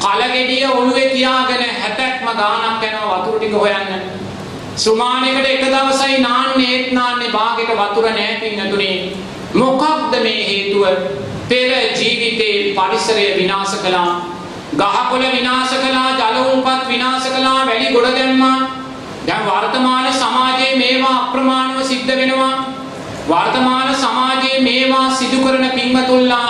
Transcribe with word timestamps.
කලගෙඩිය 0.00 0.64
ඔළුවේ 0.66 1.08
තියාගෙන 1.14 1.64
හැතැක්ම 1.82 2.28
ගානක් 2.40 2.84
යනවා 2.88 3.18
වතුර 3.18 3.38
ටික 3.38 3.54
හොයන්න. 3.54 3.90
සුමානයකට 4.76 5.46
එක 5.46 5.64
දවසයි 5.64 6.20
නාන්නේ 6.20 6.70
ඒත් 6.74 6.92
නාන්නේ 6.92 7.32
බාගෙට 7.32 7.72
වතුර 7.80 8.06
නැහැ 8.08 8.40
පින්නතුනේ. 8.40 9.12
මොකක්ද 9.54 10.12
මේ 10.22 10.42
හේතුව? 10.48 10.84
පෙර 11.48 11.70
ජීවිතේ 11.98 12.74
පරිසරය 12.74 13.26
විනාශ 13.38 13.76
කළා. 13.84 14.10
ගහකොළ 14.80 15.24
විනාශ 15.36 15.74
කළා, 15.84 16.10
ජල 16.20 16.36
උම්පත් 16.52 16.88
විනාශ 16.88 17.28
කළා, 17.28 17.66
වැලි 17.66 17.92
ගොඩ 17.94 18.10
දැම්මා. 18.16 18.58
දැන් 19.26 19.46
වර්තමාන 19.46 20.12
සමාජයේ 20.14 20.76
මේවා 20.76 21.16
අප්‍රමාණව 21.16 21.82
සිද්ධ 21.84 22.16
වෙනවා. 22.16 22.54
වර්තමාන 23.28 23.94
සමාජයේ 23.96 24.60
මේවා 24.60 25.10
සිදු 25.10 25.38
කරන 25.38 25.70
පින්වතුන්ලා 25.70 26.48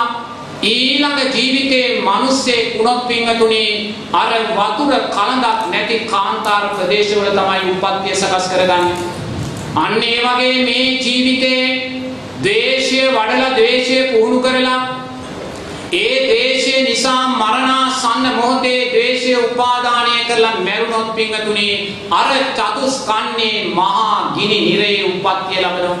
ඊළඟ 0.63 1.19
ජීවිතයේ 1.33 2.01
මිනිස්සේ 2.01 2.73
වුණොත් 2.73 3.07
පින්වතුනි 3.07 3.95
අර 4.13 4.33
වතුර 4.51 4.93
කලඳක් 5.09 5.59
නැති 5.71 5.97
කාන්තාර 6.05 6.63
ප්‍රදේශවල 6.75 7.29
තමයි 7.31 7.71
උප්පත්තිය 7.73 8.15
සකස් 8.15 8.45
කරගන්නේ. 8.51 8.95
අන්න 9.75 10.03
ඒ 10.03 10.19
වගේ 10.19 10.55
මේ 10.63 10.85
ජීවිතේ 10.99 11.65
ද්වේෂය 12.41 12.99
වඩලා 13.07 13.51
ද්වේෂය 13.51 13.97
පුහුණු 14.11 14.39
කරලා 14.41 14.81
ඒ 15.93 16.15
ද්වේෂය 16.25 16.73
නිසා 16.83 17.21
මරණාසන්න 17.31 18.25
මොහොතේ 18.35 18.79
ද්වේෂය 18.91 19.35
උපාදානය 19.37 20.15
කරලා 20.27 20.55
මැරුණොත් 20.59 21.15
පින්වතුනි 21.15 21.69
අර 22.11 22.29
චතුස්කන්නේ 22.55 23.57
මහා 23.71 24.33
ගිනි 24.35 24.59
නිරේ 24.61 24.97
උප්පත්තිය 25.05 25.61
ලබනවා. 25.61 25.97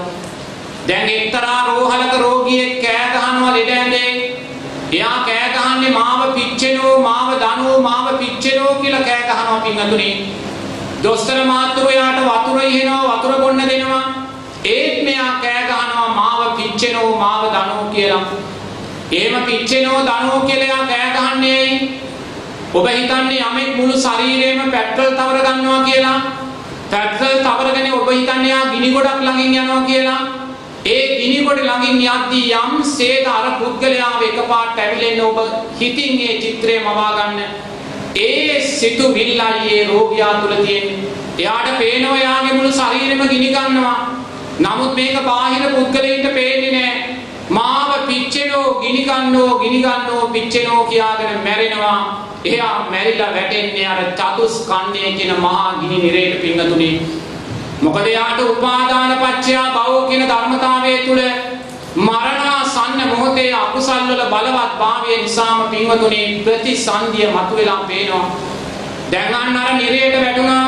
දැන් 0.87 1.09
එක්තරා 1.09 1.59
රෝහලක 1.67 2.13
රෝගියෙක් 2.19 2.77
කෑ 2.83 3.09
ගහනවා 3.15 3.53
ලෙඩ 3.53 3.71
ඇඳේ. 3.71 4.30
එයා 4.91 5.17
කෑ 5.25 5.49
ගහන්නේ 5.55 5.91
මාව 5.91 6.21
පිච්චෙනෝ 6.35 6.95
මාව 6.99 7.29
දනෝ 7.43 7.75
මාව 7.81 8.07
පිච්චෙනෝ 8.21 8.73
කියලා 8.81 9.03
කෑ 9.09 9.23
ගහනවා 9.29 9.59
පින්වතුනි. 9.65 10.09
දොස්තර 11.03 11.37
මාත්‍රු 11.45 11.87
එයාට 11.89 12.19
වතුර 12.27 12.59
ඉහෙනවා 12.63 13.17
වතුර 13.17 13.33
බොන්න 13.41 13.61
දෙනවා. 13.69 14.03
ඒත් 14.65 15.03
මෙයා 15.05 15.31
කෑ 15.43 15.61
ගහනවා 15.69 16.09
මාව 16.17 16.41
පිච්චෙනෝ 16.57 17.15
මාව 17.15 17.43
දනෝ 17.55 17.85
කියලා. 17.93 18.25
එහෙම 19.11 19.43
පිච්චෙනෝ 19.43 20.01
දනෝ 20.09 20.39
කියලා 20.47 20.67
එයා 20.67 20.85
කෑ 20.91 21.09
ගහන්නේ 21.15 21.65
ඔබ 22.73 22.85
හිතන්නේ 22.87 23.41
යමෙක් 23.47 23.71
මුළු 23.77 23.95
ශරීරයම 24.05 24.61
පෙට්‍රල් 24.75 25.15
තවර 25.17 25.39
ගන්නවා 25.47 25.81
කියලා. 25.87 26.19
පෙට්‍රල් 26.91 27.39
තවරගෙන 27.47 27.91
ඔබ 27.93 28.11
හිතන්නේ 28.11 28.51
එයා 28.51 28.69
ගිනි 28.71 28.93
ගොඩක් 28.93 29.19
ළඟින් 29.21 29.59
යනවා 29.63 29.81
කියලා. 29.89 30.40
ඒ 30.83 31.17
ගිනි 31.17 31.45
ගොඩ 31.45 31.59
ළඟින් 31.61 31.99
යද්දී 32.03 32.53
යම් 32.59 32.83
සේද 32.91 33.25
අර 33.29 33.49
පුද්ගලයාව 33.59 34.21
එකපාරට 34.27 34.79
ඇවිලෙන්න 34.79 35.21
ඔබ 35.25 35.37
හිතින් 35.79 36.15
ඒ 36.19 36.39
චිත්‍රය 36.41 36.77
මවා 36.79 37.11
ගන්න. 37.17 37.39
ඒ 38.19 38.61
සිතුවිල්ලයි 38.69 39.75
ඒ 39.75 39.83
රෝගියා 39.87 40.33
තුල 40.41 40.55
තියෙන්නේ. 40.65 41.11
එයාට 41.37 41.77
පේනවා 41.77 42.17
එයාගේ 42.17 42.53
මුළු 42.53 42.71
ශරීරෙම 42.71 43.21
ගිනි 43.29 43.53
ගන්නවා. 43.53 43.99
නමුත් 44.59 44.95
මේක 44.95 45.21
බාහිර 45.29 45.69
පුද්ගලයින්ට 45.75 46.33
පේන්නේ 46.33 46.71
නැහැ. 46.71 47.15
මාව 47.49 47.91
පිච්චෙනෝ 48.07 48.67
ගිනි 48.81 49.05
ගන්නෝ 49.05 49.59
ගිනි 49.59 49.85
ගන්නෝ 49.85 50.27
පිච්චෙනෝ 50.33 50.83
කියාගෙන 50.85 51.41
මැරෙනවා. 51.45 51.99
එයා 52.45 52.75
මැරිලා 52.91 53.33
වැටෙන්නේ 53.33 53.87
අර 53.87 53.99
චතුස්කන්ධය 54.19 55.11
කියන 55.17 55.33
මහා 55.39 55.73
ගිනි 55.81 55.97
නිරේට 55.99 56.41
පිංගතුනේ. 56.41 56.95
මොකද 57.81 58.07
යාට 58.07 58.39
උපාදාන 58.41 59.11
පත්‍යා 59.19 59.67
භව 59.75 59.93
කියන 60.09 60.23
ධර්මතාවය 60.27 60.97
තුල 60.99 61.21
මරණාසන්න 61.97 62.99
මොහොතේ 63.09 63.53
අකුසල් 63.55 64.03
වල 64.09 64.21
බලවත් 64.25 64.73
භාවය 64.79 65.15
නිසාම 65.17 65.63
පින්වතුනි 65.69 66.21
ප්‍රතිසන්දිය 66.45 67.27
මතුවලා 67.27 67.79
පේනවා. 67.83 68.25
දැන් 69.11 69.33
අන්න 69.35 69.57
අර 69.57 69.73
නිරේට 69.73 70.15
වැටුණා. 70.15 70.65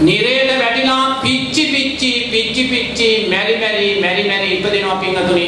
නිරේට 0.00 0.50
වැටිලා 0.60 1.04
පිච්චි 1.22 1.64
පිච්චි 1.66 2.10
පිච්චි 2.32 2.64
පිච්චි 2.64 3.08
මෙරි 3.28 3.54
මෙරි 3.56 3.86
මෙරි 4.00 4.24
මෙරි 4.24 4.48
ඉපදෙනවා 4.56 4.96
පින්වතුනි. 4.96 5.46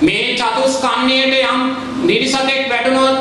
මේ 0.00 0.26
චතුස්කන්ධයට 0.34 1.38
යම් 1.44 1.60
නිරිසතෙක් 2.02 2.68
වැටුණොත් 2.68 3.16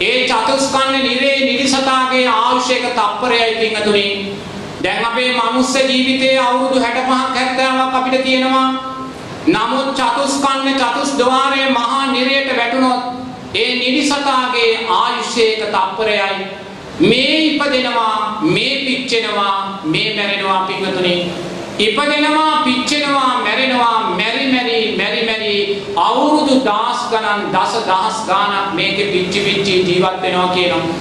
ඒ 0.00 0.16
චතුස්කන්ධ 0.26 0.98
නිරේ 1.02 1.36
නිරිසතාගේ 1.42 2.26
ආයුෂයක 2.30 2.90
තප්පරයයි 2.92 3.54
පින්වතුනි. 3.60 4.08
දැන් 4.84 5.04
අපේ 5.04 5.30
මනුස්ස 5.32 5.74
ජීවිතයේ 5.88 6.38
අවුරුදු 6.38 6.80
65ක් 6.80 7.12
70ක් 7.36 7.94
අපිට 7.94 8.22
තියෙනවා. 8.22 8.68
නමුත් 9.46 9.88
චතුස්කන්ධ 9.94 10.82
චතුස්ද්වාරයේ 10.82 11.70
මහා 11.70 12.06
නිරයට 12.06 12.56
වැටුනොත් 12.56 13.02
ඒ 13.54 13.70
නිරිසතාගේ 13.74 14.72
ආයුෂයක 14.90 15.62
තප්පරයයි. 15.74 16.46
මේ 17.00 17.38
ඉපදෙනවා 17.38 18.38
මේ 18.42 18.74
පිච්චෙනවා 18.86 19.80
මේ 19.84 20.08
මැරෙනවා 20.16 20.60
පින්වතුනි. 20.68 21.32
ඉපදෙනවා 21.78 22.62
පිච්චෙනවා 22.64 23.32
මැරෙනවා 23.44 23.98
මැරි 24.18 24.52
මැරි 24.52 24.96
මැරි 24.98 25.22
මැරි 25.26 25.54
අවුරුදු 25.96 26.60
දහස් 26.68 27.00
ගණන් 27.10 27.48
දස 27.54 27.74
දහස් 27.88 28.20
ගාණක් 28.28 28.74
මේකේ 28.74 29.08
පිච්චි 29.12 29.40
පිච්චි 29.40 29.80
ජීවත් 29.88 30.22
වෙනවා 30.22 30.48
කියනවා. 30.48 30.94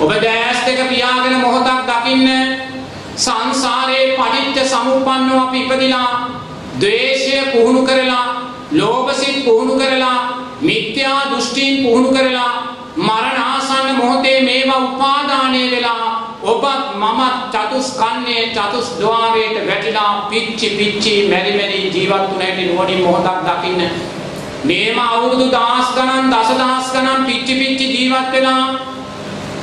ඔබ 0.00 0.10
දැස් 0.22 0.58
දෙක 0.66 0.88
පියාගෙන 0.88 1.36
මොහොතක් 1.40 1.86
දකින්න 1.90 2.65
සංසාරේ 3.16 4.04
පටිච්ච 4.14 4.66
සමුප්පන්නව 4.66 5.38
අපි 5.38 5.60
ඉපදිලා 5.60 6.10
ද්වේෂය 6.78 7.36
පුහුණු 7.52 7.82
කරලා 7.82 8.26
ලෝභසිත 8.72 9.44
පුහුණු 9.44 9.74
කරලා 9.74 10.18
මිත්‍යා 10.62 11.20
දෘෂ්ටීන් 11.26 11.84
පුහුණු 11.84 12.10
කරලා 12.10 12.52
මරණ 12.98 13.38
ආසන්න 13.44 13.96
මොහොතේ 13.96 14.38
මේවා 14.42 14.84
උපාදානය 14.84 15.62
වෙලා 15.70 16.06
ඔබත් 16.44 16.82
මමත් 16.96 17.54
චතුස්කන්නේ 17.54 18.42
චතුස්ද්වාරයට 18.48 19.56
වැටිලා 19.66 20.12
පිච්චි 20.24 20.68
පිච්චි 20.70 21.14
මෙරි 21.28 21.52
මෙරි 21.52 21.80
ජීවත් 21.86 22.24
වුණ 22.24 22.42
හැටි 22.42 22.64
නුවණින් 22.64 23.02
මොහොතක් 23.02 23.40
දකින්න. 23.46 23.82
මේම 24.64 24.98
අවුරුදු 25.00 25.46
දහස් 25.50 25.88
ගණන් 25.94 26.32
දසදහස් 26.32 26.92
ගණන් 26.92 27.26
පිච්චි 27.26 27.54
පිච්චි 27.54 27.86
ජීවත් 27.88 28.32
වෙලා 28.32 28.64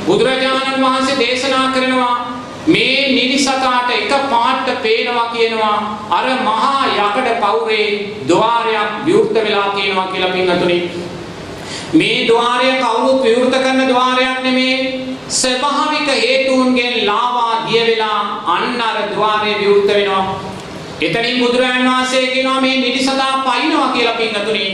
බුදුරජාණන් 0.06 0.84
වහන්සේ 0.84 1.20
දේශනා 1.20 1.68
කරනවා 1.70 2.16
මේ 2.66 3.10
නිරිසතාට 3.10 3.90
එක 3.92 4.12
පාට 4.30 4.68
පේනවා 4.82 5.28
කියනවා 5.28 5.78
අර 6.10 6.28
මහා 6.42 6.86
යකඩ 6.88 7.28
පවුරේ 7.42 7.88
ద్వාරයක් 8.28 9.06
විවෘත 9.06 9.34
වෙලා 9.36 9.70
කියනවා 9.70 10.08
කියලා 10.08 10.32
පින්වතුනි. 10.32 10.78
මේ 11.94 12.28
ద్వාරය 12.28 12.72
කවුරුත් 12.76 13.24
විවෘත 13.24 13.56
කරන 13.56 13.88
ద్వාරයක් 13.90 14.44
නෙමේ. 14.44 14.78
ස්වභාවික 15.30 16.08
හේතුන්ගෙන් 16.16 17.06
ලාවා 17.06 17.68
දිය 17.68 17.84
වෙලා 17.86 18.22
අන්න 18.48 18.82
අර 18.82 18.98
ద్వාරය 19.12 19.60
විවෘත 19.60 19.88
වෙනවා. 19.90 20.40
එතනින් 21.02 21.40
බුදුරජාණන් 21.40 21.90
වහන්සේ 21.90 22.26
කියනවා 22.28 22.62
මේ 22.62 22.78
නිරිසතා 22.78 23.44
පයින්නවා 23.44 23.88
කියලා 23.90 24.16
පින්වතුනි. 24.16 24.66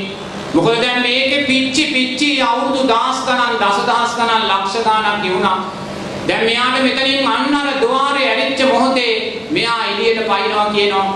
මොකද 0.54 0.78
දැන් 0.78 1.02
මේකේ 1.02 1.44
පිච්චි 1.44 1.84
පිච්චි 1.88 2.42
අවුරුදු 2.44 2.88
10 2.88 3.28
ගණන් 3.28 3.60
දසදහස් 3.60 4.16
ගණන් 4.16 4.50
ලක්ෂ 4.50 4.78
ගණන් 4.80 5.22
ගිහුණා 5.22 5.58
දැන් 6.30 6.46
මෙයාට 6.46 6.82
මෙතනින් 6.86 7.28
අන්න 7.28 7.56
අර 7.60 7.68
ద్వාරේ 7.82 8.26
ඇරිච්ච 8.30 8.62
මොහොතේ 8.72 9.14
මෙයා 9.52 9.80
එළියට 9.86 10.20
පයින්නවා 10.30 10.66
කියනවා. 10.74 11.08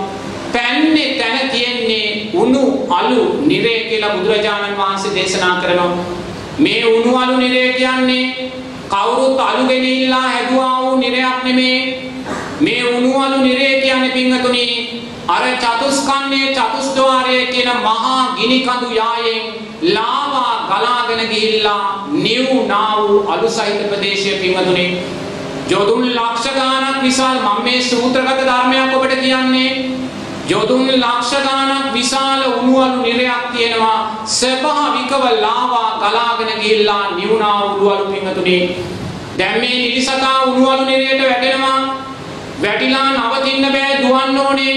පැන්නේ 0.54 1.08
තැන 1.18 1.50
තියෙන්නේ 1.50 2.30
උණු 2.34 2.62
අලු 2.90 3.20
නිරේ 3.46 3.80
කියලා 3.88 4.14
බුදුරජාණන් 4.16 4.76
වහන්සේ 4.80 5.14
දේශනා 5.14 5.54
කරනවා. 5.60 5.92
මේ 6.58 6.80
උණු 6.86 7.16
අලු 7.16 7.36
නිරේ 7.36 7.72
කියන්නේ 7.72 8.50
කවුරුත් 8.88 9.40
අලු 9.40 9.62
ගෙනිල්ලා 9.68 10.26
හැදුවා 10.26 10.74
වූ 10.82 10.96
නිරයක් 10.96 11.44
නෙමේ. 11.44 11.78
මේ 12.60 12.82
උණු 12.86 13.12
අලු 13.20 13.38
නිරේ 13.38 13.74
කියන්නේ 13.80 14.12
පින්වතුනි 14.12 14.66
අර 15.28 15.44
චතුස්කන්නේ 15.62 16.54
චතුස්ද්වාරයේ 16.56 17.46
කියන 17.46 17.70
මහා 17.82 18.22
ගිනි 18.38 18.58
කඳු 18.60 18.88
යායෙන් 19.00 19.42
ලාවා 19.94 20.33
ගලාගෙන 20.68 21.28
ගිහිල්ලා 21.28 22.06
නිව් 22.24 22.48
නා 22.66 22.90
වූ 22.98 23.18
අලු 23.28 23.48
සහිත 23.48 23.80
ප්‍රදේශයේ 23.90 24.40
පින්වතුනි. 24.40 24.86
යොදුන් 25.68 26.04
ලක්ෂ 26.10 26.46
ගාණක් 26.54 27.02
විශාල 27.02 27.38
මම 27.38 27.62
මේ 27.64 27.82
සූත්‍රගත 27.82 28.40
ධර්මයක් 28.40 28.96
ඔබට 28.96 29.14
කියන්නේ. 29.20 29.70
යොදුන් 30.48 30.88
ලක්ෂ 30.94 31.32
ගාණක් 31.46 31.92
විශාල 31.92 32.42
උණු 32.50 32.74
අලු 32.78 33.02
නිරයක් 33.02 33.44
තියෙනවා. 33.52 33.98
ස්වභාවිකව 34.30 35.24
ලාවා 35.40 35.90
ගලාගෙන 36.02 36.60
ගිහිල්ලා 36.60 37.04
නිව් 37.16 37.32
නා 37.38 37.60
වූ 37.70 37.90
අලු 37.90 38.04
පින්වතුනි. 38.06 38.58
දැන් 39.38 39.60
මේ 39.60 39.76
නිරිසතා 39.78 40.36
උණු 40.42 40.70
අලු 40.70 40.84
නිරයට 40.84 41.22
වැටෙනවා. 41.22 41.80
වැටිලා 42.62 43.08
නවතින්න 43.12 43.72
බෑ 43.72 43.94
දුවන්න 44.02 44.38
ඕනේ. 44.38 44.76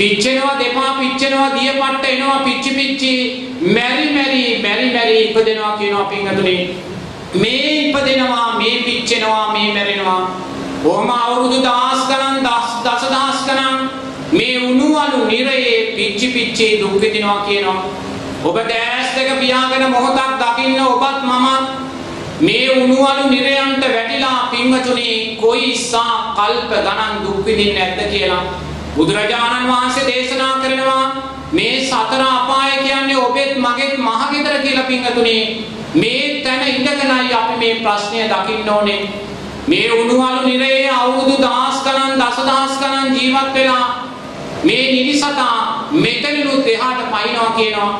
පිච්චෙනවා 0.00 0.58
දෙපා 0.58 0.92
පිච්චෙනවා 0.98 1.48
දියපට්ට 1.54 2.04
එනවා 2.10 2.36
පිච්චි 2.44 2.70
පිච්චි 2.76 3.10
මැරි 3.76 4.04
මැරි 4.14 4.44
මැරි 4.62 4.86
මැරි 4.94 5.16
ඉපදෙනවා 5.24 5.72
කියනවා 5.80 6.04
පින්වතුනි. 6.12 6.54
මේ 7.40 7.72
ඉපදෙනවා 7.80 8.46
මේ 8.60 8.76
පිච්චෙනවා 8.86 9.52
මේ 9.56 9.66
මැරෙනවා. 9.74 10.22
කොහොම 10.84 11.10
අවුරුදු 11.16 11.58
දහස් 11.66 12.06
ගණන් 12.10 12.46
දස 12.46 12.70
දහස් 12.86 13.42
ගණන් 13.48 13.76
මේ 14.32 14.54
උණු 14.68 14.88
අලු 15.02 15.20
නිරයේ 15.26 15.76
පිච්චි 15.98 16.32
පිච්චි 16.36 16.70
දුක් 16.80 16.96
විඳිනවා 17.02 17.44
කියනවා. 17.50 17.84
ඔබ 18.44 18.56
දැස් 18.72 19.12
දෙක 19.18 19.30
පියාගෙන 19.42 19.86
මොහොතක් 19.96 20.32
දකින්න 20.44 20.80
ඔබත් 20.86 21.20
මමත් 21.28 21.66
මේ 22.40 22.64
උණුවලු 22.78 23.28
නිරයන්ට 23.28 23.84
වැටිලා 23.94 24.40
පින්වතුනි 24.50 25.12
කොයිසා 25.44 26.16
කල්ප 26.40 26.74
ගණන් 26.88 27.22
දුක් 27.24 27.46
විඳින්නේ 27.46 27.94
නැද්ද 27.94 28.12
කියලා. 28.16 28.42
බුදුරජාණන් 28.96 29.68
වහන්සේ 29.68 30.06
දේශනා 30.06 30.54
කරනවා 30.54 31.04
මේ 31.52 31.74
සතර 31.80 32.22
අපාය 32.24 32.70
කියන්නේ 32.78 33.16
ඔබෙත් 33.18 33.52
මගෙත් 33.56 33.98
මහගෙදර 33.98 34.56
කියලා 34.62 34.84
පින්වතුනි 34.84 35.36
මේ 35.94 36.42
තැන 36.42 36.62
ඉඳගෙනයි 36.68 37.34
අපි 37.34 37.54
මේ 37.56 37.74
ප්‍රශ්නය 37.76 38.20
දකින්න 38.24 38.68
ඕනේ. 38.68 39.00
මේ 39.68 39.88
උණුවලු 39.92 40.42
නිරයේ 40.42 40.90
අවුරුදු 40.92 41.36
දහස් 41.38 41.82
ගණන් 41.84 42.20
දසදහස් 42.20 42.74
ගණන් 42.78 43.16
ජීවත් 43.16 43.54
වෙලා 43.54 43.86
මේ 44.64 44.84
නිරිසතා 44.92 45.88
මෙතනිනුත් 45.92 46.66
එහාට 46.66 47.00
පයින්නවා 47.06 47.50
කියනවා. 47.50 47.92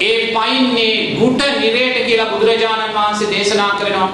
ඒ 0.00 0.20
පයින්නේ 0.28 0.96
ගුට 1.16 1.42
නිරයට 1.60 2.06
කියලා 2.06 2.26
බුදුරජාණන් 2.26 2.94
වහන්සේ 2.94 3.30
දේශනා 3.30 3.70
කරනවා. 3.72 4.10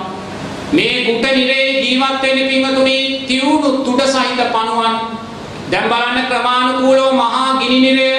මේ 0.73 1.05
ගුට 1.05 1.25
නිරේ 1.33 1.81
ජීවත් 1.81 2.23
වෙන්න 2.23 2.49
පින්වතුනි 2.49 2.99
තියුණු 3.27 3.71
තුඩ 3.79 4.03
සහිත 4.07 4.45
පණුවන්. 4.53 5.28
දැන් 5.71 5.89
බලන්න 5.91 6.27
ක්‍රමානුකූලව 6.31 7.15
මහා 7.15 7.49
ගිනි 7.61 7.79
නිරය 7.81 8.11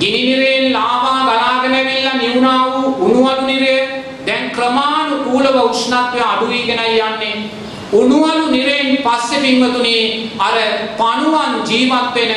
ගිනි 0.00 0.20
නිරයෙන් 0.28 0.72
ලාවා 0.72 1.20
ගලාගෙන 1.26 1.74
ඇවිල්ලා 1.74 2.14
නිවුණා 2.14 2.58
වූ 2.66 2.90
උණුවලු 3.06 3.46
නිරය 3.46 3.76
දැන් 4.26 4.50
ක්‍රමානුකූලව 4.50 5.56
උෂ්ණත්වය 5.62 6.20
අඩු 6.22 6.48
වීගෙනයි 6.48 7.00
යන්නේ. 7.00 7.36
උණුවලු 7.92 8.46
නිරයෙන් 8.50 8.88
පස්සේ 8.98 9.40
පින්වතුනි 9.40 9.96
අර 10.38 10.56
පණුවන් 10.98 11.52
ජීවත් 11.68 12.14
වෙන 12.16 12.32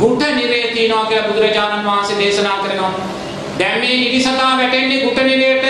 ගුට 0.00 0.22
නිරය 0.36 0.60
තියනවා 0.74 1.06
කියලා 1.06 1.28
බුදුරජාණන් 1.28 1.88
වහන්සේ 1.88 2.18
දේශනා 2.18 2.58
කරනවා. 2.62 2.92
දැන් 3.58 3.80
මේ 3.80 3.96
නිදිසතා 3.96 4.56
වැටෙන්නේ 4.56 5.02
ගුට 5.04 5.18
නිරයට. 5.22 5.66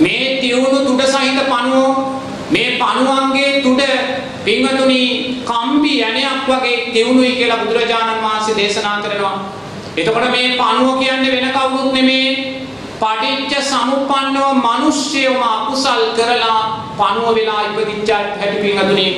මේ 0.00 0.38
තියුණු 0.40 0.78
තුඩ 0.80 1.02
සහිත 1.06 1.40
පණුව 1.46 2.23
මේ 2.54 2.78
පණුවන්ගේ 2.78 3.62
තුඩ 3.62 3.82
පින්වතුනි 4.44 5.02
කම්බි 5.44 5.92
යණයක් 6.00 6.42
වගේ 6.48 6.76
තියුණුයි 6.92 7.32
කියලා 7.36 7.58
බුදුරජාණන් 7.58 8.22
වහන්සේ 8.22 8.56
දේශනා 8.56 8.98
කරනවා. 9.00 9.36
එතකොට 9.96 10.30
මේ 10.30 10.56
පණුව 10.56 10.98
කියන්නේ 11.00 11.34
වෙන 11.34 11.48
කවුරුත් 11.52 11.92
නෙමේ. 11.92 12.28
පටිච්ච 13.00 13.52
සමුප්පන්නව 13.62 14.46
මිනිස්සයම 14.60 15.42
අකුසල් 15.44 16.02
කරලා 16.16 16.60
පණුව 16.94 17.34
වෙලා 17.34 17.60
ඉපදිච්ච 17.68 18.10
හැටි 18.38 18.62
පින්වතුනි. 18.62 19.08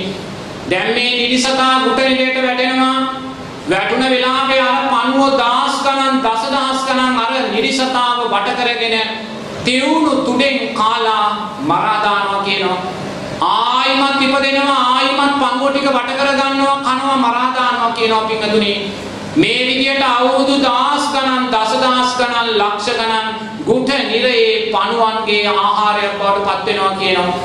දැන් 0.70 0.90
මේ 0.90 1.10
නිදිසතා 1.12 1.74
ගුට 1.82 2.00
නිරයට 2.00 2.42
වැටෙනවා. 2.42 2.98
වැටුණ 3.70 4.04
වෙලාවේ 4.06 4.60
අර 4.62 4.82
පණුව 4.88 5.32
දහස් 5.38 5.76
ගණන් 5.84 6.22
දසදහස් 6.24 6.80
ගණන් 6.88 7.18
අර 7.20 7.32
නිරිසතාව 7.48 8.18
වට 8.26 8.58
කරගෙන 8.58 8.96
තියුණු 9.64 10.12
තුඩෙන් 10.20 10.58
කාලා 10.74 11.26
මරා 11.62 11.98
දානවා 12.02 12.42
කියනවා. 12.44 13.05
ආයිමත් 13.40 14.22
ඉපදෙනවා 14.22 14.82
ආයිමත් 14.90 15.34
පංගුව 15.40 15.68
ටික 15.70 15.88
වට 15.88 16.16
කර 16.18 16.30
ගන්නවා 16.34 16.76
කනවා 16.78 17.16
මරා 17.18 17.48
දානවා 17.54 17.90
කියනවා 17.92 18.24
පිංගතුනි 18.24 18.72
මේ 19.36 19.66
විදියට 19.66 20.04
අවුරුදු 20.04 20.56
දහස් 20.58 21.04
ගණන් 21.12 21.50
දසදහස් 21.52 22.16
ගණන් 22.18 22.48
ලක්ෂ 22.58 22.88
ගණන් 22.92 23.28
ගුට 23.66 23.92
නිරයේ 24.04 24.72
පණුවන්ගේ 24.72 25.46
ආහාරයක් 25.48 26.18
බවට 26.18 26.46
පත් 26.46 26.66
වෙනවා 26.66 26.94
කියනවා. 26.94 27.38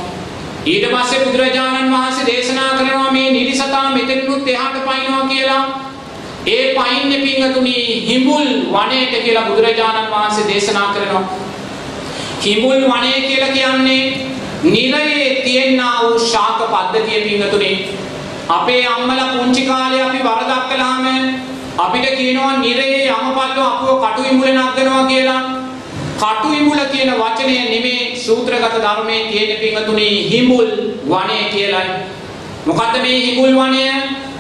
ඊට 0.65 0.85
පස්සේ 0.88 1.23
බුදුරජාණන් 1.25 1.93
වහන්සේ 1.93 2.25
දේශනා 2.25 2.71
කරනවා 2.71 3.11
මේ 3.11 3.29
නිරිසතා 3.31 3.85
මෙතනිනුත් 3.89 4.47
එහාට 4.47 4.77
පයින්නවා 4.79 5.27
කියලා. 5.27 5.63
ඒ 6.47 6.65
පයින්නේ 6.73 7.19
පිංගතුනි 7.19 7.77
හිඹුල් 8.07 8.47
වනයේට 8.73 9.23
කියලා 9.23 9.45
බුදුරජාණන් 9.45 10.11
වහන්සේ 10.11 10.47
දේශනා 10.47 10.89
කරනවා. 10.93 11.23
හිඹුල් 12.41 12.81
වනය 12.88 13.11
කියලා 13.21 13.49
කියන්නේ 13.49 14.03
නිරයේ 14.63 15.41
තියෙනා 15.45 16.03
වූ 16.03 16.19
ශාක 16.21 16.59
පද්ධතිය 16.63 17.21
පිංගතුනි. 17.21 17.71
අපේ 18.49 18.85
අම්මලා 18.87 19.33
පුංචි 19.33 19.61
කාලේ 19.61 20.03
අපි 20.03 20.19
වරදක් 20.19 20.69
කළාම 20.69 21.05
අපිට 21.77 22.05
කියනවා 22.17 22.57
නිරයේ 22.57 23.07
යමපල්ලෝ 23.09 23.67
අපුව 23.67 24.03
කටු 24.03 24.29
ඉඹුලේ 24.31 24.53
නගනවා 24.55 25.05
කියලා. 25.05 25.41
කටු 26.17 26.53
ඉඹුල 26.53 26.81
කියන 26.91 27.13
වචනය 27.13 27.53
නෙමේ 27.69 28.15
සූත්‍රගත 28.15 28.75
ධර්මයේ 28.77 29.27
තියෙන 29.27 29.59
පිංගතුනි 29.59 30.09
හිඹුල් 30.31 30.67
වනය 31.05 31.37
කියලායි. 31.53 31.93
මොකද්ද 32.65 33.01
මේ 33.01 33.21
හිඹුල් 33.21 33.55
වනය? 33.55 33.85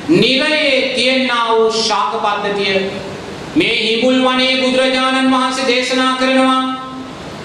නිරයේ 0.09 0.93
තියෙනා 0.95 1.45
වූ 1.49 1.71
ශාක 1.71 2.13
පද්ධතිය 2.23 2.77
මේ 3.55 3.75
හිඹුල් 3.77 4.17
වනයේ 4.25 4.61
බුදුරජාණන් 4.61 5.31
වහන්සේ 5.31 5.67
දේශනා 5.67 6.15
කරනවා 6.15 6.80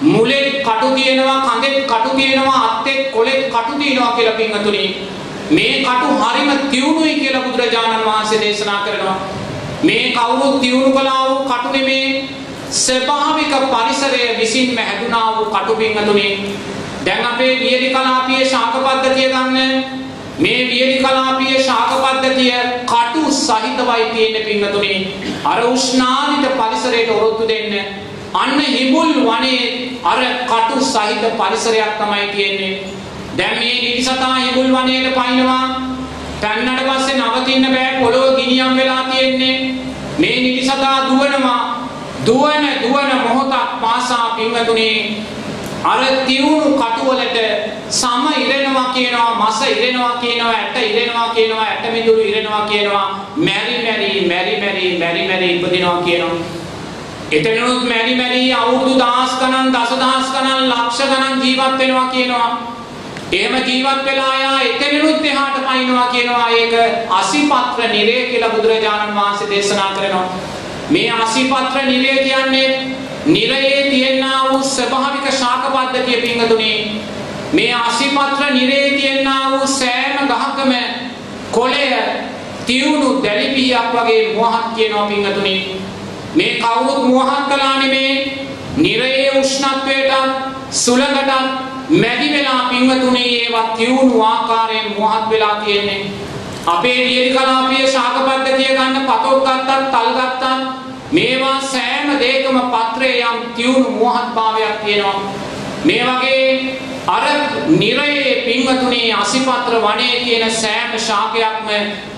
මුලෙත් 0.01 0.61
කටු 0.61 0.87
තියෙනවා 0.95 1.41
කඳෙත් 1.41 1.87
කටු 1.87 2.09
තියෙනවා 2.15 2.59
අත්තෙත් 2.65 3.11
කොලෙත් 3.11 3.49
කටු 3.49 3.79
තියෙනවා 3.79 4.11
කියලා 4.11 4.33
පින්වතුනි. 4.33 5.07
මේ 5.49 5.83
කටු 5.83 6.07
හරිම 6.21 6.69
තියුණුයි 6.71 7.15
කියලා 7.15 7.41
බුදුරජාණන් 7.41 8.05
වහන්සේ 8.05 8.39
දේශනා 8.39 8.81
කරනවා. 8.81 9.19
මේ 9.83 10.11
කවුරුත් 10.11 10.61
තියුණු 10.61 10.91
කළා 10.91 11.29
වූ 11.29 11.45
කටු 11.45 11.69
නෙමේ. 11.71 12.29
ස්වභාවික 12.71 13.53
පරිසරය 13.65 14.37
විසින්ම 14.39 14.77
හැදුනා 14.79 15.35
වූ 15.35 15.45
කටු 15.47 15.75
පින්වතුනි. 15.75 16.55
දැන් 17.05 17.25
අපේ 17.25 17.59
වියලි 17.59 17.89
කලාපයේ 17.89 18.45
ශාක 18.45 18.73
පද්ධතිය 18.75 19.29
ගන්න. 19.29 19.85
මේ 20.39 20.67
වියලි 20.67 20.97
කලාපීය 20.99 21.63
ශාක 21.63 21.91
පද්ධතිය 21.95 22.53
කටු 22.85 23.31
සහිතවයි 23.33 24.05
තියෙන්නේ 24.13 24.43
පින්වතුනි. 24.43 24.93
අර 25.43 25.63
උෂ්ණානිත 25.65 26.45
පරිසරයට 26.53 27.09
ඔරොත්තු 27.11 27.47
දෙන්න. 27.47 27.73
අන්න 28.35 28.59
හිඹුල් 28.61 29.13
වනයේ 29.25 29.86
අර 30.07 30.19
කටු 30.45 30.77
සහිත 30.83 31.23
පරිසරයක් 31.39 31.93
තමයි 31.99 32.27
තියෙන්නේ. 32.31 32.73
දැන් 33.37 33.55
මේ 33.59 33.73
නිරිසතා 33.77 34.35
හිඹුල් 34.35 34.69
වනයේට 34.75 35.15
පයින්නවා. 35.15 35.65
පැන්නට 36.41 36.81
පස්සේ 36.83 37.17
නවතින්න 37.17 37.67
බෑ 37.67 37.91
පොළොව 37.99 38.35
ගිනියම් 38.35 38.77
වෙලා 38.77 39.03
තියෙන්නේ. 39.05 39.55
මේ 40.19 40.35
නිරිසතා 40.37 40.95
දුවනවා. 41.07 41.61
දුවන 42.25 42.63
දුවන 42.81 43.11
මොහොතක් 43.23 43.81
පාසා 43.81 44.35
පින්වතුනි 44.35 44.89
අර 45.83 45.99
තියුණු 46.25 46.69
කටුවලට 46.75 47.37
සම 47.91 48.23
ඉරෙනවා 48.35 48.93
කියනවා 48.93 49.31
මස 49.39 49.59
ඉරෙනවා 49.67 50.13
කියනවා 50.17 50.53
ඇට 50.53 50.77
ඉරෙනවා 50.83 51.29
කියනවා 51.29 51.65
ඇට 51.65 51.85
මිදුළු 51.91 52.21
ඉරෙනවා 52.21 52.63
කියනවා 52.63 53.05
මැරි 53.37 53.75
මැරි 53.83 54.09
මැරි 54.27 54.55
මැරි 54.57 54.97
මැරි 54.97 55.27
මැරි 55.27 55.47
ඉපදිනවා 55.51 56.01
කියනවා 56.01 56.35
එතනොත් 57.29 57.83
මැරි 57.83 58.15
මැරි 58.15 58.53
අවුරුදු 58.53 58.93
දහස් 58.95 59.31
ගණන් 59.39 59.71
දසදහස් 59.71 60.27
ගණන් 60.33 60.69
ලක්ෂ 60.69 60.99
ගණන් 61.03 61.41
ජීවත් 61.41 61.73
වෙනවා 61.79 62.07
කියනවා. 62.07 62.49
එහෙම 63.31 63.55
ජීවත් 63.65 64.05
වෙලා 64.05 64.27
ආයා 64.27 64.61
එතනිනුත් 64.61 65.25
එහාට 65.25 65.57
පයින්නවා 65.61 66.07
කියනවා. 66.07 66.49
ඒක 66.51 66.73
අසිපත්‍ර 67.11 67.89
නිරය 67.91 68.15
කියලා 68.29 68.49
බුදුරජාණන් 68.49 69.15
වහන්සේ 69.15 69.49
දේශනා 69.49 69.89
කරනවා. 69.95 70.29
මේ 70.89 71.11
අසිපත්‍ර 71.13 71.83
නිරය 71.85 72.13
කියන්නේ 72.19 72.95
නිරයේ 73.27 73.81
තියෙනා 73.89 74.39
වූ 74.45 74.63
ස්වභාවික 74.65 75.27
ශාක 75.33 75.67
පද්ධතිය 75.67 76.21
පිංගතුනේ. 76.21 76.77
මේ 77.53 77.73
අසිපත්‍ර 77.81 78.53
නිරයේ 78.53 78.89
තියෙනා 78.91 79.51
වූ 79.51 79.67
සෑම 79.69 80.31
ගහකම 80.31 80.73
කොළය 81.51 81.91
තියුණු 82.65 83.11
දැලිපියක් 83.23 83.93
වගේ 83.93 84.23
මොහක් 84.35 84.73
කියනවා 84.75 85.05
පිංගතුනේ. 85.07 85.86
මේ 86.35 86.59
කවුරුත් 86.59 87.07
මොහක් 87.07 87.49
කළා 87.49 87.79
නෙමේ 87.79 88.13
නිරයේ 88.77 89.31
උෂ්ණත්වයට 89.31 90.13
සුළඟට 90.73 91.31
මැදි 91.91 92.27
වෙලා 92.31 92.61
පිංගතුනේ 92.69 93.29
ඒවා 93.35 93.67
තියුණු 93.77 94.23
ආකාරයෙන් 94.23 94.95
මොහක් 94.97 95.29
වෙලා 95.29 95.55
තියෙන්නේ 95.55 96.01
අපේ 96.67 96.97
වියලි 96.99 97.31
කලාපයේ 97.31 97.87
ශාක 97.87 98.15
පද්ධතිය 98.17 98.67
ගන්න 98.69 99.05
පතොත් 99.05 99.43
ගත්තත් 99.45 99.91
තල් 99.91 100.09
ගත්තත් 100.15 100.43
මේවා 101.11 101.61
සෑම 101.63 102.09
දෙයකම 102.19 102.59
පත්‍රයේ 102.71 103.23
යම් 103.25 103.39
තියුණු 103.55 103.89
මෝහත්භාවයක් 103.91 104.83
තියෙනවා. 104.85 105.21
මේ 105.85 106.03
වගේ 106.03 106.77
අර 107.07 107.23
නිරයේ 107.69 108.33
පින්වතුනේ 108.45 109.13
අසිපත්‍ර 109.13 109.77
වනයේ 109.81 110.19
තියෙන 110.23 110.51
සෑම 110.53 110.99
ශාකයක්ම 110.99 111.69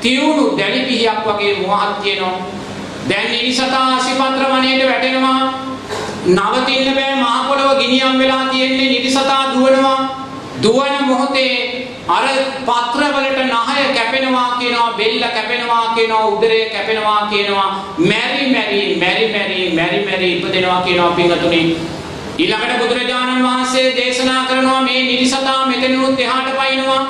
තියුණු 0.02 0.58
දැලි 0.58 0.82
පිහියක් 0.82 1.20
වගේ 1.26 1.54
මෝහත් 1.58 2.02
තියෙනවා. 2.02 2.59
දැන් 3.08 3.32
නිසතා 3.34 3.86
අසිපත්‍ර 3.96 4.46
වනයේට 4.48 4.86
වැටෙනවා. 4.86 5.42
නවතින්න 6.28 6.96
බෑ 6.96 7.16
මහ 7.16 7.36
පොළව 7.48 7.78
ගිනියම් 7.80 8.18
වෙලා 8.18 8.46
තියෙන්නේ 8.46 8.90
නිරිසතා 8.90 9.44
දුවනවා. 9.54 10.00
දුවන 10.62 10.96
මොහොතේ 11.04 11.88
අර 12.08 12.26
පත්‍රවලට 12.66 13.40
නහය 13.46 13.84
කැපෙනවා 13.94 14.50
කියනවා 14.60 14.90
බෙල්ල 14.94 15.24
කැපෙනවා 15.28 15.86
කියනවා 15.96 16.26
උදරය 16.28 16.60
කැපෙනවා 16.66 17.22
කියනවා 17.30 17.70
මැරි 18.00 18.44
මැරි 18.52 18.82
මැරි 18.96 19.26
මැරි 19.28 19.60
මැරි 19.72 20.00
මැරි 20.06 20.30
ඉපදෙනවා 20.34 20.82
කියනවා 20.82 21.12
පින්වතුනි 21.12 21.62
ඊළඟට 22.38 22.80
බුදුරජාණන් 22.82 23.44
වහන්සේ 23.44 23.88
දේශනා 23.96 24.44
කරනවා 24.46 24.82
මේ 24.82 25.02
නිරිසතා 25.04 25.66
මෙතනුත් 25.66 26.20
එහාට 26.20 26.52
පයින්නවා 26.60 27.04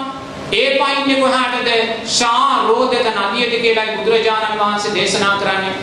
ඒ 0.52 0.70
පයින්නේ 0.76 1.20
කොහාටද 1.22 1.70
ශාරෝධක 2.12 3.10
නදියට 3.18 3.62
කියලායි 3.62 3.98
බුදුරජාණන් 3.98 4.60
වහන්සේ 4.60 4.96
දේශනා 4.96 5.36
කරන්නේ 5.38 5.76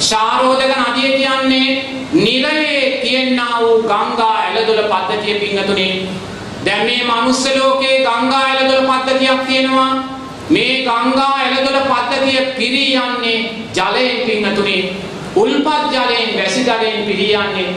ශාරෝධක 0.00 0.76
නදිය 0.82 1.10
කියන්නේ 1.12 1.70
නිරයේ 2.18 2.84
තියෙනා 3.02 3.56
වූ 3.60 3.82
ගංගා 3.84 4.34
ඇලදොල 4.36 4.84
පද්ධතිය 4.86 5.34
පින්වතුනි 5.36 5.88
දැන් 6.64 6.86
මේ 6.86 7.04
මනුස්ස 7.04 7.44
ලෝකේ 7.56 7.96
ගංගා 8.00 8.42
ඇලදොල 8.42 8.86
පද්ධතියක් 8.88 9.40
තියෙනවා. 9.46 9.92
මේ 10.50 10.84
ගංගා 10.84 11.32
ඇලදොල 11.34 11.80
පද්ධතිය 11.82 12.40
පිරී 12.58 12.94
යන්නේ 12.96 13.38
ජලයෙන් 13.72 14.20
පින්නතුනේ. 14.26 14.94
උල්පත් 15.36 15.92
ජලයෙන් 15.92 16.30
වැසි 16.38 16.60
ජලයෙන් 16.62 17.02
පිරී 17.02 17.34
යන්නේ. 17.34 17.68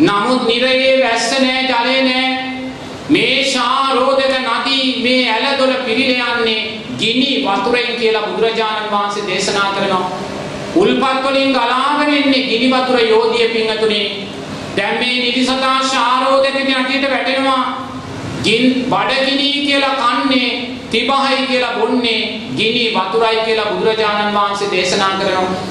නමුත් 0.00 0.46
නිරයේ 0.46 0.96
වැස්ස 1.04 1.30
නැහැ 1.32 1.62
ජලය 1.64 2.02
නැහැ. 2.02 2.43
මේ 3.08 3.44
ශාරෝධක 3.44 4.34
නදී 4.40 5.02
මේ 5.02 5.30
ඇලදොල 5.30 5.72
පිරිලා 5.84 6.28
යන්නේ 6.34 6.80
ගිනි 6.98 7.30
වතුරෙන් 7.44 7.96
කියලා 7.98 8.22
බුදුරජාණන් 8.22 8.90
වහන්සේ 8.90 9.26
දේශනා 9.26 9.72
කරනවා. 9.74 10.10
උල්පත් 10.74 11.24
වලින් 11.24 11.52
ගලාගෙන 11.52 12.14
එන්නේ 12.14 12.42
ගිනි 12.42 12.70
වතුර 12.70 13.00
යෝධිය 13.02 13.48
පිංගතුනේ. 13.48 14.06
දැන් 14.76 14.98
මේ 14.98 15.16
නිදිසතා 15.16 15.78
ශාරෝධක 15.84 16.56
නදියට 16.60 17.10
වැටෙනවා. 17.10 17.62
ගින් 18.44 18.64
බඩගිනි 18.90 19.52
කියලා 19.66 19.94
කන්නේ 19.96 20.50
තිබහයි 20.90 21.46
කියලා 21.46 21.76
බොන්නේ 21.78 22.40
ගිනි 22.56 22.84
වතුරයි 22.96 23.44
කියලා 23.44 23.70
බුදුරජාණන් 23.70 24.34
වහන්සේ 24.34 24.70
දේශනා 24.70 25.12
කරනවා. 25.20 25.62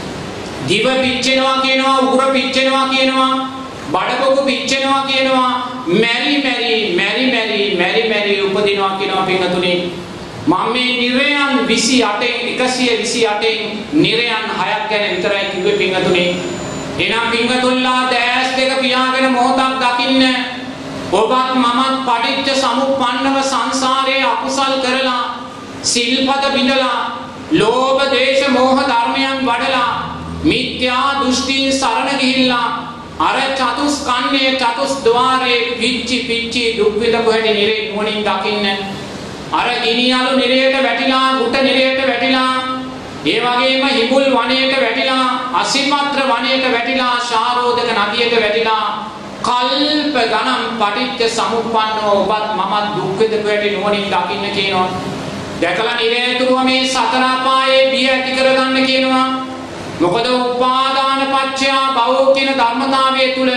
දිව 0.68 0.86
පිච්චෙනවා 1.02 1.58
කියනවා 1.62 2.00
උගුර 2.00 2.32
පිච්චෙනවා 2.32 2.88
කියනවා 2.88 3.63
බඩකොකු 3.94 4.42
පිච්චෙනවා 4.44 5.02
කියනවා 5.08 5.52
මැරි 5.96 6.38
මැරි 6.40 6.96
මැරි 6.96 7.26
මැරි 7.28 7.60
මැරි 7.78 8.04
මැරි 8.10 8.42
උපදිනවා 8.42 8.98
කියනවා 8.98 9.26
පින්තුනේ 9.26 9.78
මම 10.48 10.74
මේ 10.74 10.94
නිරයන් 10.96 11.52
28න් 11.60 12.40
128න් 12.62 13.62
නිරයන් 13.96 14.32
6ක් 14.52 14.90
ගැන 14.90 15.06
විතරයි 15.12 15.46
කිව්වේ 15.52 15.78
පින්තුනේ 15.78 16.30
එනම් 17.00 17.28
පින්තුල්ලා 17.32 18.02
දැස් 18.08 18.50
දෙක 18.58 18.72
පියාගෙන 18.80 19.32
මොහොතක් 19.32 19.76
දකින්න 19.82 20.24
ඔබත් 21.14 21.54
මමත් 21.56 21.98
පටිච්ච 22.08 22.50
සමුප්පන්නව 22.56 23.38
සංසාරයේ 23.44 24.24
අකුසල් 24.26 24.74
කරලා 24.82 25.24
සිල්පද 25.84 26.46
බිඳලා 26.54 26.98
ලෝභ 27.52 28.02
දේශ 28.12 28.44
මොහ 28.50 28.80
ධර්මයන් 28.82 29.38
වඩලා 29.42 29.92
මිත්‍යා 30.44 31.08
දෘෂ්ටි 31.20 31.60
සරණ 31.74 32.20
ගිහිල්ලා 32.20 32.93
අර 33.20 33.36
චතුස්කන්නේ 33.56 34.58
චතුස්ද්වාරේ 34.58 35.78
පිච්චි 35.80 36.18
පිච්චි 36.28 36.78
දුක් 36.78 37.00
විඳපු 37.00 37.32
හැටි 37.32 37.54
නිරේ 37.54 37.90
නුවණින් 37.90 38.24
දකින්න. 38.24 38.66
අර 39.52 39.70
ගිනියලු 39.84 40.38
නිරේට 40.38 40.84
වැටිලා 40.84 41.38
ගුට 41.40 41.62
නිරේට 41.62 42.08
වැටිලා 42.08 42.54
ඒ 43.26 43.40
වගේම 43.40 43.84
හිඟුල් 43.88 44.26
වනයේට 44.36 44.82
වැටිලා 44.82 45.26
අසිපත්‍ර 45.54 46.20
වනයේට 46.32 46.72
වැටිලා 46.72 47.16
ශාරෝදක 47.22 47.90
නදියට 47.90 48.36
වැටිලා 48.42 48.86
කල්ප 49.44 50.16
ගණන් 50.24 50.64
පටිච්ච 50.80 51.30
සමුප්පන්නව 51.30 52.08
ඔබත් 52.12 52.50
මමත් 52.58 52.86
දුක් 52.96 53.20
විඳපු 53.20 53.48
හැටි 53.48 53.70
නුවණින් 53.72 54.10
දකින්න 54.10 54.52
කියනවා. 54.56 54.90
දැකලා 55.62 55.96
නිරේතුරුව 55.96 56.64
මේ 56.64 56.88
සතර 56.88 57.24
අපායේ 57.24 57.92
බිය 57.92 58.10
ඇති 58.10 58.32
කරගන්න 58.38 58.86
කියනවා. 58.86 59.43
මොකද 60.04 60.28
උපාදාන 60.28 61.22
පත්‍යා 61.28 61.84
භවෝ 61.94 62.34
කියන 62.36 62.54
ධර්මතාවය 62.54 63.28
තුල 63.30 63.52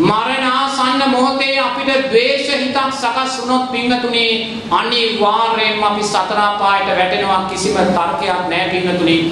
මරණාසන්න 0.00 1.02
මොහොතේ 1.06 1.54
අපිට 1.60 1.90
ද්වේෂ 2.04 2.50
හිතක් 2.54 2.92
සකස් 2.92 3.32
වුණොත් 3.38 3.72
පින්නතුනේ 3.72 4.32
අනිවාර්යයෙන්ම 4.72 5.82
අපි 5.82 6.02
සතර 6.04 6.40
පායට 6.60 6.90
වැටෙනවා 6.90 7.40
කිසිම 7.44 7.76
තර්කයක් 7.88 8.44
නැහැ 8.48 8.68
පින්නතුනේ. 8.70 9.22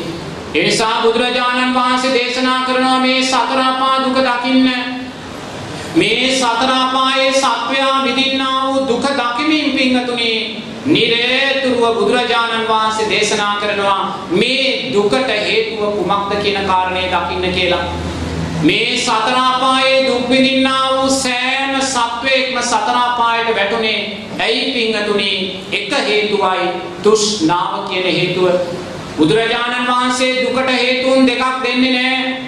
ඒ 0.55 0.65
නිසා 0.65 1.03
බුදුරජාණන් 1.03 1.75
වහන්සේ 1.75 2.15
දේශනා 2.15 2.61
කරනවා 2.63 2.99
මේ 3.01 3.21
සතර 3.25 3.61
පා 3.81 3.95
දුක 4.05 4.19
දකින්න. 4.21 4.69
මේ 5.95 6.33
සතර 6.33 6.73
පායේ 6.93 7.33
සත්වයා 7.35 8.05
විඳින්නා 8.05 8.57
වූ 8.65 8.89
දුක 8.89 9.07
දකිමින් 9.13 9.73
පින්නතුනේ 9.73 10.70
නිරේතුරුව 10.87 11.95
බුදුරජාණන් 11.95 12.69
වහන්සේ 12.69 13.09
දේශනා 13.09 13.55
කරනවා 13.57 14.27
මේ 14.33 14.93
දුකට 14.93 15.29
හේතුව 15.29 15.83
කුමක්ද 15.97 16.43
කියන 16.43 16.67
කාරණේ 16.67 17.11
දකින්න 17.11 17.53
කියලා. 17.53 17.85
මේ 18.63 18.97
සතර 18.97 19.37
අපායේ 19.37 20.07
දුක් 20.07 20.29
විඳින්නා 20.29 20.85
වූ 20.93 21.11
සෑම 21.13 21.75
සත්වයක්ම 21.83 22.57
සතර 22.63 22.97
අපායට 22.99 23.51
වැටුනේ 23.57 23.99
ඇයි 24.39 24.73
පිංගතුනි 24.73 25.33
එක 25.73 25.93
හේතුවයි 26.01 26.71
තෘෂ්ණාව 27.03 27.89
කියන 27.89 28.09
හේතුව. 28.11 28.49
බුදුරජාණන් 29.19 29.87
වහන්සේ 29.87 30.33
දුකට 30.43 30.71
හේතුන් 30.71 31.27
දෙකක් 31.27 31.45
දෙන්නේ 31.63 31.93
නැහැ. 31.93 32.41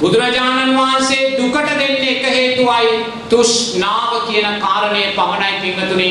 බුදුරජාණන් 0.00 0.76
වහන්සේ 0.76 1.32
දුකට 1.38 1.72
දෙන්නේ 1.72 2.12
එක 2.12 2.28
හේතුවයි 2.28 2.92
තෘෂ්ණාව 3.30 4.12
කියන 4.28 4.60
කාරණය 4.60 5.02
පමණයි 5.16 5.60
පිංගතුනි. 5.62 6.10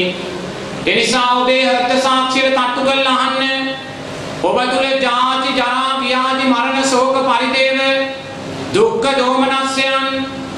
එනිසා 0.90 1.28
ඔබේ 1.36 1.62
හෘද 1.66 2.02
සාක්ෂියට 2.02 2.56
තට්ටු 2.56 2.82
කරලා 2.84 3.18
අහන්න. 3.20 3.70
ඔබ 4.42 4.58
තුල 4.66 4.88
ජාති 5.00 5.50
ජරා 5.54 5.94
ව්‍යාධි 6.00 6.46
මරණ 6.46 6.86
ශෝක 6.86 7.16
පරිදේව 7.22 7.80
දුක්ඛ 8.72 9.10
දෝමනස්යන් 9.18 10.06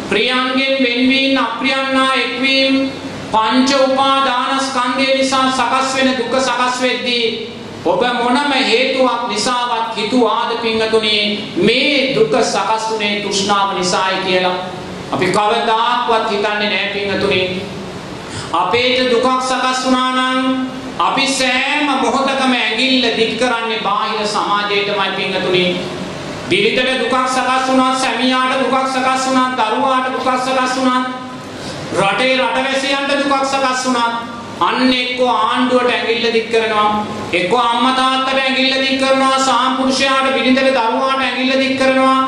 ප්‍රියංගෙන් 0.10 0.76
වෙන්වීම 0.80 1.38
අප්‍රියන්නා 1.40 2.12
එක්වීම 2.16 2.92
පංච 3.32 3.70
උපාදානස්කන්ධය 3.84 5.08
නිසා 5.14 5.48
සකස් 5.52 5.96
වෙන 5.96 6.14
දුක 6.14 6.36
සකස් 6.40 6.82
වෙද්දී 6.82 7.26
ඔබ 7.86 8.02
මොනම 8.16 8.52
හේතුවක් 8.64 9.22
නිසාවත් 9.28 9.96
හිතුවාද 9.96 10.52
පිංගතුනි 10.60 11.18
මේ 11.58 12.16
දුක 12.16 12.34
සකස් 12.44 12.90
වුනේ 12.90 13.14
තෘෂ්ණාව 13.20 13.70
නිසායි 13.74 14.24
කියලා 14.24 14.58
අපි 15.12 15.26
කවදාක්වත් 15.28 16.30
හිතන්නේ 16.30 16.70
නැහැ 16.70 16.90
පිංගතුනි 16.94 17.42
අපේට 18.54 19.12
දුකක් 19.12 19.28
සකස් 19.50 19.86
වුණා 19.86 20.12
නම් 20.12 20.40
අපි 21.00 21.26
සෑම 21.28 21.88
මොහොතකම 22.04 22.54
ඇඟිල්ල 22.56 23.06
දික් 23.20 23.32
කරන්නේ 23.40 23.80
බාහිර 23.86 24.28
සමාජයටමයි 24.28 25.12
පිංගතුනි. 25.18 25.66
දිලිතට 26.50 27.00
දුකක් 27.02 27.16
සකස් 27.36 27.70
වුණා, 27.70 27.96
සැමියාට 27.96 28.60
දුකක් 28.62 28.76
සකස් 28.94 29.28
වුණා, 29.28 29.48
දරුවාට 29.60 30.12
දුකක් 30.14 30.28
සකස් 30.46 30.76
වුණා, 30.78 31.02
රටේ 32.02 32.36
රටවැසියන්ට 32.38 33.12
දුකක් 33.22 33.46
සකස් 33.46 33.86
වුණා. 33.86 34.10
අන්න 34.68 34.94
එක්කෝ 34.94 35.32
ආණ්ඩුවට 35.32 35.92
ඇඟිල්ල 35.96 36.34
දික් 36.34 36.52
කරනවා, 36.52 37.06
එක්කෝ 37.34 37.62
අම්මා 37.72 37.96
තාත්තට 37.96 38.38
ඇඟිල්ල 38.38 38.76
දික් 38.84 39.00
කරනවා, 39.02 39.40
සාම්පුරුෂයාට 39.50 40.34
පිළිතර 40.36 40.68
දරුවාට 40.78 41.22
ඇඟිල්ල 41.22 41.60
දික් 41.64 41.80
කරනවා, 41.80 42.20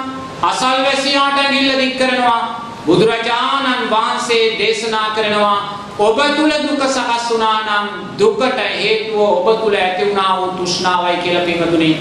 අසල්වැසියාට 0.49 1.37
ඇඟිල්ල 1.37 1.79
දික් 1.81 1.97
කරනවා. 1.97 2.41
බුදුරජාණන් 2.85 3.89
වහන්සේ 3.89 4.43
දේශනා 4.57 5.07
කරනවා 5.15 5.57
ඔබ 5.97 6.17
තුල 6.35 6.51
දුක 6.61 6.81
සකස් 6.85 7.29
වුණා 7.29 7.57
නම් 7.61 7.87
දුකට 8.17 8.59
හේතුව 8.75 9.19
ඔබ 9.21 9.61
තුල 9.61 9.75
ඇති 9.75 10.05
වුණා 10.05 10.31
වූ 10.37 10.51
තෘෂ්ණාවයි 10.57 11.17
කියලා 11.17 11.45
පින්වතුනි. 11.45 11.91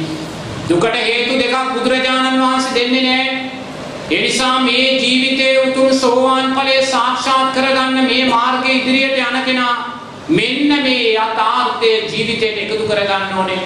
දුකට 0.69 0.97
හේතු 0.97 1.39
දෙකක් 1.39 1.57
බුදුරජාණන් 1.75 2.41
වහන්සේ 2.41 2.75
දෙන්නේ 2.75 3.03
නැහැ. 3.03 3.51
ඒ 4.11 4.21
නිසා 4.23 4.59
මේ 4.61 4.99
ජීවිතයේ 4.99 5.63
උතුම් 5.67 5.95
සෝවාන් 5.95 6.55
ඵලය 6.55 6.77
සාක්ෂාත් 6.87 7.53
කරගන්න 7.55 8.05
මේ 8.05 8.25
මාර්ගයේ 8.27 8.75
ඉදිරියට 8.75 9.19
යන 9.21 9.39
කෙනා 9.45 9.75
මෙන්න 10.31 10.83
මේ 10.83 11.13
යථාර්ථය 11.15 11.93
ජීවිතයට 12.09 12.59
එකතු 12.59 12.89
කරගන්න 12.89 13.39
ඕනේ. 13.39 13.61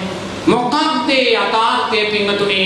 මොකක්ද 0.45 1.09
ඒ 1.09 1.33
යථාර්ථය 1.35 2.05
පින්වතුනි? 2.07 2.63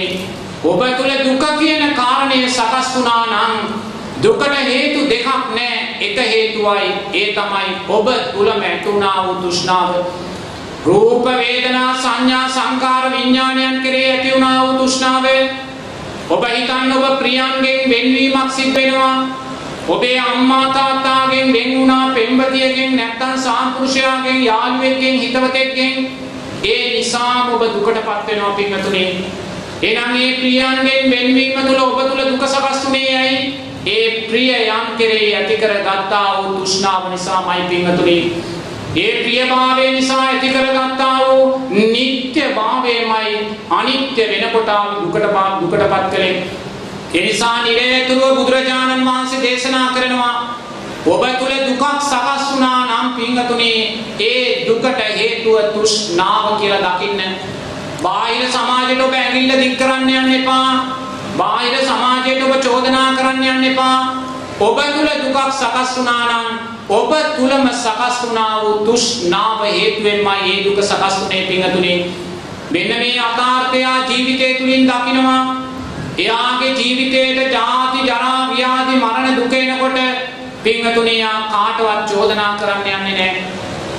ඔබ 0.64 0.82
තුල 0.98 1.12
දුක 1.24 1.46
කියන 1.60 1.96
කාරණය 1.96 2.50
සකස් 2.50 2.96
වුණා 2.96 3.24
නම් 3.28 3.91
දුකට 4.24 4.56
හේතු 4.66 5.10
දෙකක් 5.10 5.28
නෑ. 5.56 5.78
එක 6.00 6.18
හේතුවයි 6.18 6.90
ඒ 7.14 7.34
තමයි 7.34 7.72
ඔබ 7.88 8.08
තුලම 8.34 8.62
ඇතුණා 8.62 9.28
වූ 9.28 9.36
තෘෂ්ණාව. 9.36 9.96
රූප 10.86 11.26
වේදනා 11.26 11.96
සංඥා 11.96 12.50
සංකාර 12.50 13.12
විඥානයන් 13.12 13.82
කෙරේ 13.84 14.12
ඇති 14.12 14.32
වුණා 14.34 14.64
වූ 14.64 14.74
තෘෂ්ණාව. 14.78 15.26
ඔබ 16.30 16.44
හිතන්න 16.46 16.92
ඔබ 16.94 17.20
ප්‍රියන්ගෙන් 17.20 17.90
වෙන්වීමක් 17.90 18.52
සිද්ධ 18.52 18.76
වෙනවා. 18.76 19.28
ඔබේ 19.88 20.20
අම්මා 20.20 20.74
තාත්තාගෙන් 20.74 21.54
වෙන් 21.54 21.70
වුණා 21.78 22.10
පෙම්වතියගෙන් 22.10 22.96
නැත්නම් 22.96 23.38
සාම්පුරුෂයාගෙන් 23.38 24.44
යාළුවෙක්ගෙන් 24.44 25.20
හිතවතෙක්ගෙන්. 25.20 26.08
ඒ 26.64 26.94
නිසාම 26.94 27.54
ඔබ 27.54 27.62
දුකටපත් 27.64 28.28
වෙනවා 28.28 28.52
පින්වතුනි. 28.52 29.26
එනම් 29.82 30.14
මේ 30.14 30.32
ප්‍රියන්ගෙන් 30.34 31.12
වෙන්වීම 31.12 31.60
තුළ 31.68 31.82
ඔබ 31.82 32.00
තුළ 32.00 32.26
දුක 32.30 32.48
සකස් 32.48 32.86
වුණේ 32.86 33.18
ඇයි? 33.18 33.71
ඒ 33.88 34.28
ප්‍රියයන් 34.30 34.98
කෙරෙහි 34.98 35.36
ඇති 35.36 35.56
කර 35.58 35.74
ගත්තා 35.82 36.26
වූ 36.38 36.56
තෘෂ්ණාව 36.56 37.10
නිසාමයි 37.10 37.64
පින්වතුනි. 37.70 38.18
ඒ 38.96 39.24
ප්‍රියභාවය 39.24 39.92
නිසා 39.92 40.22
ඇති 40.22 40.50
කර 40.50 40.68
ගත්තා 40.70 41.18
වූ 41.20 41.62
නিত্য 41.70 42.38
භාවයමයි 42.56 43.38
අනිත්‍ය 43.72 44.24
වෙනකොට 44.24 44.70
දුකට 44.96 45.26
දුකටපත් 45.62 46.12
කලේ. 46.12 46.36
ඒ 47.14 47.22
නිසා 47.22 47.64
නිරේතුරුව 47.64 48.36
බුදුරජාණන් 48.36 49.06
වහන්සේ 49.06 49.42
දේශනා 49.42 49.88
කරනවා 49.90 50.36
ඔබ 51.06 51.24
තුල 51.40 51.54
දුකක් 51.60 51.84
සකස් 52.02 52.44
වුණා 52.52 52.80
නම් 52.86 53.08
පින්වතුනි 53.16 53.74
ඒ 54.22 54.66
දුකට 54.68 55.02
හේතුව 55.12 55.58
තෘෂ්ණාව 55.74 56.60
කියලා 56.60 56.94
දකින්න. 56.94 57.22
බාහිර 58.04 58.46
සමාජයට 58.48 59.02
ඔබ 59.02 59.14
ඇඟිල්ල 59.16 59.58
දික් 59.58 59.78
කරන්න 59.78 60.10
යන්න 60.12 60.34
එපා. 60.34 61.02
බාහිර 61.38 61.76
සමාජයට 61.82 62.44
ඔබ 62.44 62.54
චෝදනා 62.60 63.08
කරන්න 63.18 63.44
යන්න 63.46 63.70
එපා. 63.72 63.98
ඔබ 64.60 64.78
තුල 64.88 65.10
දුකක් 65.22 65.38
සකස් 65.52 65.92
වුණා 65.98 66.24
නම් 66.26 66.48
ඔබ 66.90 67.12
තුලම 67.38 67.66
සකස් 67.74 68.18
වුණා 68.24 68.54
වූ 68.62 68.76
තෘෂ්ණාව 68.86 69.64
හේතුවෙන්මයි 69.68 70.24
මේ 70.24 70.64
දුක 70.66 70.80
සකස් 70.82 71.16
වුනේ 71.22 71.48
පිංගතුනි. 71.48 71.94
මෙන්න 72.72 72.92
මේ 72.98 73.20
අතාර්ථය 73.22 73.80
ජීවිතය 74.10 74.54
තුලින් 74.56 74.84
දකිනවා. 74.86 75.42
එයාගේ 76.18 76.74
ජීවිතේට 76.74 77.52
ජාති 77.54 78.00
ජරා 78.04 78.42
ව්‍යාධි 78.50 78.96
මරණ 78.98 79.36
දුක 79.36 79.54
එනකොට 79.54 80.00
පිංගතුනි 80.64 81.16
යා 81.20 81.40
කාටවත් 81.52 82.12
චෝදනා 82.12 82.54
කරන්න 82.60 82.88
යන්නේ 82.90 83.14
නැහැ. 83.14 83.44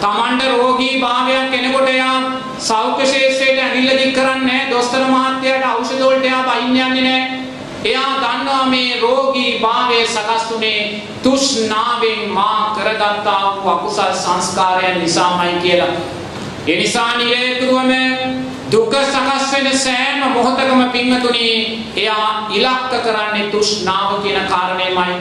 තමන්ට 0.02 0.42
රෝගී 0.52 1.00
භාවයක් 1.00 1.54
එනකොට 1.54 1.88
එයා 1.88 2.16
සෞඛ්‍ය 2.60 3.06
ශාස්ත්‍රයට 3.06 3.58
ඇවිල්ලා 3.58 3.98
දික් 3.98 4.14
කරන්නේ 4.14 4.46
නැහැ. 4.46 4.70
දොස්තර 4.70 5.04
මහත්තයාට 5.06 5.66
ඖෂධ 5.66 6.02
වලට 6.02 6.24
එයා 6.24 6.42
බයින් 6.44 6.76
යන්නේ 6.78 7.02
නැහැ. 7.02 7.21
එයා 7.84 8.12
දන්නවා 8.16 8.66
මේ 8.66 9.00
රෝගී 9.00 9.58
භාවය 9.58 10.06
සකස්ුනේ 10.06 11.02
තුෂ්ණාවෙන් 11.22 12.30
මා 12.30 12.74
කරගත්තා 12.76 13.40
වූ 13.54 13.70
අකුසල් 13.70 14.12
සංස්කාරයන් 14.14 14.98
නිසාමයි 14.98 15.52
කියලා. 15.62 15.94
ඒ 16.66 16.76
නිසා 16.76 17.16
නිරේතුරුවම 17.16 17.92
දුක 18.72 18.94
සකස් 19.04 19.52
වෙන 19.52 19.78
සෑම 19.78 20.20
මොහොතකම 20.28 20.82
පින්වතුනි 20.90 21.48
එයා 21.96 22.46
ඉලක්ක 22.50 22.92
කරන්නේ 23.02 23.50
තුෂ්ණාව 23.50 24.22
කියන 24.22 24.40
කාරණේමයි. 24.46 25.14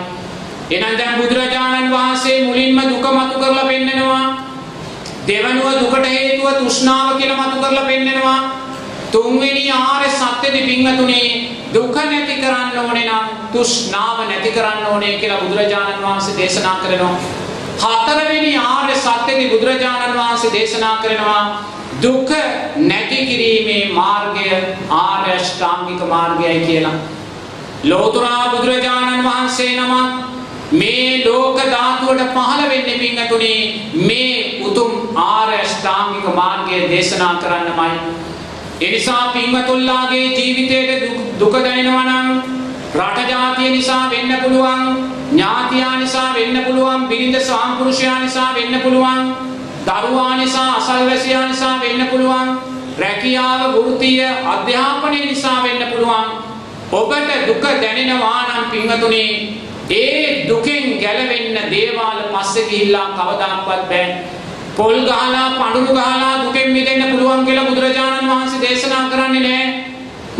එහෙනම් 0.69 0.97
දැන් 0.97 1.17
බුදුරජාණන් 1.17 1.91
වහන්සේ 1.91 2.37
මුලින්ම 2.45 2.79
දුක 2.83 3.05
මතු 3.11 3.39
කරලා 3.39 3.65
පෙන්නනවා. 3.65 4.25
දෙවනුව 5.27 5.67
දුකට 5.79 6.05
හේතුව 6.07 6.47
තෘෂ්ණාව 6.55 7.17
කියලා 7.17 7.41
මතු 7.41 7.57
කරලා 7.59 7.85
පෙන්නනවා. 7.85 8.60
තුන්වෙනි 9.11 9.65
ආර්ය 9.71 10.09
සත්‍යෙදි 10.11 10.61
පින්වතුනි 10.61 11.21
දුක 11.73 11.95
නැති 11.95 12.35
කරන්න 12.35 12.79
ඕනේ 12.79 13.05
නම් 13.05 13.25
තෘෂ්ණාව 13.53 14.17
නැති 14.23 14.51
කරන්න 14.51 14.85
ඕනේ 14.85 15.13
කියලා 15.19 15.41
බුදුරජාණන් 15.41 16.03
වහන්සේ 16.03 16.37
දේශනා 16.37 16.75
කරනවා. 16.77 17.15
හතරවෙනි 17.83 18.53
ආර්ය 18.59 18.95
සත්‍යෙදි 18.97 19.45
බුදුරජාණන් 19.49 20.17
වහන්සේ 20.17 20.53
දේශනා 20.53 20.95
කරනවා 20.97 21.43
දුක 22.01 22.29
නැති 22.81 23.19
කිරීමේ 23.25 23.93
මාර්ගය 23.93 24.49
ආර්ය 24.97 25.39
ශ්‍රාමික 25.41 26.01
මාර්ගයයි 26.07 26.59
කියලා. 26.65 26.97
ලෝතර 27.83 28.25
බුදුරජාණන් 28.51 29.23
වහන්සේ 29.23 29.71
නමක් 29.75 30.31
මේ 30.73 31.25
ලෝක 31.25 31.57
ධාතුවට 31.67 32.33
පහළ 32.33 32.69
වෙන්නේ 32.69 32.97
පින්වතුනි 32.97 33.53
මේ 34.01 34.59
උතුම් 34.61 34.91
ආර්ය 35.17 35.61
ශ්‍රාමික 35.67 36.35
මාර්ගය 36.35 36.83
දේශනා 36.89 37.33
කරන්නමයි. 37.35 37.95
එනිසා 38.81 39.23
පින්වතුල්ලාගේ 39.27 40.25
ජීවිතයට 40.29 41.39
දුක 41.39 41.53
දැනෙනවා 41.59 42.05
නම් 42.05 42.27
රට 42.97 43.29
ජාතිය 43.29 43.69
නිසා 43.69 44.03
වෙන්න 44.09 44.33
පුළුවන් 44.43 44.83
ඥාතියා 45.31 45.95
නිසා 45.95 46.33
වෙන්න 46.33 46.65
පුළුවන් 46.65 47.07
බිරිඳ 47.07 47.39
සාම්පුරුෂයා 47.41 48.19
නිසා 48.19 48.49
වෙන්න 48.55 48.81
පුළුවන් 48.81 49.31
දරුවා 49.85 50.35
නිසා 50.37 50.69
අසල්වැසියා 50.75 51.47
නිසා 51.47 51.79
වෙන්න 51.79 52.07
පුළුවන් 52.07 52.49
රැකියාව 52.97 53.61
වෘත්තීය 53.75 54.25
අධ්‍යාපනය 54.45 55.19
නිසා 55.21 55.63
වෙන්න 55.63 55.83
පුළුවන්. 55.87 56.29
ඔබට 56.91 57.47
දුක 57.47 57.63
දැනෙනවා 57.81 58.41
නම් 58.43 58.65
පින්වතුනි 58.71 59.23
ඒ 59.91 60.45
දුකෙන් 60.49 60.99
ගැලවෙන්න 60.99 61.71
දේවාල 61.71 62.19
පස්සේ 62.33 62.65
ගිහිල්ලා 62.65 63.07
කවදාවත් 63.09 63.89
බෑ. 63.89 64.05
පොල් 64.77 64.95
ගහලා 65.01 65.47
පඳුරු 65.51 65.93
ගහලා 65.93 66.33
දුකෙන් 66.43 66.67
මිදෙන්න 66.71 67.03
පුළුවන් 67.11 67.45
කියලා 67.45 67.65
බුදුරජාණන් 67.65 68.29
වහන්සේ 68.29 68.61
දේශනා 68.61 69.09
කරන්නේ 69.09 69.41
නැහැ. 69.41 69.67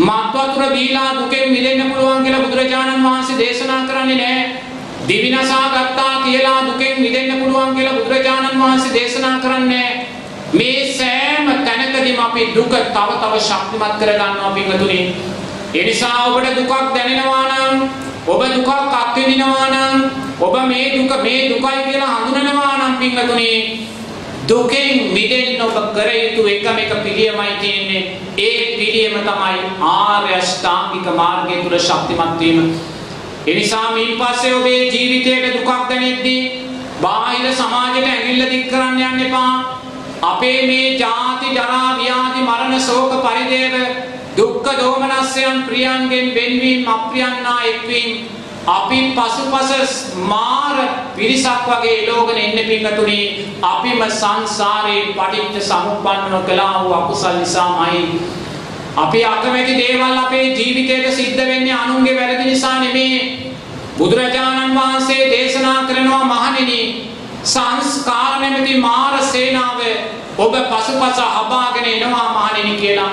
මත් 0.00 0.34
වතුර 0.34 0.64
බීලා 0.72 1.10
දුකෙන් 1.14 1.46
මිදෙන්න 1.50 1.90
පුළුවන් 1.90 2.24
කියලා 2.24 2.40
බුදුරජාණන් 2.40 3.04
වහන්සේ 3.04 3.38
දේශනා 3.38 3.82
කරන්නේ 3.86 4.16
නැහැ. 4.16 4.62
දිවිනසා 5.08 5.66
ගත්තා 5.68 6.22
කියලා 6.24 6.60
දුකෙන් 6.62 7.00
මිදෙන්න 7.00 7.40
පුළුවන් 7.40 7.74
කියලා 7.74 7.94
බුදුරජාණන් 7.94 8.60
වහන්සේ 8.60 8.94
දේශනා 8.94 9.36
කරන්නේ 9.40 9.88
මේ 10.52 10.80
සෑම 10.92 11.46
තැනකදීම 11.66 12.20
අපි 12.20 12.42
දුක 12.54 12.72
තව 12.88 13.10
තව 13.22 13.34
ශක්තිමත් 13.40 13.94
කර 14.00 14.10
ගන්නවා 14.12 14.50
පින්වතුනි. 14.50 15.00
ඒ 15.74 15.84
නිසා 15.84 16.24
ඔබට 16.26 16.56
දුකක් 16.56 16.72
දැනෙනවා 16.94 17.44
නම් 17.50 17.76
ඔබ 18.26 18.42
දුකක් 18.48 18.70
අත්විඳිනවා 18.94 19.68
නම් 19.68 19.96
ඔබ 20.40 20.54
මේ 20.66 20.86
දුක 20.96 21.22
මේ 21.22 21.40
දුකයි 21.50 21.80
කියලා 21.86 22.12
හඳුනනවා 22.16 22.74
නම් 22.78 22.94
පින්වතුනි 22.96 23.50
දුකෙන් 24.48 25.12
මිදෙන්න 25.14 25.60
ඔබ 25.60 25.76
කර 25.94 26.08
යුතු 26.10 26.46
එකම 26.48 26.78
එක 26.78 26.92
පිළියමයි 27.04 27.52
තියෙන්නේ 27.60 28.02
ඒ 28.38 28.64
පිළියම 28.76 29.14
තමයි 29.20 29.60
ආර්ය 29.82 30.34
අෂ්ටාංගික 30.34 31.06
මාර්ගය 31.14 31.62
තුල 31.62 31.78
ශක්තිමත් 31.78 32.38
වීම. 32.40 32.58
ඒ 33.46 33.54
නිසා 33.54 33.92
මින් 33.92 34.18
පස්සේ 34.18 34.54
ඔබේ 34.54 34.90
ජීවිතයට 34.90 35.46
දුකක් 35.56 35.88
දැනෙද්දී 35.88 36.42
බාහිර 37.02 37.46
සමාජයට 37.52 38.08
ඇඟිල්ල 38.08 38.50
දික් 38.50 38.66
කරන්න 38.70 39.00
යන්න 39.00 39.26
එපා. 39.26 39.54
අපේ 40.22 40.58
මේ 40.66 40.98
ජාති 40.98 41.54
ජරා 41.54 41.88
ව්‍යාධි 41.96 42.42
මරණ 42.42 42.80
ශෝක 42.80 43.12
පරිදේව 43.22 43.74
දුක්ඛ 44.36 44.70
දෝමනස්යන් 44.78 45.66
ප්‍රියන්ගෙන් 45.66 46.34
වෙන්වීම 46.34 46.88
අප්‍රියන්නා 46.88 47.58
එක්වීම 47.64 48.41
අපි 48.64 48.98
පසුපස 49.12 50.14
මාර 50.14 50.76
පිරිසක් 51.16 51.66
වගේ 51.66 51.94
එලෝගෙන 51.98 52.38
එන්න 52.38 52.58
පින්නතුනි 52.64 53.18
අපිම 53.60 54.02
සංසාරේ 54.10 55.10
පටිච්ච 55.10 55.58
සමුප්පන්නව 55.60 56.46
කළා 56.46 56.84
වූ 56.84 56.94
අකුසල් 56.94 57.34
නිසාමයි. 57.34 58.20
අපි 58.96 59.24
අකමැති 59.26 59.74
දේවල් 59.74 60.16
අපේ 60.16 60.54
ජීවිතේට 60.54 61.10
සිද්ධ 61.12 61.42
වෙන්නේ 61.42 61.74
අනුන්ගේ 61.74 62.14
වැරදි 62.14 62.44
නිසා 62.44 62.78
නෙමේ. 62.78 63.52
බුදුරජාණන් 63.98 64.76
වහන්සේ 64.76 65.30
දේශනා 65.30 65.82
කරනවා 65.82 66.24
මහණෙනි 66.24 66.80
සංස්කාර 67.44 68.40
නැමැති 68.40 68.78
මාර 68.78 69.18
සේනාව 69.24 69.80
ඔබ 70.38 70.54
පසුපස 70.70 71.18
හබාගෙන 71.18 71.86
එනවා 71.86 72.26
මහණෙනි 72.30 72.76
කියලා. 72.76 73.12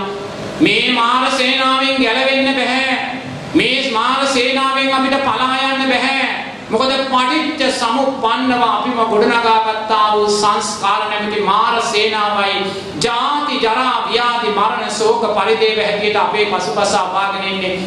මේ 0.59 0.93
මාර 0.93 1.31
සේනාවෙන් 1.31 1.97
ගැලවෙන්න 1.97 2.55
බෑ 2.55 3.08
මේ 3.53 3.91
මාන 3.91 4.27
සේනාවෙන් 4.27 4.93
අපිට 4.93 5.23
පලා 5.23 5.55
යන්න 5.65 5.89
බෑ. 5.89 6.27
මොකද 6.69 6.91
පටිච්ච 7.05 7.62
සමුප්පන්නව 7.73 8.63
අපිම 8.63 8.99
ගොඩනගාගත්තා 9.03 10.05
වූ 10.13 10.27
සංස්කාර 10.31 11.01
නැමැති 11.03 11.41
මාර 11.41 11.81
සේනාවයි 11.83 12.59
ජාති 12.99 13.55
ජරා 13.59 13.95
ව්‍යාධි 14.05 14.49
මරණ 14.49 14.91
ශෝක 14.91 15.23
පරිදේව 15.35 15.79
හැටියට 15.79 16.15
අපේ 16.17 16.45
පසුපස 16.47 16.93
අපාගෙන 16.95 17.43
ඉන්නේ. 17.45 17.79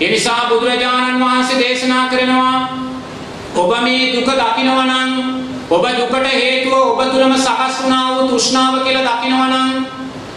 ඒ 0.00 0.10
නිසා 0.10 0.48
බුදුරජාණන් 0.48 1.20
වහන්සේ 1.20 1.58
දේශනා 1.58 2.04
කරනවා 2.08 2.58
ඔබ 3.56 3.72
මේ 3.80 4.12
දුක 4.12 4.28
දකිනවා 4.32 4.84
නම් 4.86 5.12
ඔබ 5.70 5.84
දුකට 5.92 6.28
හේතුව 6.32 6.74
ඔබ 6.82 7.00
තුලම 7.06 7.32
සකස් 7.36 7.80
වුණා 7.80 8.04
වූ 8.08 8.28
තෘෂ්ණාව 8.28 8.74
කියලා 8.84 9.06
දකිනවා 9.10 9.48
නම් 9.48 9.72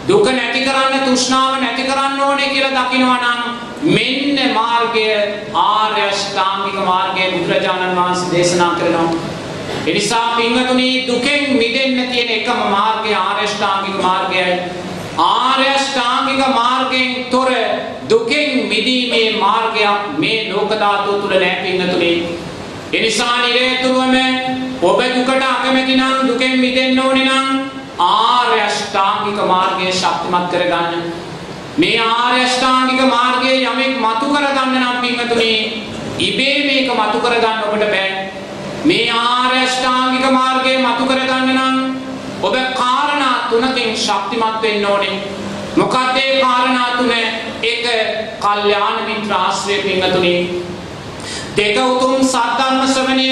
දුක 0.08 0.26
නැති 0.30 0.60
කරන්න 0.60 1.04
තෘෂ්ණාව 1.04 1.60
නැති 1.60 1.82
කරන්න 1.82 2.20
ඕනේ 2.20 2.48
කියලා 2.48 2.72
දකිනවා 2.80 3.20
නම් 3.20 3.71
මෙන්න 3.84 4.54
මාර්ගය 4.54 5.06
ආර්ය 5.52 6.02
අෂ්ටාංගික 6.02 6.76
මාර්ගය 6.84 7.24
බුදුරජාණන් 7.32 7.96
වහන්සේ 7.96 8.30
දේශනා 8.32 8.74
කරනවා. 8.74 9.14
ඒ 9.86 9.94
නිසා 9.94 10.36
පින්වතුනි 10.36 11.06
දුකෙන් 11.06 11.56
මිදෙන්න 11.56 11.98
තියෙන 12.06 12.30
එකම 12.30 12.60
මාර්ගය 12.70 13.14
ආර්ය 13.16 13.44
අෂ්ටාංගික 13.44 13.96
මාර්ගයයි. 14.00 14.54
ආර්ය 15.18 15.66
අෂ්ටාංගික 15.68 16.46
මාර්ගයෙන් 16.50 17.26
තොර 17.26 17.50
දුකෙන් 18.08 18.68
මිදීමේ 18.68 19.38
මාර්ගයක් 19.38 20.18
මේ 20.18 20.52
ලෝක 20.52 20.70
ධාතුව 20.74 21.20
තුල 21.20 21.34
නැහැ 21.34 21.62
පින්වතුනි. 21.64 22.12
ඒ 22.92 23.00
නිසා 23.00 23.36
නිරේතුරුවම 23.38 24.16
ඔබ 24.82 25.00
දුකට 25.08 25.42
අකමැති 25.44 25.96
නම් 25.96 26.28
දුකෙන් 26.28 26.54
මිදෙන්න 26.60 26.98
ඕනේ 26.98 27.24
නම් 27.24 27.46
ආර්ය 28.00 28.60
අෂ්ටාංගික 28.60 29.44
මාර්ගය 29.46 29.92
ශක්තිමත් 29.92 30.50
කරගන්න. 30.50 31.31
මේ 31.76 31.98
ආර්ය 31.98 32.42
අෂ්ටාංගික 32.44 33.00
මාර්ගයේ 33.06 33.64
යමෙක් 33.64 33.94
මතු 33.98 34.26
කරගන්න 34.28 34.74
නම් 34.78 34.96
පින්වතුනි 35.02 35.52
ඉබේ 36.18 36.56
මේක 36.66 36.88
මතු 36.92 37.18
කරගන්න 37.20 37.62
ඔබට 37.66 37.84
බෑ. 37.92 38.10
මේ 38.84 39.06
ආර්ය 39.10 39.58
අෂ්ටාංගික 39.58 40.26
මාර්ගයේ 40.30 40.78
මතු 40.78 41.06
කරගන්න 41.06 41.48
නම් 41.54 41.76
ඔබ 42.42 42.56
කාරණා 42.74 43.36
තුනකින් 43.50 43.96
ශක්තිමත් 43.96 44.60
වෙන්න 44.62 44.84
ඕනේ. 44.86 45.16
මොකක්ද 45.76 46.16
ඒ 46.16 46.40
කාරණා 46.40 46.88
තුන? 46.98 47.12
එක 47.64 47.86
කල්යාණ 48.40 48.98
මිත්‍ර 49.06 49.32
ආශ්‍රය 49.34 49.78
පින්වතුනි. 49.86 50.34
දෙක 51.56 51.76
උතුම් 51.78 52.20
සද්ධර්ම 52.24 52.84
ශ්‍රවණය 52.86 53.30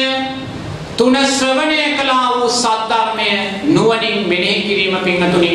තුන 0.96 1.16
ශ්‍රවණය 1.28 1.82
කළා 2.00 2.26
වූ 2.34 2.48
සද්ධර්මය 2.56 3.30
නුවණින් 3.66 4.28
මෙනෙහි 4.28 4.62
කිරීම 4.62 4.96
පින්වතුනි. 5.04 5.52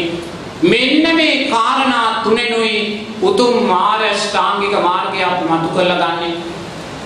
මෙන්න 0.64 1.16
මේ 1.16 1.50
කාරණා 1.50 2.24
තුනෙනුයි 2.24 3.08
උතුම් 3.22 3.64
මාර්ගෂ්ටාංගික 3.66 4.76
මාර්ගය 4.82 5.24
අපි 5.24 5.46
මතු 5.46 5.68
කරලා 5.70 6.12
ගන්නෙ. 6.12 6.30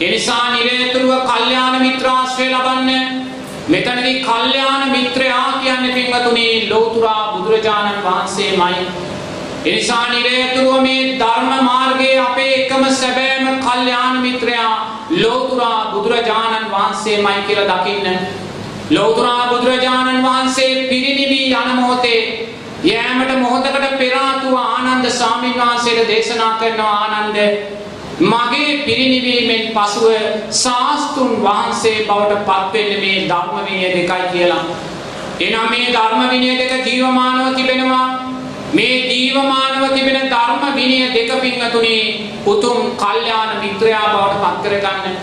ඒ 0.01 0.11
නිසා 0.11 0.49
නිරේතුරුව 0.51 1.21
කල්යාණ 1.23 1.81
මිත්‍රාශ්‍රය 1.81 2.49
ලබන්න. 2.49 2.89
මෙතනදී 3.67 4.23
කල්යාණ 4.23 4.91
මිත්‍රයා 4.91 5.51
කියන්නේ 5.53 5.93
පින්වතුනි 5.93 6.69
ලෝතුරා 6.69 7.23
බුදුරජාණන් 7.33 8.03
වහන්සේමයි. 8.03 8.85
ඒ 9.65 9.75
නිසා 9.75 10.05
නිරේතුරුව 10.09 10.81
මේ 10.81 11.17
ධර්ම 11.19 11.63
මාර්ගයේ 11.63 12.19
අපේ 12.19 12.53
එකම 12.55 12.85
සැබෑම 12.91 13.59
කල්යාණ 13.59 14.21
මිත්‍රයා 14.21 14.75
ලෝතුරා 15.11 15.81
බුදුරජාණන් 15.93 16.71
වහන්සේමයි 16.71 17.41
කියලා 17.47 17.79
දකින්න. 17.79 18.07
ලෞතර 18.91 19.25
බුදුරජාණන් 19.49 20.23
වහන්සේ 20.23 20.87
පිරිනිවී 20.89 21.53
යන 21.53 21.75
මොහොතේ 21.75 22.21
යෑමට 22.81 23.39
මොහොතකට 23.39 23.97
පෙර 23.97 24.13
ආතුව 24.15 24.55
ආනන්ද 24.55 25.05
ස්වාමීන් 25.11 25.55
වහන්සේට 25.55 26.07
දේශනා 26.07 26.51
කරනවා 26.53 26.99
ආනන්ද 27.07 27.37
මගේ 28.21 28.77
පිරිනිවීමෙන් 28.79 29.65
පසුව 29.69 30.05
ශාස්තුන් 30.53 31.33
වහන්සේ 31.43 32.05
බවට 32.07 32.45
පත්වෙන්න 32.45 33.01
මේ 33.01 33.27
ධර්ම 33.27 33.57
විනය 33.65 33.81
දෙකයි 33.87 34.29
කියලා. 34.31 34.63
එනම් 35.39 35.67
මේ 35.69 35.89
ධර්ම 35.89 36.29
විනය 36.29 36.57
දෙක 36.57 36.85
ජීවමානව 36.85 37.55
තිබෙනවා. 37.55 38.07
මේ 38.73 38.95
ජීවමානව 39.09 39.83
තිබෙන 39.89 40.21
ධර්ම 40.27 40.63
විනය 40.75 40.99
දෙක 41.09 41.31
පින්වතුනි 41.41 41.97
උතුම් 42.45 42.95
කල්යාණ 42.95 43.59
මිත්‍රයා 43.59 44.07
බවට 44.07 44.41
පත් 44.41 44.63
කරගන්න. 44.63 45.17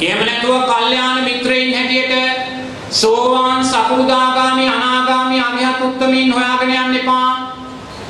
එහෙම 0.00 0.20
නැතුව 0.20 0.62
කල්යාණ 0.64 1.24
මිත්‍රයින් 1.24 1.74
හැටියට 1.74 2.55
සෝවාන් 2.96 3.64
සකෘදාගාමි 3.64 4.68
අනාගාමි 4.68 5.40
අරිහත් 5.40 5.80
උත්තමීන් 5.80 6.32
හොයාගෙන 6.32 6.70
යන්න 6.72 6.96
එපා. 6.96 7.30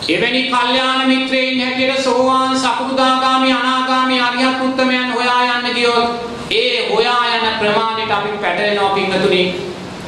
එවැනි 0.08 0.42
කල්යාණ 0.44 1.08
මිත්‍රයින් 1.08 1.60
හැටියට 1.60 2.02
සෝවාන් 2.02 2.54
සකෘදාගාමි 2.56 3.52
අනාගාමි 3.52 4.20
අරිහත් 4.20 4.60
උත්තමයන් 4.62 5.10
හොයා 5.14 5.40
යන්න 5.54 5.74
ගියොත් 5.74 6.06
ඒ 6.52 6.90
හොයා 6.90 7.22
යන 7.28 7.46
ප්‍රමාණයට 7.60 8.10
අපි 8.10 8.28
පැටලෙනවා 8.36 8.90
පින්වතුනි. 8.90 9.42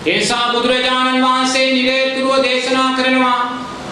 ඒ 0.07 0.17
නිසා 0.17 0.53
බුදුරජාණන් 0.53 1.25
වහන්සේ 1.25 1.67
නිරේතුරුව 1.73 2.43
දේශනා 2.43 2.93
කරනවා 2.93 3.41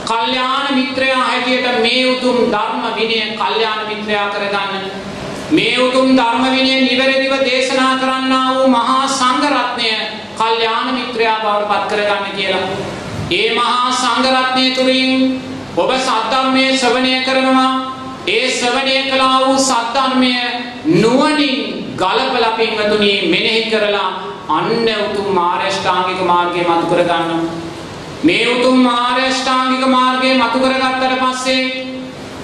කල්යාණ 0.05 0.75
මිත්‍රයා 0.75 1.23
හැටියට 1.23 1.83
මේ 1.83 2.03
උතුම් 2.13 2.39
ධර්ම 2.53 2.85
විනය 2.97 3.21
කල්යාණ 3.35 3.83
මිත්‍රයා 3.89 4.29
කරගන්න. 4.29 4.87
මේ 5.51 5.79
උතුම් 5.81 6.17
ධර්ම 6.17 6.45
විනය 6.51 6.75
නිවැරදිව 6.83 7.35
දේශනා 7.45 7.95
කරන්නා 7.97 8.47
වූ 8.55 8.69
මහා 8.69 9.03
සංඝ 9.11 9.51
රත්නය 9.53 10.06
කල්යාණ 10.39 10.95
මිත්‍රයා 10.95 11.41
බවට 11.43 11.69
පත් 11.71 11.91
කරගන්න 11.91 12.37
කියලා. 12.37 12.67
ඒ 13.33 13.49
මහා 13.55 13.93
සංඝ 13.93 14.29
රත්නය 14.35 14.67
තුලින් 14.77 15.11
ඔබ 15.77 15.91
සද්ධර්මයේ 15.99 16.77
ශ්‍රවණය 16.77 17.15
කරනවා. 17.25 17.73
ඒ 18.29 18.45
ශ්‍රවණය 18.51 18.97
කළා 19.11 19.39
වූ 19.41 19.59
සද්ධර්මය 19.61 20.35
නුවණින් 20.95 21.57
ගලපලා 21.97 22.57
පින්වතුනි 22.59 23.13
මෙනෙහි 23.33 23.63
කරලා 23.71 24.11
අන්න 24.49 24.89
උතුම් 25.07 25.39
ආරෂ්ඨාංගික 25.41 26.21
මාර්ගය 26.31 26.61
මතු 26.63 26.87
කර 26.91 27.03
ගන්නවා. 27.03 27.43
මේ 28.25 28.45
උතුම් 28.55 28.87
ආරෂ්ඨාංගික 28.89 29.85
මාර්ගය 29.89 30.31
මතු 30.35 30.59
කරගත්තට 30.59 31.15
පස්සේ 31.23 31.65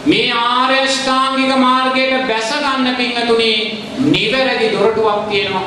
මේ 0.07 0.33
ආරෂ්ඨාංගික 0.33 1.53
මාර්ගයට 1.59 2.27
බැස 2.29 2.51
ගන්න 2.57 2.97
පින්වතුනි 2.97 3.53
නිවැරදි 4.07 4.73
දොරටුවක් 4.75 5.21
තියෙනවා. 5.31 5.67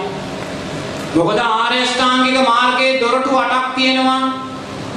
මොකද 1.15 1.39
ආර්ය 1.41 1.81
ශ්‍රාංගික 1.85 2.37
මාර්ගයේ 2.43 2.99
දොරටු 3.01 3.29
8ක් 3.33 3.75
තියෙනවා. 3.75 4.23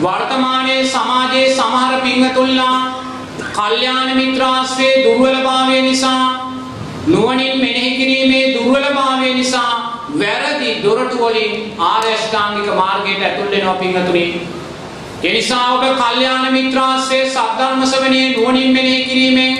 වර්තමානයේ 0.04 0.80
සමාජයේ 0.86 1.54
සමහර 1.54 1.94
පින්වතුන්ලා 2.02 2.78
කල්යාණ 3.58 4.10
මිත්‍රාශ්‍රයේ 4.16 4.96
දුර්වලභාවය 5.04 5.78
නිසා 5.82 6.24
නුවණින් 7.06 7.54
මෙනෙහි 7.60 7.90
කිරීමේ 7.96 8.44
දුර්වලභාවය 8.54 9.30
නිසා 9.34 9.72
වැරදි 10.16 10.70
දොරටු 10.84 11.16
වලින් 11.22 11.56
ආර්ය 11.86 12.14
ශ්‍රාංගික 12.24 12.68
මාර්ගයට 12.74 13.22
ඇතුල් 13.22 13.50
වෙනවා 13.50 13.74
පින්වතුනි. 13.76 14.26
ඒ 15.24 15.32
නිසා 15.32 15.64
ඔබ 15.74 15.84
කල්යාණ 16.02 16.46
මිත්‍රාශ්‍රයේ 16.52 17.30
සද්ධර්ම 17.30 17.82
ශ්‍රවණයේ 17.86 18.28
නුවණින් 18.30 18.70
මෙනෙහි 18.72 19.00
කිරීමෙන් 19.04 19.54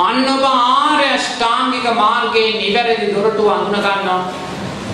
අන්න 0.00 0.24
ඔබ 0.30 0.44
ආර්ය 0.46 1.12
ශ්‍රාංගික 1.26 1.86
මාර්ගයේ 1.96 2.50
නිවැරදි 2.54 3.14
දොරටු 3.14 3.50
අඳුන 3.50 3.78
ගන්නවා. 3.78 4.22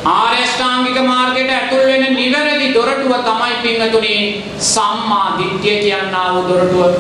ආර්යෂ්ටාංගික 0.05 0.99
මාර්ගයට 1.03 1.51
ඇතුල් 1.51 1.85
වෙන 1.85 2.15
නිවැරදි 2.15 2.75
දොරටුව 2.75 3.15
තමයි 3.21 3.57
පින්වතුනි 3.63 4.45
සම්මා 4.59 5.39
දිට්ඨිය 5.39 5.81
කියනා 5.81 6.35
වූ 6.35 6.49
දොරටුව. 6.49 6.95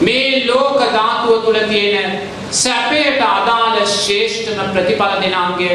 මේ 0.00 0.46
ලෝක 0.46 0.78
ධාතුව 0.92 1.42
තුල 1.44 1.58
තියෙන 1.68 2.20
සැපයට 2.52 3.20
අදාළ 3.20 3.86
ශ්‍රේෂ්ඨම 3.86 4.70
ප්‍රතිඵල 4.72 5.20
දෙන 5.20 5.34
අංගය 5.36 5.70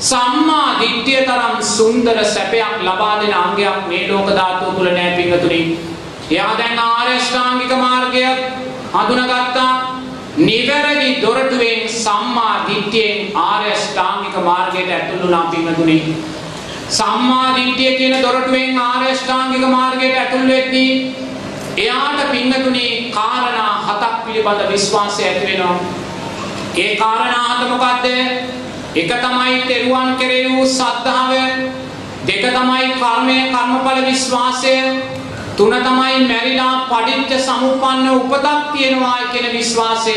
සම්මා 0.00 0.80
දිට්ඨිය 0.80 1.22
තරම් 1.22 1.62
සුන්දර 1.62 2.24
සැපයක් 2.26 2.82
ලබා 2.82 3.20
දෙන 3.20 3.34
අංගයක් 3.34 3.88
මේ 3.88 4.08
ලෝක 4.08 4.28
ධාතුව 4.28 4.74
තුල 4.76 4.90
නැහැ 4.90 5.16
පින්වතුනි. 5.16 5.78
එයා 6.30 6.58
දැන් 6.58 6.78
ආර්යෂ්ටාංගික 6.80 7.72
මාර්ගය 7.76 8.26
හඳුනාගත්තා 8.92 9.91
නිවැරදි 10.36 11.22
දොරටුවෙන් 11.22 11.88
සම්මා 11.88 12.64
දිට්ඨියෙන් 12.66 13.36
ආර්ය 13.36 13.72
ශ්‍රාමික 13.76 14.36
මාර්ගයට 14.44 14.90
ඇතුළු 14.90 15.22
වුණා 15.22 15.50
පින්තුනි. 15.50 16.16
සම්මා 16.90 17.56
දිට්ඨිය 17.56 17.96
කියන 17.98 18.22
දොරටුවෙන් 18.22 18.78
ආර්ය 18.78 19.16
ශ්‍රාමික 19.16 19.66
මාර්ගයට 19.68 20.16
ඇතුළු 20.18 20.48
වෙද්දී 20.48 21.14
එයාට 21.76 22.30
පින්තුනි 22.30 23.12
කාරණා 23.14 23.74
හතක් 23.86 24.24
පිළිබඳ 24.24 24.72
විශ්වාසය 24.72 25.22
ඇති 25.24 25.46
වෙනවා. 25.46 25.76
ඒ 26.76 26.96
කාරණා 26.96 27.44
හත 27.50 27.68
මොකද්ද? 27.68 28.06
එක 28.94 29.12
තමයි 29.20 29.62
තෙරුවන් 29.68 30.16
කෙරෙහි 30.16 30.56
වූ 30.56 30.66
සද්ධාව, 30.66 31.32
දෙක 32.26 32.44
තමයි 32.48 32.88
කර්මය 33.00 33.38
කර්මඵල 33.52 34.00
විශ්වාසය, 34.06 34.76
තුන 35.62 35.74
තමයි 35.78 36.28
මැරිලා 36.28 36.86
පටිච්ච 36.90 37.40
සමුප්පන්න 37.40 38.08
උපතක් 38.10 38.72
තියෙනවා 38.72 39.18
කියන 39.32 39.46
විශ්වාසය. 39.52 40.14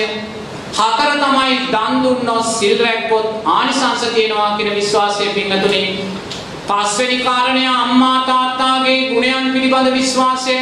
හතර 0.73 1.11
තමයි 1.15 1.57
දන් 1.73 1.99
දුන්නොත් 2.03 2.47
සිල් 2.49 2.79
රැක්කොත් 2.79 3.27
ආනිසංස 3.47 4.05
තියෙනවා 4.15 4.57
කියන 4.57 4.71
විශ්වාසය 4.75 5.29
පින්නතුනි. 5.29 5.83
පස්වෙනි 6.67 7.19
කාරණය 7.19 7.67
අම්මා 7.67 8.17
තාත්තාගේ 8.23 8.97
ගුණයන් 9.09 9.53
පිළිබඳ 9.53 9.91
විශ්වාසය. 9.93 10.57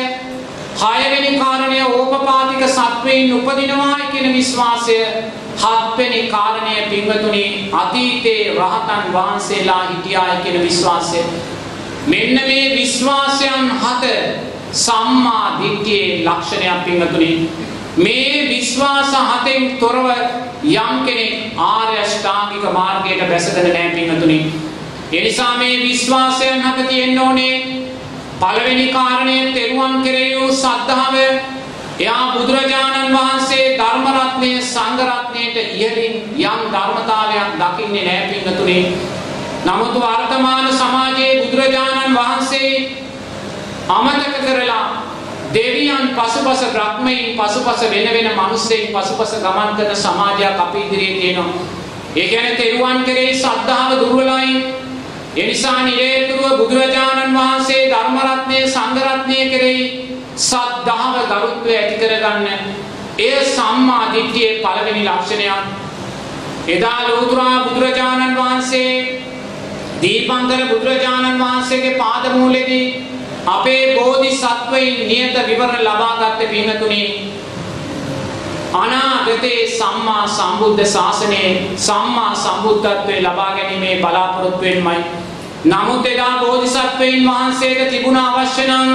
හයවෙනි 0.84 1.32
කාරණය 1.40 1.82
ඕපපාතික 1.84 2.70
සත්වයින් 2.70 3.34
උපදිනවා 3.40 3.98
කියන 4.12 4.34
විශ්වාසය. 4.34 5.02
හත්වෙනි 5.58 6.24
කාරණය 6.28 6.78
පින්වතුනි 6.90 7.46
අතීතේ 7.74 8.40
රහතන් 8.54 9.14
වහන්සේලා 9.14 9.84
හිටියායි 9.84 10.42
කියන 10.44 10.62
විශ්වාසය. 10.62 11.28
මෙන්න 12.08 12.48
මේ 12.48 12.66
විශ්වාසයන් 12.76 13.78
හත 13.82 14.18
සම්මා 14.74 15.60
දිට්ඨියේ 15.60 16.26
ලක්ෂණයක් 16.26 16.86
පින්වතුනි. 16.86 17.50
මේ 17.98 18.50
විශ්වාස 18.50 19.14
හතෙන් 19.14 19.78
තොරව 19.78 20.08
යම් 20.64 20.96
කෙනෙක් 21.06 21.54
ආර්ය 21.60 21.98
අෂ්ටාංගික 21.98 22.66
මාර්ගයට 22.74 23.30
බැසගෙන 23.30 23.68
නැහැ 23.68 23.90
පින්වතුනි. 23.92 24.40
ඒ 25.12 25.22
නිසා 25.22 25.58
මේ 25.58 25.78
විශ්වාසයන් 25.80 26.62
හත 26.62 26.88
තියෙන්න 26.88 27.20
ඕනේ. 27.20 27.56
පළවෙනි 28.40 28.88
කාරණය 28.88 29.54
තෙරුවන් 29.54 30.02
කෙරෙහි 30.04 30.40
වූ 30.40 30.52
සද්ධාව. 30.54 31.16
එයා 32.00 32.26
බුදුරජාණන් 32.34 33.16
වහන්සේ 33.16 33.78
ධර්ම 33.78 34.08
රත්නයේ 34.16 34.62
සංඝ 34.64 35.04
රත්නයට 35.08 35.58
ඉහළින් 35.58 36.16
යම් 36.46 36.62
ධර්මතාවයක් 36.74 37.54
දකින්නේ 37.62 38.06
නැහැ 38.06 38.28
පින්වතුනි. 38.34 38.80
නමුත් 39.66 39.96
වර්තමාන 39.96 40.74
සමාජයේ 40.74 41.40
බුදුරජාණන් 41.42 42.16
වහන්සේ 42.16 43.04
අමතක 43.90 44.36
කරලා 44.40 45.04
දෙවියන් 45.52 46.16
පසුපස 46.16 46.62
බ්‍රහ්මයන් 46.68 47.38
පසුපස 47.38 47.82
වෙන 47.84 48.08
වෙන 48.08 48.30
මිනිස්සෙයින් 48.34 48.94
පසුපස 48.94 49.34
ගමන් 49.36 49.76
කරන 49.78 49.96
සමාජයක් 49.98 50.60
අපි 50.60 50.80
ඉදිරියේ 50.80 51.20
තියෙනවා. 51.20 51.66
ඒ 52.16 52.28
කියන්නේ 52.28 52.56
තෙරුවන් 52.56 53.04
කෙරෙහි 53.04 53.36
ශ්‍රද්ධාව 53.36 53.92
දුර්වලයි. 54.00 54.74
ඒ 55.36 55.48
නිසා 55.48 55.84
නිරේතුරුව 55.84 56.58
බුදුරජාණන් 56.60 57.36
වහන්සේ 57.36 57.90
ධර්ම 57.90 58.18
රත්නයේ 58.20 58.68
සංඝ 58.68 59.00
රත්නයේ 59.08 59.50
කෙරෙහි 59.50 59.84
ශ්‍රද්ධාව 60.38 61.16
ගරුත්වය 61.30 61.78
ඇති 61.78 61.96
කරගන්න 61.98 62.48
එය 63.20 63.46
සම්මා 63.48 64.04
දිට්ඨියේ 64.14 64.60
පළවෙනි 64.60 65.04
ලක්ෂණයක්. 65.06 65.64
එදා 66.68 67.00
ලෝතුරා 67.04 67.64
බුදුරජාණන් 67.66 68.36
වහන්සේ 68.36 68.92
දීපංකර 70.02 70.62
බුදුරජාණන් 70.70 71.40
වහන්සේගේ 71.40 71.98
පාදමූලෙදී 71.98 73.13
අපේ 73.48 73.96
බෝධිසත්වයින් 73.96 75.08
නියත 75.08 75.48
විවරණ 75.48 75.84
ලබා 75.84 76.18
ගත්තේ 76.18 76.48
පින්තුනේ 76.48 77.08
අනාගතේ 78.74 79.68
සම්මා 79.70 80.28
සම්බුද්ධ 80.28 80.86
ශාසනයේ 80.86 81.72
සම්මා 81.78 82.36
සම්බුද්ධත්වයේ 82.36 83.22
ලබා 83.22 83.52
ගැනීමේ 83.52 83.96
බලාපොරොත්තු 83.98 84.62
වෙන්නයි. 84.62 85.04
නමුත් 85.66 86.06
එදා 86.06 86.38
බෝධිසත්වයින් 86.40 87.26
වහන්සේට 87.26 87.90
තිබුණ 87.90 88.18
අවශ්‍ය 88.18 88.66
නම් 88.68 88.90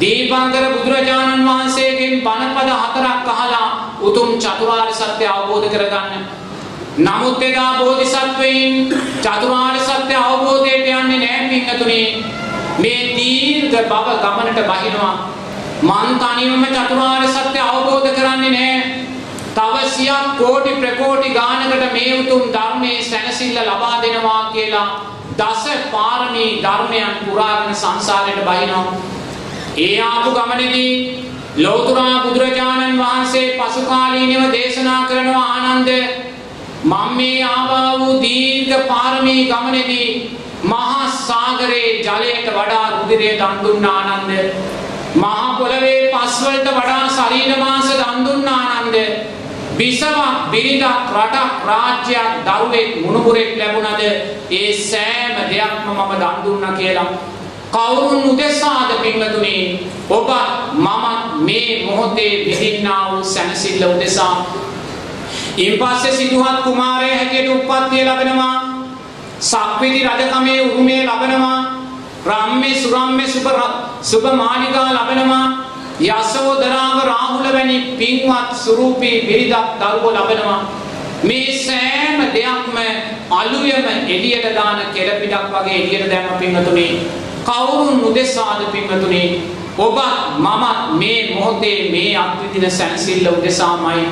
දීපංකර 0.00 0.64
බුදුරජාණන් 0.72 1.46
වහන්සේගෙන් 1.46 2.14
බණපද 2.20 2.70
හතරක් 2.78 3.28
අහලා 3.30 3.68
උතුම් 4.02 4.30
චතුරාර්ය 4.38 4.94
සත්‍ය 4.94 5.26
අවබෝධ 5.26 5.68
කරගන්න. 5.68 6.24
නමුත් 6.98 7.42
එදා 7.42 7.72
බෝධිසත්වයින් 7.74 8.74
චතුරාර්ය 9.20 9.80
සත්‍ය 9.82 10.14
අවබෝධයට 10.22 10.90
යන්නේ 10.92 11.18
නැහැ 11.18 11.48
පින්තුනේ. 11.50 12.08
මේ 12.76 13.00
දීර්ඝ 13.14 13.80
බව 13.84 14.08
ගමනට 14.18 14.60
බහිනවා 14.68 15.14
මන් 15.82 16.18
තනියම 16.18 16.64
චතුරාර්ය 16.66 17.28
සත්‍ය 17.28 17.58
අවබෝධ 17.60 18.10
කරන්නේ 18.10 18.50
නැහැ. 18.50 18.82
තව 19.54 19.74
සියක් 19.88 20.28
කෝටි 20.38 20.72
ප්‍රකෝටි 20.74 21.30
ගානකට 21.30 21.84
මේ 21.92 22.12
උතුම් 22.16 22.44
ධර්මයේ 22.50 23.02
සැනසෙල්ල 23.02 23.58
ලබා 23.64 23.96
දෙනවා 24.02 24.42
කියලා 24.52 24.88
දස 25.36 25.64
පාරමී 25.92 26.62
ධර්මයන් 26.62 27.12
පුරාගෙන 27.20 27.74
සංසාරයට 27.74 28.44
බහිනවා. 28.44 28.86
ඒ 29.78 30.00
ආපු 30.02 30.30
ගමනේදී 30.32 30.94
ලෞතුරා 31.58 32.22
බුදුරජාණන් 32.22 32.98
වහන්සේ 32.98 33.46
පසු 33.58 33.82
කාලීනව 33.84 34.52
දේශනා 34.52 35.02
කරනවා 35.04 35.48
ආනන්ද 35.56 35.90
මම 36.84 37.12
මේ 37.16 37.44
ආවා 37.44 37.98
වූ 37.98 38.22
දීර්ඝ 38.22 38.86
පාරමී 38.86 39.44
ගමනේදී 39.44 40.08
මහා 40.16 40.24
සාගරයේ 40.24 40.43
ජලයට 42.04 42.48
වඩා 42.50 42.86
රුධිරය 42.92 43.30
දන් 43.36 43.62
දුන්න 43.62 43.86
ආනන්ද 43.86 44.32
මහා 45.16 45.46
පොළවේ 45.58 46.10
පස් 46.12 46.36
වලට 46.42 46.68
වඩා 46.72 47.04
ශරීර 47.10 47.56
මාංශ 47.58 47.92
දන් 47.94 48.26
දුන්න 48.26 48.48
ආනන්ද 48.50 48.96
විසවක් 49.74 50.50
බිරිඳක් 50.50 51.10
රටක් 51.12 51.66
රාජ්‍යයක් 51.66 52.30
දරුවෙක් 52.46 52.90
මුණුබුරෙක් 52.96 53.56
ලැබුණද? 53.56 54.02
ඒ 54.52 54.72
සෑම 54.72 55.34
දෙයක්ම 55.50 55.88
මම 55.88 56.12
දන් 56.14 56.36
දුන්නා 56.44 56.72
කියලා. 56.72 57.10
කවුරුන් 57.72 58.22
උදෙසාද 58.24 58.90
පින්වතුනි 59.02 59.56
ඔබ 60.08 60.30
මම 60.74 61.04
මේ 61.40 61.84
මොහොතේ 61.86 62.44
විඳින්නා 62.46 63.10
වූ 63.10 63.24
සැනසෙල්ල 63.24 63.82
උදෙසා? 63.86 64.46
ඉන්පස්සේ 65.58 66.12
සිදුහත් 66.12 66.62
කුමාරයා 66.64 67.16
හැටියට 67.16 67.50
උප්පත්තිය 67.50 68.04
ලැබෙනවා. 68.04 68.56
සක්විති 69.40 70.00
රජකමේ 70.04 70.60
උරුමය 70.62 70.96
ලබනවා. 71.02 71.73
රම්මේ 72.24 72.74
සුරම්මේ 72.76 73.28
සුබ 73.28 73.48
සුබ 74.02 74.24
මාලිගා 74.34 74.88
ලබනවා. 74.92 75.46
යසෝදරාව 76.00 76.98
රාහුල 77.04 77.46
වැනි 77.52 77.76
පින්වත් 77.98 78.56
සුරූපී 78.56 79.16
බිරිඳක් 79.22 79.66
දරුවෝ 79.80 80.12
ලබනවා. 80.12 80.60
මේ 81.22 81.58
සෑම 81.58 82.20
දෙයක්ම 82.32 82.76
අලුයම 83.32 83.86
එළියට 84.08 84.48
දාන 84.54 84.80
කෙරපිටක් 84.94 85.52
වගේ 85.52 85.76
එළියට 85.76 86.10
දැම්ම 86.10 86.38
පින්වතුනි. 86.38 86.88
කවුරුන් 87.44 88.00
උදෙසාද 88.02 88.60
පින්වතුනි? 88.72 89.24
ඔබ 89.78 89.98
මම 90.38 90.98
මේ 90.98 91.20
මොහොතේ 91.30 91.90
මේ 91.90 92.16
අත්විඳින 92.16 92.70
සැනසෙල්ල 92.70 93.26
උදෙසාමයි. 93.30 94.04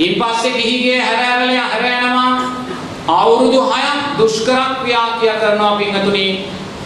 ඉන්පස්සේ 0.00 0.52
ගිහිගේ 0.52 1.00
හැරෑරල 1.00 1.56
හැරෑනවා 1.64 2.32
අවුරුදු 3.08 3.60
6ක් 3.62 4.18
දුෂ්කර 4.18 4.58
ක්‍රියා 4.80 5.08
කියා 5.20 5.36
කරනවා 5.36 5.76
පින්වතුනි. 5.76 6.26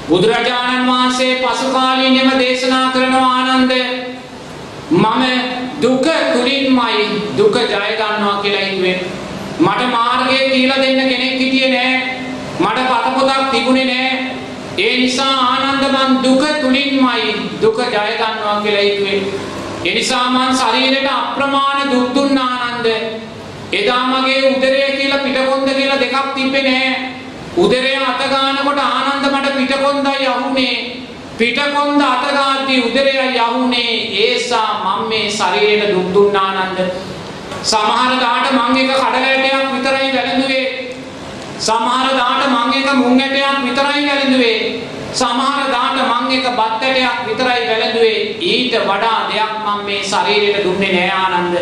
බුදුරජාණන් 0.08 0.88
වහන්සේ 0.88 1.34
පසු 1.36 1.66
කාලීනව 1.72 2.32
දේශනා 2.38 2.86
කරනවා 2.90 3.36
ආනන්ද 3.36 3.72
මම 4.92 5.22
දුක 5.80 6.06
තුලින්මයි 6.32 7.06
දුක 7.36 7.54
ජය 7.54 7.86
ගන්නවා 7.92 8.36
කියලා 8.42 8.60
හිතුවේ 8.62 8.98
මට 9.58 9.82
මාර්ගය 9.90 10.38
කියලා 10.50 10.78
දෙන්න 10.78 11.00
කෙනෙක් 11.02 11.34
හිටියේ 11.34 11.70
නෑ. 11.70 11.94
මට 12.60 12.78
පත 12.82 13.06
පොතක් 13.16 13.50
තිබුණේ 13.50 13.84
නෑ. 13.84 14.10
ඒ 14.78 14.96
නිසා 14.96 15.34
ආනන්ද 15.42 15.84
මං 15.88 16.22
දුක 16.22 16.42
තුලින්මයි 16.60 17.34
දුක 17.62 17.78
ජය 17.78 18.16
ගන්නවා 18.16 18.60
කියලා 18.62 18.82
හිතුවේ 18.82 19.20
ඒ 19.84 19.94
නිසා 19.94 20.30
මං 20.30 20.56
ශරීරයට 20.56 21.10
අප්‍රමාණ 21.10 21.90
දුක් 21.92 22.14
දුන්න 22.14 22.38
ආනන්ද. 22.38 22.86
එදා 23.72 24.02
මගේ 24.06 24.40
උදරය 24.50 24.82
කියලා 24.92 25.18
පිටකොන්ද 25.18 25.68
කියලා 25.70 26.00
දෙකක් 26.00 26.34
තිබ්බේ 26.34 26.62
නෑ. 26.62 26.90
උදරය 27.56 27.94
අත 28.02 28.22
ගන්නකොට 28.32 28.80
ආනන්ද 28.80 29.26
මට 29.32 29.56
පිටකොන්දයි 29.58 30.26
අහුනේ. 30.28 30.76
පිටකොන්ද 31.38 32.02
අත 32.02 32.24
ගාද්දී 32.30 32.84
උදරයයි 32.86 33.38
අහුනේ. 33.40 33.92
ඒසා 34.24 34.70
මම 34.84 35.08
මේ 35.08 35.30
ශරීරයට 35.30 35.94
දුක් 35.94 36.08
දුන්න 36.14 36.36
ආනන්ද 36.36 36.80
සමහර 37.62 38.12
දාට 38.20 38.46
මං 38.52 38.76
එක 38.76 38.90
කඩලැටයක් 38.92 39.64
විතරයි 39.74 40.10
වැළඳුවේ. 40.16 40.66
සමහර 41.58 42.08
දාට 42.20 42.44
මං 42.46 42.74
එක 42.78 42.88
මුං 42.94 43.20
ඇටයක් 43.20 43.64
විතරයි 43.64 44.04
වැළඳුවේ. 44.08 44.58
සමහර 45.12 45.66
දාට 45.74 45.98
මං 46.02 46.30
එක 46.36 46.46
බත් 46.58 46.82
ඇටයක් 46.82 47.26
විතරයි 47.26 47.66
වැළඳුවේ. 47.70 48.20
ඊට 48.52 48.74
වඩා 48.84 49.18
දෙයක් 49.30 49.52
මම 49.64 49.84
මේ 49.86 50.02
ශරීරයට 50.04 50.64
දුන්නේ 50.64 50.92
නෑ 50.92 51.10
ආනන්ද. 51.34 51.54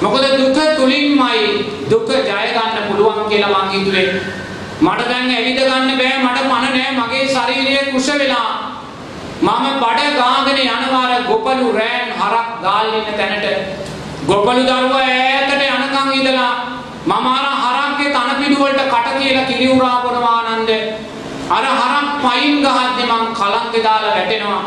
මොකද 0.00 0.24
දුක 0.38 0.58
තුලින්මයි 0.78 1.44
දුක 1.90 2.08
ජය 2.08 2.48
ගන්න 2.56 2.88
පුළුවන් 2.88 3.28
කියලා 3.28 3.52
මං 3.56 3.70
හිතුවේ. 3.74 4.08
මට 4.80 5.08
දැන් 5.08 5.30
ඇවිද 5.34 5.58
ගන්න 5.58 5.98
බෑ 5.98 6.16
මට 6.22 6.40
පණ 6.48 6.74
නෑ 6.76 6.90
මගේ 6.96 7.28
ශරීරය 7.34 7.92
කුෂ 7.92 8.08
වෙලා. 8.20 8.48
මම 9.42 9.64
බඩ 9.82 10.16
ගාගෙන 10.18 10.58
යනවාර 10.64 11.12
ගොපලු 11.28 11.68
රෑන් 11.78 12.10
හරක් 12.20 12.50
ගාල් 12.64 12.92
ඉන්න 12.98 13.08
තැනට. 13.18 13.46
ගොපලු 14.28 14.62
දරුවා 14.68 15.04
ඈතට 15.04 15.62
යනකම් 15.68 16.10
ඉඳලා 16.18 16.52
මම 17.06 17.26
අර 17.32 17.46
හරක්ගේ 17.62 18.12
තන 18.16 18.30
පිටු 18.40 18.60
වලට 18.62 18.84
කට 18.92 19.18
කියලා 19.18 19.46
කිරි 19.50 19.68
උරා 19.76 19.96
බොනවා 20.04 20.38
ආනන්ද. 20.50 20.70
අර 21.56 21.64
හරක් 21.80 22.08
පයින් 22.24 22.54
ගහද්දි 22.64 23.04
මං 23.10 23.24
කලන්තේ 23.38 23.84
දාලා 23.88 24.14
වැටෙනවා. 24.16 24.62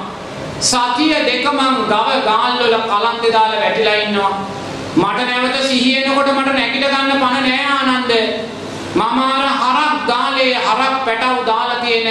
සතිය 0.61 1.13
දෙක 1.29 1.45
මං 1.53 1.75
ගව 1.91 2.09
ගාල් 2.29 2.53
වල 2.61 2.77
කලන්තේ 2.91 3.35
දාලා 3.37 3.61
වැටිලා 3.63 3.97
ඉන්නවා. 4.05 4.33
මට 4.97 5.19
නැවත 5.29 5.57
සිහිය 5.69 5.97
එනකොට 6.03 6.29
මට 6.37 6.57
නැගිට 6.59 6.91
ගන්න 6.93 7.21
පණ 7.23 7.45
නෑ 7.47 7.65
ආනන්ද. 7.77 8.11
මම 8.95 9.19
අර 9.25 9.45
හරක් 9.61 9.67
ගාලේ 9.67 9.67
හරක් 9.79 9.98
පැටව් 11.09 11.45
දාලා 11.45 11.79
තියෙන 11.79 12.07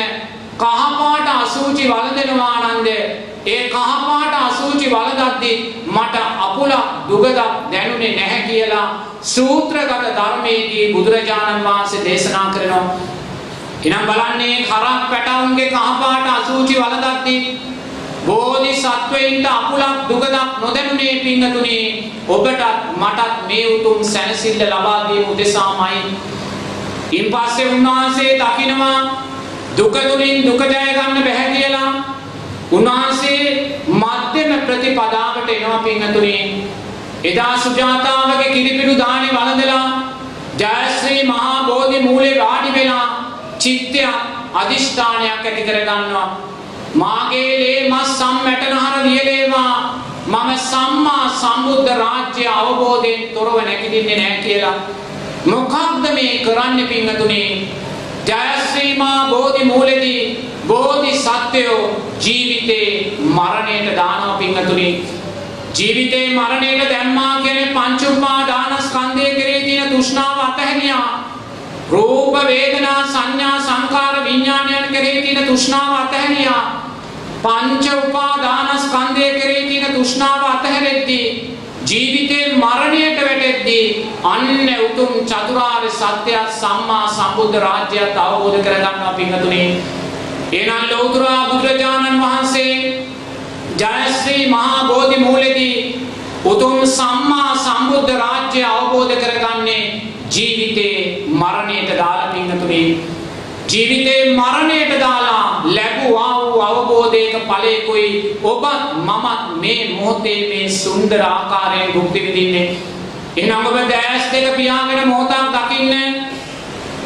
කහපාට 0.56 1.28
අසූචි 1.34 1.84
වළඳනවා 1.86 2.54
ආනන්ද 2.60 2.88
ඒ 3.46 3.60
කහපාට 3.68 4.34
අසූචි 4.38 4.86
වළඳද්දි 4.90 5.52
මට 5.88 6.16
අපුල 6.38 6.72
දුගදක් 7.08 7.38
දැනුනේ 7.70 8.16
නැහැ 8.16 8.42
කියලා 8.42 8.86
සූත්‍රගත 9.24 10.08
ධර්මයේදී 10.10 10.92
බුදුරජාණන් 10.92 11.64
වහන්සේ 11.64 12.04
දේශනා 12.04 12.46
කරනවා. 12.48 12.84
එනම් 13.84 14.04
බලන්නේ 14.08 14.56
හරක් 14.62 15.02
පැටවුන්ගේ 15.10 15.68
කහපාට 15.68 16.28
අසූචි 16.32 16.74
වළඳද්දි 16.76 17.36
බෝධිසත්වයින්ට 18.26 19.46
අපුලක් 19.48 20.08
දුගදක් 20.08 20.36
නොදැනුනේ 20.60 21.14
පිංගතුනි 21.18 21.78
ඔබටත් 22.28 22.64
මටත් 22.96 23.46
මේ 23.46 23.64
උතුම් 23.68 24.04
සැනසෙල්ල 24.04 24.66
ලබා 24.68 24.98
දීම 25.04 25.30
උදෙසාමයි 25.30 26.02
ඉන්පස්සේ 27.12 27.68
උන්වහන්සේ 27.68 28.38
දකිනවා 28.38 28.98
දුක 29.76 29.96
තුලින් 30.02 30.42
දුක 30.46 30.62
ජය 30.62 30.92
ගන්න 30.96 31.22
බැහැ 31.24 31.48
කියලා. 31.54 31.90
උන්වහන්සේ 32.72 33.42
මධ්‍යම 33.94 34.50
ප්‍රතිපදාවට 34.66 35.50
එනවා 35.50 35.78
පින්තුනි 35.78 36.34
එදා 37.24 37.54
සුජාතාවගේ 37.58 38.50
කිරිපිඩු 38.54 38.98
දානේ 38.98 39.32
වළඳලා 39.32 39.86
ජයශ්‍රී 40.58 41.22
මහා 41.22 41.64
බෝධි 41.64 42.00
මූලේ 42.00 42.34
වාඩි 42.38 42.74
වෙලා 42.74 43.06
චිත්තය 43.58 44.04
අදිෂ්ඨානයක් 44.54 45.46
ඇති 45.46 45.62
කර 45.62 45.78
ගන්නවා. 45.80 46.28
මාගේ 46.94 47.52
ලේ 47.60 47.88
මස් 47.90 48.18
සම්මැටනහර 48.18 49.02
වියලේවා 49.02 49.74
මම 50.26 50.50
සම්මා 50.56 51.24
සම්බුද්ධ 51.40 51.90
රාජ්‍ය 52.02 52.46
අවබෝධයෙන් 52.48 53.28
තොරව 53.34 53.56
නැගිටින්නේ 53.64 54.16
නැහැ 54.16 54.42
කියලා 54.42 54.76
මොකක්ද 55.50 56.06
මේ 56.14 56.38
කරන්න 56.38 56.88
පිංහතුනේ 56.88 57.50
ජයශ්‍රීමා 58.26 59.28
බෝධි 59.30 59.64
මූලෙදී 59.64 60.22
බෝධි 60.66 61.12
සත්‍යයෝ 61.18 61.84
ජීවිතේ 62.20 62.88
මරණයට 63.36 63.96
දානව 63.96 64.38
පිංහතුනේ 64.38 64.92
ජීවිතේ 65.74 66.26
මරණයට 66.30 66.90
දැම්මා 66.90 67.40
කියන 67.40 67.68
පංචුප්පා 67.68 68.40
දානස්කන්ධය 68.46 69.30
කෙරේ 69.34 69.62
තියෙන 69.62 69.88
තෘෂ්ණාව 69.88 70.38
අතහැරියා. 70.40 71.08
රූප 71.90 72.34
වේදනා 72.46 73.06
සංඥා 73.06 73.60
සංකාර 73.60 74.24
විඥානයන් 74.24 74.92
කෙරේ 74.92 75.22
තියෙන 75.22 75.46
තෘෂ්ණාව 75.46 75.92
අතහැරියා. 75.94 76.64
පංච 77.42 77.84
උපාදානස්කන්ධය 77.98 79.26
කෙරේ 79.32 79.62
තියෙන 79.68 79.92
තෘෂ්ණාව 79.94 80.42
අතහැරෙද්දී 80.44 81.57
ජීවිතේ 81.88 82.46
මරණයට 82.54 83.20
වැටෙද්දී 83.20 83.84
අන්න 84.24 84.70
උතුම් 84.78 85.12
චතුරාර්ය 85.24 85.90
සත්‍ය 85.92 86.34
සම්මා 86.54 87.04
සම්බුද්ධ 87.10 87.58
රාජ්‍යයත් 87.58 88.18
අවබෝධ 88.18 88.58
කරගන්නවා 88.60 89.12
පින්තුනේ 89.14 89.68
එනම් 90.54 90.84
ලෞතර 90.90 91.24
බුදුරජාණන් 91.48 92.20
වහන්සේ 92.20 92.74
ජයශ්‍රී 93.78 94.44
මහා 94.48 94.84
බෝධි 94.84 95.18
මූලෙදී 95.18 95.76
උතුම් 96.44 96.76
සම්මා 96.88 97.50
සම්බුද්ධ 97.58 98.12
රාජ්‍ය 98.16 98.64
අවබෝධ 98.66 99.14
කරගන්නේ 99.16 99.82
ජීවිතේ 100.30 100.96
මරණයට 101.34 101.90
දාලා 101.92 102.32
පින්තුනේ 102.32 102.88
ජීවිතේ 103.68 104.20
මරණයට 104.32 104.92
දාලා 105.00 105.62
ලැබුවා 105.66 106.34
වූ 106.36 106.60
අවබෝධයක 106.62 107.34
ඵලයකුයි 107.48 108.38
ඔබත් 108.44 108.84
මමත් 108.98 109.60
මේ 109.60 109.80
මොහොතේ 109.90 110.40
මේ 110.50 110.68
සුන්දර 110.72 111.22
ආකාරයෙන් 111.24 111.92
භුක්ති 111.92 112.22
විඳින්නේ. 112.22 112.68
එහෙනම් 113.36 113.66
ඔබ 113.66 113.76
දැස් 113.90 114.24
දෙක 114.32 114.46
පියාගෙන 114.56 115.08
මොහොතක් 115.08 115.48
දකින්න? 115.54 115.92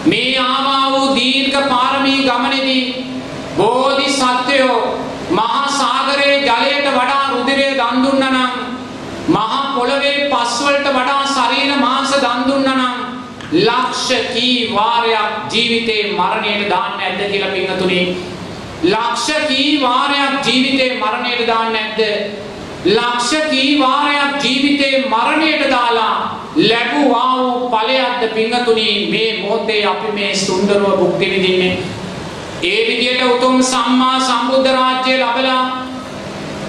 මේ 0.06 0.38
ආවා 0.40 0.84
වූ 0.90 1.16
දීර්ඝ 1.16 1.68
පාරමී 1.68 2.20
ගමනේදී 2.20 2.84
බෝධි 3.56 4.08
සත්වයෝ 4.10 4.78
මහා 5.30 5.66
සාගරයේ 5.72 6.38
ජලයට 6.40 6.86
වඩා 6.90 7.22
රුධිරය 7.30 7.68
දන් 7.72 8.02
දුන්නා 8.04 8.30
නම් 8.30 8.52
මහා 9.28 9.62
පොළවේ 9.74 10.18
පස් 10.30 10.54
වලට 10.60 10.88
වඩා 10.90 11.22
ශරීර 11.28 11.74
මාංශ 11.78 12.14
දන් 12.16 12.40
දුන්නා 12.48 12.76
නම් 12.76 12.94
ලක්ෂ 13.52 14.08
කී 14.32 14.74
වාරයක් 14.74 15.32
ජීවිතේ 15.50 16.12
මරණයට 16.12 16.70
දාන්න 16.70 16.94
නැද්ද 16.98 17.20
කියලා 17.26 17.50
පින්වතුනි 17.50 18.00
ලක්ෂ 18.84 19.48
කී 19.48 19.80
වාරයක් 19.82 20.46
ජීවිතේ 20.46 20.90
මරණයට 20.96 21.46
දාන්න 21.46 21.72
නැද්ද 21.72 22.00
ලක්ෂ 22.88 23.50
කී 23.50 23.78
වාරයක් 23.78 24.42
ජීවිතේ 24.42 25.04
මරණයට 25.06 25.68
දාලා 25.70 26.14
ලැබුවා 26.56 27.28
වූ 27.34 27.70
ඵලයක්ද 27.70 28.24
පින්වතුනි 28.30 28.88
මේ 29.10 29.30
මොහොතේ 29.38 29.84
අපි 29.86 30.12
මේ 30.12 30.34
සුන්දරව 30.36 30.88
භුක්ති 30.94 31.30
විඳින්නේ 31.30 31.78
ඒ 32.64 32.80
විදියට 32.88 33.22
උතුම් 33.26 33.62
සම්මා 33.64 34.18
සම්බුද්ධ 34.20 34.72
රාජ්‍ය 34.72 35.18
ලැබලා 35.18 35.62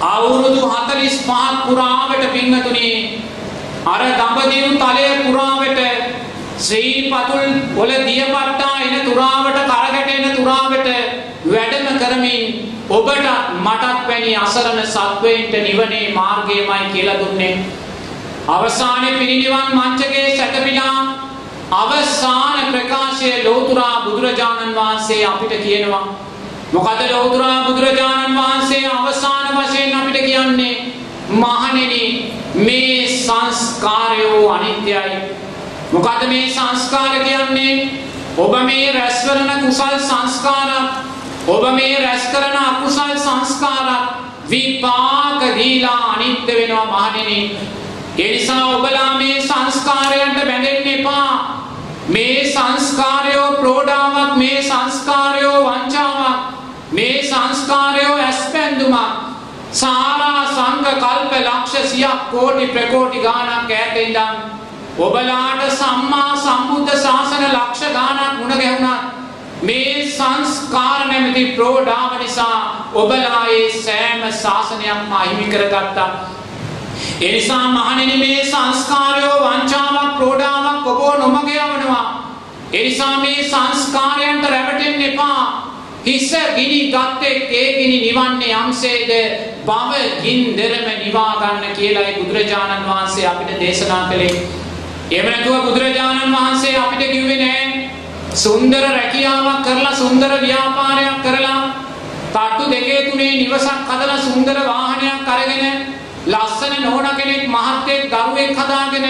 අවුරුදු 0.02 0.60
45ක් 0.62 1.66
පුරාවට 1.66 2.32
පින්වතුනි 2.32 2.88
අර 3.86 4.02
දඹදිව් 4.12 4.66
තලය 4.78 5.06
පුරාවට 5.22 6.03
ශ්‍රී 6.64 7.10
පතුල් 7.10 7.48
වල 7.76 7.92
දියපට්ටා 8.04 8.76
එන 8.82 9.00
තුරාවට 9.02 9.58
කරකැටෙන 9.64 10.36
තුරාවට 10.36 10.88
වැඩම 11.46 11.98
කරමින් 11.98 12.44
ඔබට 12.90 13.26
මටත් 13.58 14.08
වැනි 14.08 14.36
අසරණ 14.38 14.86
සත්වයින්ට 14.86 15.54
නිවනේ 15.60 16.06
මාර්ගයමයි 16.10 16.92
කියලා 16.92 17.18
දුන්නේ. 17.18 17.58
අවසානයේ 18.48 19.14
පිරිනිවන් 19.14 19.70
මංචකේ 19.72 20.36
සැතපීලා 20.36 20.98
අවසාන 21.72 22.58
ප්‍රකාශය 22.68 23.30
ලෝතුරා 23.44 24.00
බුදුරජාණන් 24.00 24.74
වහන්සේ 24.74 25.26
අපිට 25.26 25.54
කියනවා. 25.58 26.06
මොකද 26.72 27.00
ලෝතුරා 27.10 27.64
බුදුරජාණන් 27.64 28.36
වහන්සේ 28.36 28.86
අවසාන 28.88 29.48
වශයෙන් 29.54 29.94
අපිට 29.94 30.20
කියන්නේ 30.22 30.74
මහණෙනි 31.30 32.04
මේ 32.56 33.08
සංස්කාරයෝ 33.08 34.50
අනිත්‍යයි. 34.50 35.33
මොකද 35.94 36.22
මේ 36.28 36.50
සංස්කාර 36.50 37.24
කියන්නේ? 37.24 37.74
ඔබ 38.36 38.54
මේ 38.64 38.92
රැස් 38.92 39.18
කරන 39.24 39.50
කුසල් 39.62 39.98
සංස්කාරත් 40.00 40.94
ඔබ 41.46 41.64
මේ 41.72 41.98
රැස් 42.00 42.24
කරන 42.32 42.56
අකුසල් 42.58 43.12
සංස්කාරත් 43.16 44.04
විපාක 44.50 45.42
දීලා 45.56 46.00
අනිත්‍ය 46.12 46.52
වෙනවා 46.52 46.86
මහණෙනි. 46.86 47.58
ඒ 48.18 48.32
නිසා 48.32 48.64
ඔබලා 48.68 49.18
මේ 49.18 49.40
සංස්කාරයන්ට 49.40 50.40
බැඳෙන්න 50.40 50.88
එපා. 50.88 51.30
මේ 52.08 52.40
සංස්කාරයෝ 52.46 53.52
ප්‍රෝඩාවක් 53.52 54.36
මේ 54.36 54.62
සංස්කාරයෝ 54.62 55.60
වංචාවක් 55.66 56.40
මේ 56.92 57.22
සංස්කාරයෝ 57.22 58.16
ඇස්පැන්දුමක්. 58.18 59.24
සාරා 59.72 60.42
සංඝ 60.48 60.90
කල්ප 60.96 61.32
ලක්ෂ 61.38 61.90
සියක් 61.90 62.20
කෝටි 62.30 62.66
ප්‍රකෝටි 62.66 63.18
ගානක් 63.20 63.70
ඈත 63.70 63.96
ඉඳන් 63.98 64.36
ඔබලාට 64.98 65.70
සම්මා 65.72 66.36
සම්බුද්ධ 66.36 66.96
ශාසන 66.98 67.44
ලක්ෂ 67.46 67.82
ගානක් 67.92 68.38
මුණ 68.38 68.54
ගැහුණත් 68.54 69.14
මේ 69.62 70.06
සංස්කාර 70.08 71.06
නැමැති 71.06 71.44
ප්‍රෝඩාව 71.48 72.18
නිසා 72.18 72.90
ඔබලා 72.94 73.42
ඒ 73.48 73.66
සෑම 73.78 74.22
ශාසනයක්ම 74.34 75.12
අහිමි 75.12 75.46
කරගත්තා. 75.46 76.08
ඒ 77.20 77.32
නිසා 77.32 77.68
මහණෙනි 77.68 78.16
මේ 78.16 78.44
සංස්කාරයෝ 78.44 79.36
වංචාවක් 79.40 80.16
ප්‍රෝඩාවක් 80.16 80.86
ඔබව 80.86 81.18
නොමග 81.18 81.48
යවනවා. 81.50 82.06
ඒ 82.72 82.84
නිසා 82.84 83.16
මේ 83.18 83.44
සංස්කාරයන්ට 83.44 84.50
රැවටෙන්න 84.50 85.02
එපා. 85.02 85.70
හිස 86.04 86.32
ගිනි 86.56 86.80
ගත්තෙක් 86.88 87.52
ඒ 87.52 87.70
ගිනි 87.74 88.00
නිවන්නේ 88.00 88.56
යම්සේද 88.56 89.10
බව 89.64 89.92
ගින්දරම 90.22 90.90
නිවා 90.98 91.32
ගන්න 91.36 91.76
කියලායි 91.76 92.14
බුදුරජාණන් 92.14 92.86
වහන්සේ 92.86 93.26
අපිට 93.28 93.60
දේශනා 93.60 94.04
කළේ. 94.08 94.63
එහෙම 95.06 95.26
නැතුව 95.26 95.64
බුදුරජාණන් 95.64 96.34
වහන්සේ 96.34 96.76
අපිට 96.78 97.10
කිව්වේ 97.10 97.38
නෑ 97.38 97.64
සුන්දර 98.34 98.84
රැකියාවක් 98.88 99.58
කරලා 99.64 99.94
සුන්දර 99.94 100.32
ව්‍යාපාරයක් 100.40 101.18
කරලා 101.22 101.58
තට්ටු 102.34 102.70
දෙකේ 102.70 103.00
තුනේ 103.04 103.34
නිවසක් 103.34 103.90
හදලා 103.90 104.18
සුන්දර 104.20 104.56
වාහනයක් 104.62 105.28
අරගෙන 105.28 105.64
ලස්සන 106.26 106.74
නෝන 106.80 107.08
කෙනෙක් 107.12 107.44
මහත්යෙක් 107.48 108.02
දරුවෙක් 108.10 108.56
හදාගෙන 108.58 109.06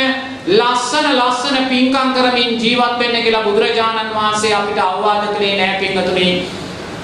ලස්සන 0.50 1.06
ලස්සන 1.12 1.56
පින්කම් 1.68 2.08
කරමින් 2.12 2.58
ජීවත් 2.58 2.98
වෙන්න 2.98 3.22
කියලා 3.22 3.44
බුදුරජාණන් 3.44 4.12
වහන්සේ 4.12 4.54
අපිට 4.54 4.78
අවවාද 4.80 5.24
කළේ 5.30 5.56
නෑ 5.56 5.80
පින්වතුනි. 5.80 6.28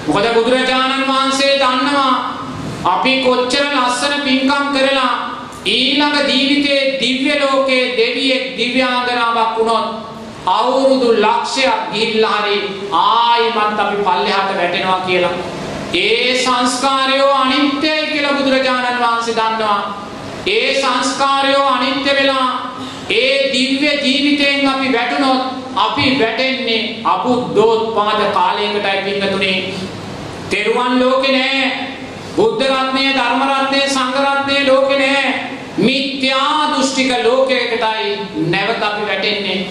මොකද 0.07 0.27
බුදුරජාණන් 0.35 1.07
වහන්සේ 1.07 1.59
දන්නවා 1.59 2.13
අපි 2.87 3.13
කොච්චර 3.23 3.65
ලස්සන 3.73 4.15
පින්කම් 4.21 4.65
කරලා 4.73 5.11
ඊළඟ 5.65 6.17
ජීවිතයේ 6.27 6.97
දිව්‍ය 6.99 7.33
ලෝකයේ 7.39 7.97
දෙවියෙක් 7.97 8.57
දිව්‍යාංගනාවක් 8.57 9.57
වුණොත් 9.57 9.87
අවුරුදු 10.47 11.09
ලක්ෂයක් 11.15 11.91
ගිහිල්ලා 11.93 12.37
හරි 12.37 12.57
ආයිමත් 12.91 13.79
අපි 13.79 13.97
පල්ලෙහාට 13.97 14.57
වැටෙනවා 14.57 15.01
කියලා. 15.07 15.35
ඒ 15.95 16.33
සංස්කාරයෝ 16.35 17.33
අනිත්‍යයි 17.33 18.07
කියලා 18.07 18.33
බුදුරජාණන් 18.33 18.99
වහන්සේ 18.99 19.35
දන්නවා. 19.35 19.79
ඒ 20.47 20.81
සංස්කාරයෝ 20.81 21.67
අනිත්‍ය 21.67 22.15
වෙලා 22.15 22.49
ඒ 23.11 23.53
දිව්‍ය 23.53 23.91
ජීවිතයෙන් 23.97 24.67
අපි 24.67 24.93
වැටුනොත් 24.93 25.41
අපි 25.77 26.19
වැටෙන්නේ 26.19 27.01
අබුද්ධෝත්පාද 27.05 28.21
කාලයකටයි 28.33 29.01
පින්නතුනේ. 29.05 29.73
තෙරුවන් 30.49 30.99
ලෝකේ 30.99 31.37
නෑ. 31.37 31.71
බුද්ධ 32.35 32.63
රත්නය, 32.65 33.05
ධර්ම 33.13 33.41
රත්නය, 33.43 33.81
සංඝ 33.87 34.19
රත්නය 34.25 34.67
ලෝකේ 34.67 34.99
නෑ. 34.99 35.50
මිත්‍යා 35.77 36.71
දෘෂ්ටික 36.71 37.11
ලෝකයකටයි 37.23 38.19
නැවත 38.47 38.83
අපි 38.83 39.07
වැටෙන්නේ. 39.07 39.69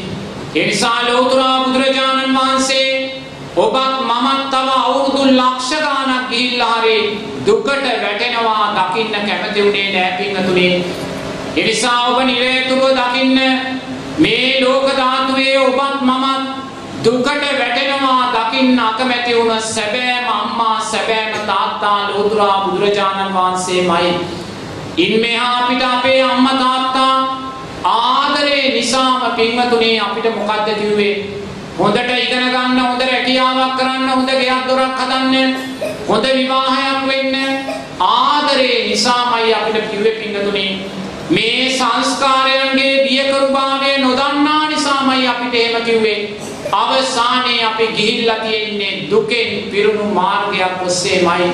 ඒ 0.54 0.66
නිසා 0.66 0.98
ලෞතර 1.04 1.42
බුදුරජාණන් 1.64 2.34
වහන්සේ 2.34 3.22
ඔබත් 3.56 4.00
මමත් 4.02 4.50
තව 4.50 4.68
අවුරුදු 4.78 5.22
ලක්ෂ 5.32 5.70
ගාණක් 5.78 6.30
ගිහිල්ලා 6.30 6.74
හරි 6.74 6.96
දුකට 7.46 7.86
වැටෙනවා 8.02 8.74
දකින්න 8.76 9.12
කැමති 9.20 9.62
උනේ 9.62 9.88
නෑ 9.92 10.12
පින්නතුනේ. 10.18 10.84
ඒ 11.56 11.64
නිසා 11.64 12.00
ඔබ 12.06 12.24
නිරේතුරුව 12.24 12.90
දකින්න 12.92 13.38
මේ 14.18 14.60
ලෝක 14.60 14.86
ධාතුවේ 14.96 15.58
ඔබත් 15.58 16.02
මමත් 16.02 16.44
දුකට 17.04 17.26
වැටෙනවා 17.58 18.22
දකින්න 18.34 18.78
අකමැති 18.80 19.36
වුණ 19.36 19.62
සැබෑම 19.64 20.28
අම්මා 20.30 20.80
සැබෑම 20.82 21.46
තාත්තා 21.46 21.98
ලෝතුරා 22.08 22.56
බුදුරජාණන් 22.60 23.34
වහන්සේමයි. 23.34 24.14
ඉන් 25.02 25.20
මෙහා 25.20 25.50
අපිට 25.58 25.82
අපේ 25.84 26.22
අම්මා 26.22 26.54
තාත්තා 26.54 27.16
ආදරේ 27.84 28.64
නිසාම 28.74 29.22
පින්වතුනි 29.36 29.90
අපිට 30.00 30.26
මොකද්ද 30.36 30.68
කිව්වේ? 30.80 31.14
හොඳට 31.78 32.10
ඉගෙන 32.16 32.44
ගන්න 32.46 32.80
හොඳ 32.80 33.02
රැකියාවක් 33.02 33.76
කරන්න 33.78 34.08
හොඳ 34.10 34.30
ගෙයක් 34.32 34.66
දොරක් 34.68 35.00
හදන්න 35.00 35.56
හොඳ 36.08 36.26
විවාහයක් 36.30 37.00
වෙන්න 37.08 37.36
ආදරේ 38.08 38.78
නිසාමයි 38.88 39.54
අපිට 39.54 39.90
කිව්වේ 39.90 40.14
පින්වතුනි. 40.20 40.66
මේ 41.30 41.64
සංස්කාරයන්ගේ 41.70 42.94
බියකරුභාවය 43.04 43.96
නොදන්නා 43.98 44.62
නිසාමයි 44.68 45.26
අපිට 45.26 45.54
එහෙම 45.56 45.84
කිව්වේ. 45.84 46.20
අවසානයේ 46.74 47.64
අපි 47.64 47.86
ගිහිල්ලා 47.96 48.38
තියෙන්නේ 48.38 48.94
දුකෙන් 49.10 49.70
පිරුණු 49.70 50.14
මාර්ගයක් 50.14 50.82
ඔස්සේමයි. 50.86 51.52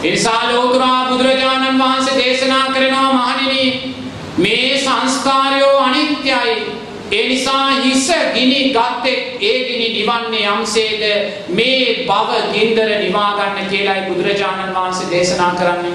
එනිසා 0.00 0.52
ලෝතුරා 0.52 1.04
බුදුරජාණන් 1.04 1.78
වහන්සේ 1.78 2.16
දේශනා 2.16 2.66
කරනවා 2.66 3.12
මහණෙනි 3.14 3.94
මේ 4.38 4.78
සංස්කාරයෝ 4.78 5.78
අනිත්‍යයි. 5.78 6.54
ඒ 7.12 7.28
නිසා 7.28 7.70
හිස 7.72 8.12
ගිනි 8.34 8.60
ගත්තේ 8.68 9.38
ඒ 9.42 9.58
ගිනි 9.64 9.88
නිවන්නේ 9.90 10.44
යම්සේද? 10.48 11.02
මේ 11.50 12.06
භව 12.06 12.30
ගින්දර 12.52 12.90
නිවා 12.98 13.32
ගන්න 13.32 13.68
කියලායි 13.70 14.02
බුදුරජාණන් 14.02 14.74
වහන්සේ 14.74 15.10
දේශනා 15.10 15.50
කරන්නේ. 15.52 15.92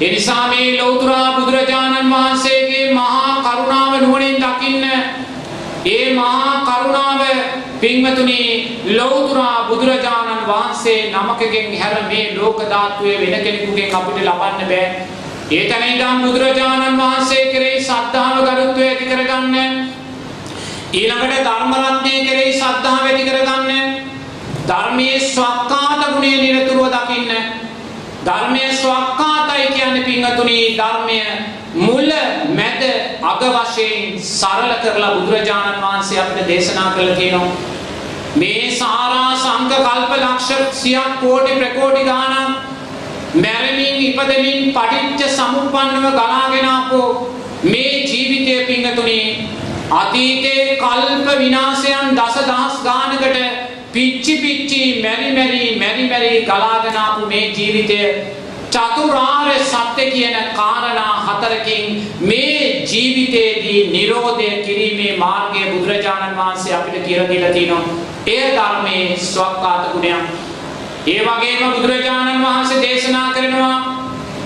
ඒ 0.00 0.10
නිසා 0.10 0.48
මේ 0.48 0.78
ලෞතුරා 0.78 1.32
බුදුරජාණන් 1.32 2.10
වහන්සේගේ 2.10 2.92
මහා 2.92 3.42
කරුණාව 3.42 4.00
නුවණින් 4.00 4.36
දකින්න 4.36 4.84
ඒ 5.86 6.14
මහා 6.14 6.52
කරුණාව 6.62 7.20
පින්වතුනි 7.80 8.40
ලෞතුරා 8.88 9.68
බුදුරජාණන් 9.68 10.46
වහන්සේ 10.46 11.10
නමකගෙන් 11.12 11.76
හැර 11.80 11.96
මේ 12.08 12.34
ලෝක 12.34 12.58
ධාතුවේ 12.64 13.18
වෙන 13.22 13.44
කෙනෙකුගෙන් 13.44 13.94
අපිට 13.94 14.18
ලබන්න 14.20 14.68
බෑ. 14.68 14.86
ඒ 15.50 15.64
තැන 15.68 15.84
ඉඳන් 15.84 16.24
බුදුරජාණන් 16.24 16.98
වහන්සේ 16.98 17.44
කෙරෙහි 17.52 17.82
ශ්‍රද්ධාව 17.82 18.36
ගරුත්වය 18.46 18.82
ඇති 18.84 19.06
කරගන්න. 19.06 19.74
ඊළඟට 20.92 21.44
ධර්ම 21.44 21.72
රත්නය 21.82 22.14
කෙරෙහි 22.22 22.52
ශ්‍රද්ධාව 22.54 23.04
ඇති 23.04 23.24
කරගන්න. 23.24 23.86
ධර්මයේ 24.66 25.20
ස්වකහාත 25.26 26.02
ගුණය 26.06 26.32
නිරතුරුව 26.36 26.90
දකින්න. 26.90 27.30
ධර්මයේ 28.26 28.72
ස්වකහාතයි 28.74 29.66
කියන්නේ 29.68 30.04
පින්වතුනි 30.04 30.58
ධර්මය 30.76 31.20
මුල 31.76 32.08
මැද 32.08 32.45
අග 33.36 33.46
වශයෙන් 33.46 34.20
සරල 34.24 34.70
කරලා 34.82 35.14
බුදුරජාණන් 35.14 35.82
වහන්සේ 35.82 36.20
අපිට 36.20 36.48
දේශනා 36.48 36.90
කළා 36.92 37.16
තියෙනවා 37.16 37.74
මේ 38.36 38.70
සාරා 38.72 39.28
සංඝ 39.36 39.74
කල්ප 39.82 40.10
ලක්ෂ 40.16 40.78
සියක් 40.78 41.12
කෝටි 41.20 41.52
ප්‍රකෝටි 41.54 42.02
ගාණක් 42.04 42.74
මැරෙමින් 43.36 43.96
ඉපදෙමින් 44.02 44.72
පටිච්ච 44.72 45.22
සමුප්පන්නව 45.30 46.06
ගලාගෙන 46.12 46.68
ආපෝ. 46.68 47.08
මේ 47.64 47.94
ජීවිතයේ 48.04 48.64
පිංගතුනේ 48.64 49.28
අතීතයේ 49.92 50.76
කල්ප 50.76 51.28
විනාශයන් 51.38 52.16
දසදහස් 52.16 52.76
ගානකට 52.82 53.38
පිච්චි 53.92 54.34
පිච්චි 54.38 54.80
මෙරි 55.02 55.32
මෙරි 55.32 55.62
මෙරි 55.76 56.08
මෙරි 56.08 56.32
ගලාගෙන 56.44 56.98
ආපු 56.98 57.26
මේ 57.26 57.44
ජීවිතය 57.50 58.00
චතුරාර්ය 58.70 59.58
සත්‍ය 59.62 60.10
කියන 60.10 60.36
කාරණා 60.54 61.14
හතරකින් 61.26 61.84
මේ 62.20 62.84
ජීවිතයේදී 62.84 63.80
Nirodha 63.90 64.50
කිරීමේ 64.66 65.16
මාර්ගය 65.16 65.62
බුදුරජාණන් 65.72 66.36
වහන්සේ 66.36 66.74
අපිට 66.74 67.04
කියලා 67.04 67.28
දීලා 67.28 67.52
තිනවා. 67.52 67.82
එය 68.26 68.44
ධර්මයේ 68.52 69.16
ස්වකහාත 69.18 69.92
ගුණයක්. 69.92 70.24
ඒ 71.06 71.20
වගේම 71.20 71.72
බුදුරජාණන් 71.72 72.44
වහන්සේ 72.44 72.82
දේශනා 72.82 73.28
කරනවා 73.32 73.76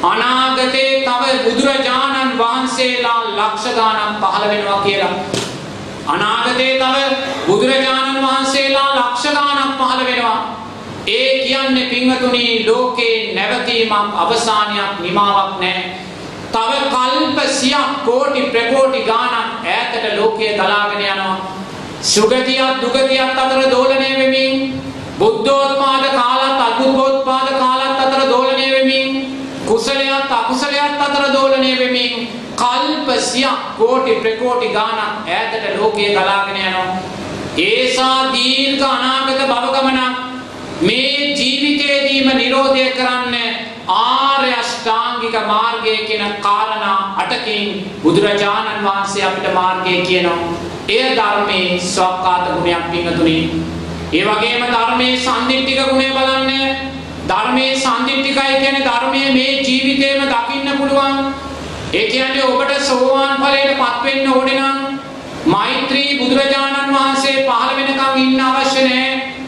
අනාගතේ 0.04 1.02
තව 1.02 1.22
බුදුරජාණන් 1.44 2.38
වහන්සේලා 2.38 3.20
ලක්ෂ 3.30 3.74
ගාණක් 3.74 4.20
පහළ 4.22 4.48
වෙනවා 4.48 4.80
කියලා. 4.80 5.14
අනාගතේ 6.06 6.72
තව 6.78 6.96
බුදුරජාණන් 7.46 8.22
වහන්සේලා 8.22 8.88
ලක්ෂ 8.96 9.24
ගාණක් 9.30 9.76
පහළ 9.78 10.04
වෙනවා. 10.04 10.39
ඒ 11.60 11.66
කියන්නේ 11.66 11.86
පින්වතුනි 11.86 12.66
ලෝකේ 12.66 13.34
නැවතීමක් 13.34 14.14
අවසානයක් 14.16 15.00
නිමාවක් 15.00 15.60
නැහැ. 15.60 15.84
තව 16.52 16.72
කල්ප 16.90 17.38
සියක් 17.50 18.04
කෝටි 18.04 18.42
ප්‍රකෝටි 18.42 19.00
ගාණක් 19.00 19.66
ඈතට 19.66 20.16
ලෝකයේ 20.18 20.54
දලාගෙන 20.54 21.02
යනවා. 21.02 21.36
සුගතියක් 22.02 22.80
දුගතියක් 22.82 23.38
අතර 23.38 23.70
දෝලණය 23.70 24.10
වෙමින් 24.18 24.82
බුද්ධෝත්පාද 25.18 26.04
කාලත් 26.12 26.60
අද්භුතෝත්පාද 26.60 27.48
කාලත් 27.58 28.00
අතර 28.00 28.22
දෝලණය 28.28 28.66
වෙමින් 28.70 29.08
කුසලයක් 29.66 30.32
අකුසලයක් 30.32 31.00
අතර 31.00 31.24
දෝලණය 31.32 31.78
වෙමින් 31.78 32.28
කල්ප 32.56 33.08
සියක් 33.20 33.60
කෝටි 33.78 34.14
ප්‍රකෝටි 34.14 34.68
ගාණක් 34.68 35.28
ඈතට 35.28 35.78
ලෝකයේ 35.78 36.14
ගලාගෙන 36.14 36.56
යනවා. 36.58 36.98
ඒසා 37.58 38.32
දීර්ඝ 38.32 38.84
අනාගත 38.86 39.46
භව 39.46 39.66
ගමනක් 39.76 40.29
මේ 40.80 41.34
ජීවිතයේදීම 41.34 42.28
නිරෝධය 42.34 42.84
කරන්න 42.90 43.34
ආර්ය 43.94 44.52
අෂ්ටාංගික 44.52 45.34
මාර්ගය 45.46 45.96
කියන 46.02 46.22
කාරණා 46.40 46.98
අටකින් 47.16 47.66
බුදුරජාණන් 48.02 48.84
වහන්සේ 48.84 49.24
අපිට 49.24 49.48
මාර්ගය 49.54 49.96
කියනවා. 50.02 50.38
එය 50.88 51.02
ධර්මයේ 51.16 51.80
ස්වකහාත 51.86 52.46
ගුණයක් 52.48 52.86
පිංගතුනි. 52.92 53.36
ඒ 54.12 54.24
වගේම 54.26 54.62
ධර්මයේ 54.68 55.18
සම්දිත්තික 55.18 55.80
ගුණය 55.82 56.08
බලන්න. 56.10 56.50
ධර්මයේ 57.28 57.76
සම්දිත්තිකයි 57.76 58.54
කියන්නේ 58.56 58.86
ධර්මයේ 58.86 59.32
මේ 59.32 59.52
ජීවිතේම 59.62 60.22
දකින්න 60.26 60.78
පුළුවන්. 60.78 61.34
ඒ 61.92 62.06
කියන්නේ 62.06 62.46
ඔබට 62.46 62.72
සෝවාන් 62.82 63.36
ඵලයට 63.38 63.76
පත් 63.76 64.04
වෙන්න 64.04 64.32
ඕනේ 64.32 64.60
නම් 64.60 64.78
මෛත්‍රී 65.46 66.18
බුදුරජාණන් 66.18 66.96
වහන්සේ 66.96 67.36
පහළ 67.42 67.76
වෙනකම් 67.76 68.18
ඉන්න 68.18 68.40
අවශ්‍ය 68.42 68.82
නැහැ. 68.82 69.39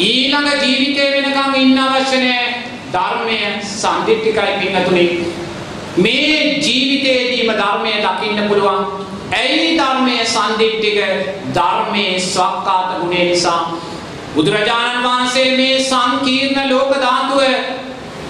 ඊළඟ 0.00 0.50
ජීවිතේ 0.58 1.10
වෙනකම් 1.12 1.54
ඉන්න 1.56 1.78
අවශ්‍ය 1.80 2.18
නැහැ. 2.18 2.48
ධර්මය 2.90 3.38
සම්දිත්තිකයි 3.72 4.52
පින්නතුනි. 4.58 5.06
මේ 5.98 6.40
ජීවිතේදීම 6.58 7.54
ධර්මය 7.54 7.94
දකින්න 8.00 8.48
පුළුවන්. 8.48 9.08
ඇයි 9.32 9.78
ධර්මයේ 9.78 10.24
සම්දිත්තික 10.26 10.98
ධර්මයේ 11.54 12.20
ස්වකහාත 12.22 12.88
ගුණය 12.94 13.20
නිසා 13.24 13.60
බුදුරජාණන් 14.34 15.04
වහන්සේ 15.04 15.48
මේ 15.56 15.76
සංකීර්ණ 15.82 16.70
ලෝක 16.70 16.92
ධාතුව 16.96 17.40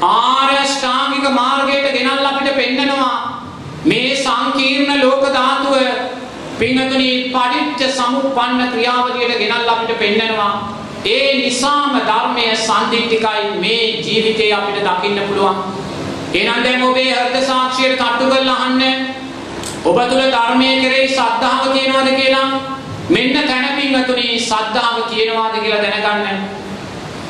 ආර්ය 0.08 0.58
ශ්‍රාමික 0.68 1.26
මාර්ගයට 1.32 1.88
ගෙනල්ලා 1.90 2.32
අපිට 2.32 2.50
පෙන්නනවා 2.54 3.16
මේ 3.84 4.10
සංකීර්ණ 4.16 5.02
ලෝක 5.02 5.24
ධාතුව 5.30 5.74
පින්තුනි 6.58 7.10
පටිච්ච 7.30 7.96
සමුප්පන්න 7.96 8.62
ක්‍රියාවලියට 8.68 9.38
ගෙනල්ලා 9.38 9.74
අපිට 9.74 9.98
පෙන්නනවා 9.98 10.52
ඒ 11.07 11.34
නිසාම 11.36 12.01
ධර්මයේ 12.01 12.57
සම්දිත්තිකයි 12.59 13.61
මේ 13.61 13.84
ජීවිතේ 14.01 14.53
අපිට 14.53 14.84
දකින්න 14.84 15.20
පුළුවන් 15.20 15.57
එහෙනම් 16.34 16.64
දැන් 16.64 16.82
ඔබේ 16.82 17.12
හෘද 17.12 17.36
සාක්ෂියට 17.44 17.96
තට්ටු 17.96 18.26
කරලා 18.26 18.59
අහන්න 18.59 18.82
ඔබ 19.84 19.96
තුල 20.09 20.22
ධර්මයේ 20.28 20.76
කෙරෙහි 20.80 21.09
ශ්‍රද්ධාව 21.11 21.72
තියෙනවද 21.72 22.11
කියලා 22.16 22.48
මෙන්න 23.11 23.32
තැන 23.42 23.66
පින්වතුනි 23.76 24.38
ශ්‍රද්ධාව 24.40 24.98
තියෙනවද 25.05 25.57
කියලා 25.57 25.82
දැනගන්න. 25.84 26.38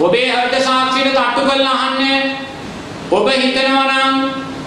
ඔබේ 0.01 0.27
හෘද 0.29 0.55
සාක්ෂියට 0.61 1.15
තට්ටු 1.15 1.43
කරලා 1.43 1.77
අහන්න. 1.79 2.23
ඔබ 3.11 3.29
හිතනවා 3.35 3.87
නම් 3.89 4.17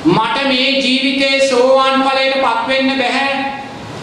මට 0.07 0.47
මේ 0.47 0.69
ජීවිතේ 0.79 1.49
සෝවාන් 1.49 2.03
ඵලයටපත් 2.03 2.67
වෙන්න 2.67 2.97
බෑ. 2.97 3.29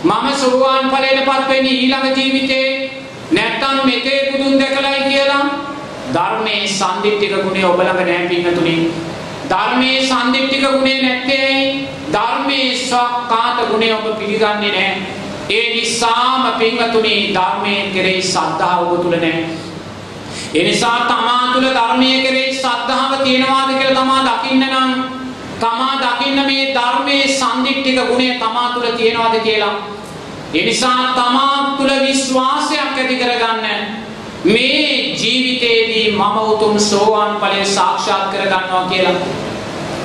මම 0.05 0.27
සෝවාන් 0.37 0.91
ඵලයටපත් 0.91 1.49
වෙන්නේ 1.49 1.73
ඊළඟ 1.75 2.17
ජීවිතේ. 2.17 3.00
නැත්තම් 3.31 3.77
මෙතේ 3.85 4.21
බුදුන් 4.33 4.59
දැකලායි 4.59 5.03
කියලා 5.05 5.45
ධර්මයේ 6.15 6.67
සම්දිත්තික 6.71 7.35
ගුණය 7.37 7.63
ඔබ 7.65 7.79
ළඟ 7.79 8.01
නැහැ 8.01 8.29
පින්වතුනි. 8.29 8.75
ධර්මයේ 9.51 10.03
සම්දිත්තික 10.03 10.65
ගුණය 10.65 10.95
නැත්තේ 10.99 11.87
ධර්මයේ 12.13 12.77
ස්වකාත 12.79 13.59
ගුණය 13.71 13.93
ඔබ 13.93 14.07
පිළිගන්නේ 14.19 14.73
නැහැ. 14.73 14.97
ඒ 15.51 15.67
නිසාම 15.75 16.43
පින්වතුනි 16.59 17.15
ධර්මයේ 17.35 17.91
කෙරෙහි 17.95 18.23
ශ්‍රද්ධාව 18.25 18.81
ඔබ 18.87 19.03
තුල 19.03 19.17
නැහැ. 19.17 19.45
ඒ 20.55 20.65
නිසා 20.65 20.99
තමා 21.05 21.53
තුල 21.53 21.69
ධර්මයේ 21.71 22.19
කෙරෙහි 22.23 22.53
ශ්‍රද්ධාව 22.55 23.13
තියනවාද 23.23 23.71
කියලා 23.71 23.97
තමා 23.97 24.21
දකින්න 24.29 24.67
නම් 24.67 24.91
තමා 25.61 25.95
දකින්න 26.03 26.43
මේ 26.47 26.67
ධර්මයේ 26.75 27.31
සම්දික්තික 27.31 27.99
ගුණය 28.05 28.29
තමා 28.37 28.69
තුල 28.75 28.87
තියනවාද 28.93 29.41
කියලා. 29.41 29.75
ඒ 30.53 30.65
නිසා 30.65 31.15
තමා 31.15 31.75
තුල 31.79 31.91
විශ්වාසයක් 32.01 32.81
ඇති 32.93 33.17
කරගන්න 33.17 33.67
මේ 34.45 35.15
ජීවිතේදී 35.15 36.07
මම 36.13 36.39
උතුම් 36.45 36.81
සෝවාන් 36.81 37.37
ඵලය 37.37 37.65
සාක්ෂාත් 37.67 38.25
කරගන්නවා 38.31 38.85
කියලා. 38.85 39.15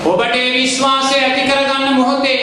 ඔබට 0.06 0.36
විශ්වාසය 0.54 1.16
ඇති 1.18 1.42
කරගන්න 1.44 1.96
මොහොතේ 1.96 2.42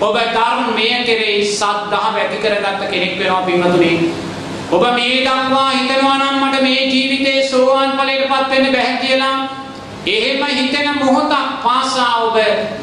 ඔබ 0.00 0.16
ධර්මය 0.34 0.88
කෙරෙහි 1.06 1.46
සද්ධාව 1.52 2.16
ඇති 2.16 2.36
කරගත්ත 2.38 2.84
කෙනෙක් 2.90 3.18
වෙනවා 3.18 3.42
පින්වතුනි. 3.42 3.92
ඔබ 4.70 4.84
මේ 4.92 5.16
දක්වා 5.22 5.70
හිතනවා 5.70 6.18
නම් 6.18 6.36
මට 6.42 6.62
මේ 6.62 6.84
ජීවිතේ 6.86 7.48
සෝවාන් 7.48 7.92
ඵලයටපත් 7.92 8.50
වෙන්න 8.50 8.72
බැහැ 8.72 8.96
කියලා 8.98 9.36
එහෙම 10.08 10.46
හිතෙන 10.50 10.88
මොහොතක් 10.98 11.62
පාසා 11.62 12.14
ඔබ 12.20 12.36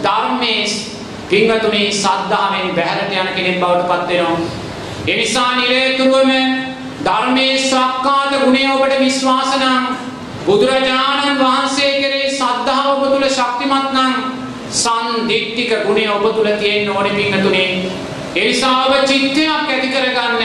ධර්මයේ 0.04 0.95
පින්වතුනි 1.30 1.84
සද්ධාවෙන් 1.94 2.76
බැහැරට 2.76 3.14
යන 3.14 3.30
කෙනෙක් 3.36 3.60
බවට 3.60 3.88
පත් 3.88 4.10
වෙනවා. 4.10 4.38
ඒ 5.08 5.16
නිසා 5.16 5.52
නිරේතුරුවම 5.56 6.32
ධර්මයේ 7.06 7.58
සක්කාත 7.60 8.32
ගුණය 8.36 8.64
ඔබට 8.72 9.00
විශ්වාස 9.00 9.52
නම් 9.58 9.84
බුදුරජාණන් 10.46 11.40
වහන්සේ 11.40 11.92
කෙරෙහි 11.96 12.30
සද්ධාව 12.32 12.88
ඔබ 12.94 13.04
තුල 13.08 13.26
ශක්තිමත් 13.30 13.90
නම් 13.94 14.14
සන්දිට්ඨික 14.74 15.74
ගුණය 15.84 16.06
ඔබ 16.10 16.26
තුල 16.30 16.50
තියෙන්න 16.54 16.90
ඕනේ 16.90 17.14
පින්නතුනේ. 17.14 17.70
ඒ 18.36 18.46
නිසා 18.46 18.76
ඔබ 18.86 18.94
චිත්තයක් 19.06 19.50
ඇති 19.50 19.90
කරගන්න 19.90 20.44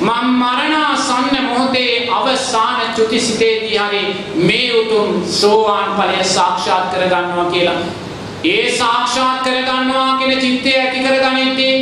මම 0.00 0.26
මරණාසන්න 0.34 1.36
මොහොතේ 1.42 2.08
අවසාන 2.12 2.80
චුතිසිතේදී 2.96 3.78
හරි 3.78 4.02
මේ 4.38 4.72
උතුම් 4.74 5.22
සෝවාන් 5.32 5.94
ඵලය 5.94 6.24
සාක්ෂාත් 6.26 6.84
කරගන්නවා 6.90 7.48
කියලා. 7.50 8.05
ඒ 8.46 8.64
සාක්ෂාත් 8.72 9.38
කරගන්නවා 9.42 10.18
කියන 10.18 10.40
චිත්තය 10.40 10.72
ඇති 10.74 10.98
කරගනිද්දී 11.00 11.76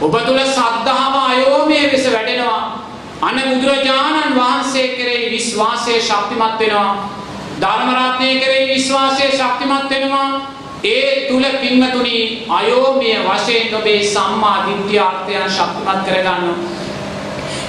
ඔබ 0.00 0.14
තුල 0.26 0.40
සද්ධාව 0.48 1.14
අයෝමයේ 1.22 1.90
විස 1.92 2.06
වැඩෙනවා. 2.06 2.60
අන 3.20 3.40
බුදුරජාණන් 3.44 4.36
වහන්සේ 4.36 4.88
කෙරෙහි 4.90 5.30
විශ්වාසය 5.30 5.94
ශක්තිමත් 6.00 6.60
වෙනවා. 6.60 6.90
ධර්ම 7.60 7.90
රත්නයේ 7.94 8.40
කෙරෙහි 8.40 8.68
විශ්වාසය 8.68 9.26
ශක්තිමත් 9.32 9.90
වෙනවා. 9.90 10.28
ඒ 10.86 11.26
තුල 11.28 11.44
පින්වතුනි 11.60 12.18
අයෝමය 12.50 13.10
වශයෙන් 13.26 13.74
ඔබේ 13.74 14.02
සම්මා 14.04 14.56
දිට්ඨියාර්ථයන් 14.66 15.50
ශක්තිමත් 15.50 16.02
කරගන්න. 16.06 16.44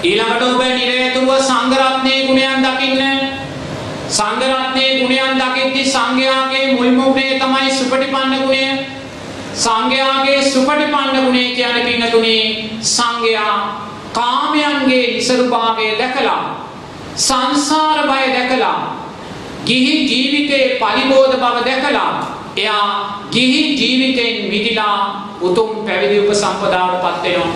ඊළඟට 0.03 0.43
ඔබ 0.45 0.61
නිරේතුව 0.71 1.29
සංඝ 1.41 1.77
රත්නයේ 1.81 2.25
ගුණයන් 2.27 2.65
දකින්න. 2.65 3.38
සංඝ 4.09 4.43
රත්නයේ 4.43 4.93
ගුණයන් 4.99 5.37
දකිද්දි 5.37 5.81
සංඝයාගේ 5.87 6.73
මුල්ම 6.73 6.97
ගුණය 6.97 7.27
තමයි 7.37 7.69
සුපටිපන්න 7.71 8.33
ගුණය. 8.37 8.63
සංඝයාගේ 9.55 10.39
සුපටිපන්න 10.43 11.17
ගුණය 11.17 11.43
කියන්නේ 11.51 11.85
පින්වතුනි 11.85 12.37
සංඝයා 12.83 13.55
කාමයන්ගේ 14.11 15.05
ඉසරුභාවය 15.17 15.87
දැකලා 15.99 16.41
සංසාර 17.17 17.99
බය 18.07 18.25
දැකලා 18.33 18.77
ගිහි 19.65 19.95
ජීවිතේ 20.03 20.65
පරිබෝධ 20.81 21.35
බව 21.35 21.65
දැකලා 21.65 22.11
එයා 22.57 22.85
ගිහි 23.31 23.61
ජීවිතෙන් 23.75 24.49
මිදිලා 24.49 24.99
උතුම් 25.41 25.85
පැවිදි 25.85 26.19
උපසම්පදාවට 26.19 27.03
පත් 27.03 27.23
වෙනවා. 27.25 27.51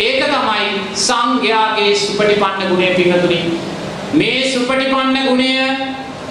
ඒක 0.00 0.22
තමයි 0.26 0.64
සංඝයාගේ 0.98 1.92
සුපටිපන්න 1.96 2.68
ගුණය 2.70 2.88
පිංගතුනි. 2.96 3.40
මේ 4.12 4.52
සුපටිපන්න 4.52 5.16
ගුණය 5.26 5.50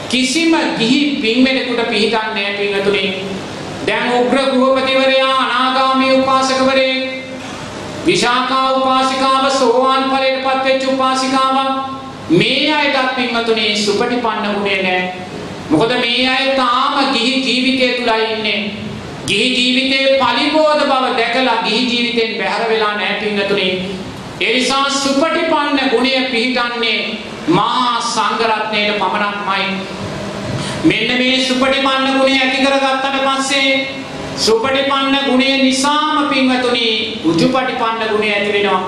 කිසිම 0.09 0.55
ගිහි 0.77 1.19
පින්වෙනෙකුට 1.21 1.89
පිළිගන්නේ 1.89 2.33
නැහැ 2.33 2.57
පිංගතුනි. 2.57 3.03
දැන් 3.87 4.11
උග්‍ර 4.13 4.37
ගෘහපතිවරයා 4.51 5.35
අනාගාමී 5.35 6.11
උපාසකවරේ 6.13 7.23
විශාකා 8.05 8.65
උපාසිකාව 8.71 9.45
සෝවාන් 9.51 10.03
ඵලයටපත් 10.11 10.65
වෙච්ච 10.65 10.83
උපාසිකාවක් 10.93 11.71
මේ 12.31 12.73
අයටත් 12.73 13.15
පින්වතුනි 13.15 13.77
සුපටිපන්න 13.77 14.45
ගුණය 14.47 14.75
නැහැ. 14.83 15.13
මොකද 15.69 15.95
මේ 16.01 16.27
අය 16.27 16.45
තාම 16.55 16.99
ගිහි 17.13 17.33
ජීවිතය 17.39 17.87
තුලයි 17.95 18.27
ඉන්නේ. 18.33 18.59
ගිහි 19.27 19.47
ජීවිතයේ 19.55 20.19
පරිබෝධ 20.19 20.83
බව 20.83 21.15
දැකලා 21.17 21.57
ගිහි 21.63 21.81
ජීවිතෙන් 21.87 22.37
බැහැර 22.37 22.69
වෙලා 22.69 22.93
නැහැ 22.95 23.19
පින්වතුනි. 23.23 23.69
ඒ 24.41 24.53
නිසා 24.53 24.89
සුපටිපන්න 24.89 25.79
ගුණය 25.91 26.11
පිහිටන්නේ 26.31 26.99
මහා 27.49 28.01
සංඝරත්නයේ 28.03 28.93
පමණක්මයි. 28.93 29.65
මෙන්න 30.83 31.09
මේ 31.17 31.39
සුපටිපන්න 31.47 32.05
ගුණය 32.17 32.37
ඇති 32.37 32.63
කරගත්තට 32.65 33.17
පස්සේ 33.25 33.71
සුපටිපන්න 34.37 35.17
ගුණය 35.25 35.49
නිසාම 35.63 36.29
පින්වතුනි 36.29 36.87
උජුපටිපන්න 37.25 38.01
ගුණය 38.11 38.29
ඇති 38.29 38.53
වෙනවා. 38.53 38.81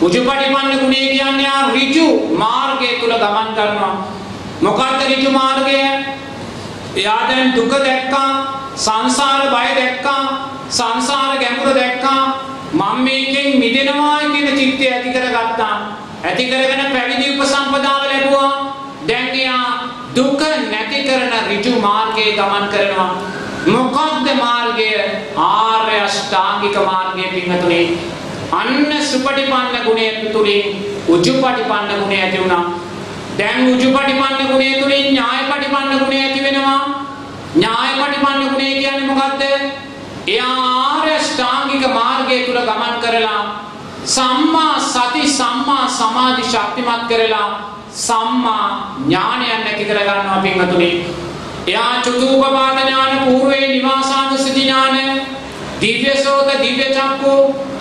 උජුපටිපන්න 0.00 0.78
ගුණය 0.80 1.00
කියන්නේ 1.08 1.48
ආ 1.48 1.64
ඍජු 1.70 2.06
මාර්ගය 2.36 2.92
තුල 3.00 3.16
ගමන් 3.16 3.50
කරනවා. 3.56 3.94
මොකක්ද 4.60 5.00
ඍජු 5.10 5.30
මාර්ගය? 5.30 5.80
එයා 6.96 7.20
දැන් 7.28 7.56
දුක 7.56 7.72
දැක්කා, 7.80 8.30
සංසාර 8.76 9.42
බය 9.48 9.68
දැක්කා, 9.74 10.24
සංසාර 10.70 11.38
ගැඹුර 11.38 11.74
දැක්කා. 11.74 12.22
මම 12.74 13.04
මේකෙන් 13.04 13.31
මිදෙනවා 13.62 14.18
කියන 14.32 14.56
චිත්තය 14.58 14.84
ඇති 14.92 15.10
කරගත්තා. 15.16 15.74
ඇති 16.24 16.44
කරගෙන 16.46 16.92
පැවිදි 16.94 17.26
උපසම්පදාව 17.32 18.02
ලැබුවා. 18.04 18.52
දැන් 19.08 19.28
එයා 19.34 19.66
දුක 20.16 20.40
නැති 20.72 21.04
කරන 21.08 21.32
ඍජු 21.50 21.72
මාර්ගයේ 21.80 22.32
ගමන් 22.38 22.66
කරනවා. 22.68 23.10
මොකක්ද 23.66 24.26
මාර්ගය? 24.36 24.88
ආර්ය 25.36 26.00
අෂ්ටාංගික 26.00 26.76
මාර්ගයේ 26.86 27.30
පින්වතුනි. 27.34 27.82
අන්න 28.52 28.96
සුපටිපන්න 29.02 29.76
ගුණය 29.84 30.08
තුලින් 30.32 30.64
උජුපටිපන්න 31.08 31.92
ගුණය 32.00 32.16
ඇති 32.16 32.38
වුණා. 32.38 32.64
දැන් 33.38 33.62
උජුපටිපන්න 33.68 34.50
ගුණය 34.50 34.70
තුලින් 34.80 35.06
ඥායපටිපන්න 35.06 35.94
ගුණය 35.98 36.18
ඇති 36.18 36.42
වෙනවා. 36.42 36.80
ඥායපටිපන්න 37.54 38.44
ගුණය 38.44 38.68
කියන්නේ 38.74 39.06
මොකද්ද? 39.06 39.81
එයා 40.24 40.56
ආර්ය 40.62 41.14
ශ්‍රාංගික 41.20 41.84
මාර්ගය 41.90 42.36
තුල 42.46 42.58
ගමන් 42.60 42.94
කරලා 43.02 43.42
සම්මා 44.06 44.78
සති 44.80 45.22
සම්මා 45.28 45.88
සමාධි 45.90 46.44
ශක්තිමත් 46.44 47.02
කරලා 47.08 47.48
සම්මා 47.96 48.68
ඥානයන් 49.00 49.50
ඇති 49.50 49.84
කර 49.84 49.98
ගන්නවා 50.00 50.38
පින්වතුනි. 50.38 50.90
එයා 51.66 51.92
චතුූපපාත 52.00 52.78
ඥාන 52.78 53.18
పూర్වේ 53.20 53.66
නිවාසානුස්සති 53.68 54.60
ඥාන 54.60 54.96
දිව්‍ය 55.80 56.14
සෝත 56.16 56.48
දිව්‍ය 56.62 56.86
චක්කු 56.88 57.34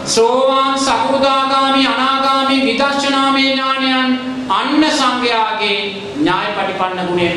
සෝවාන් 0.08 0.80
සකෘදාගාමි 0.80 1.88
අනාගාමි 1.88 2.58
විදර්ශනාමය 2.62 3.44
ඥානයන් 3.44 4.20
අන්න 4.52 4.86
සංඝයාගේ 4.92 5.78
ඥායපටිපන්න 6.16 7.06
ගුණය 7.08 7.30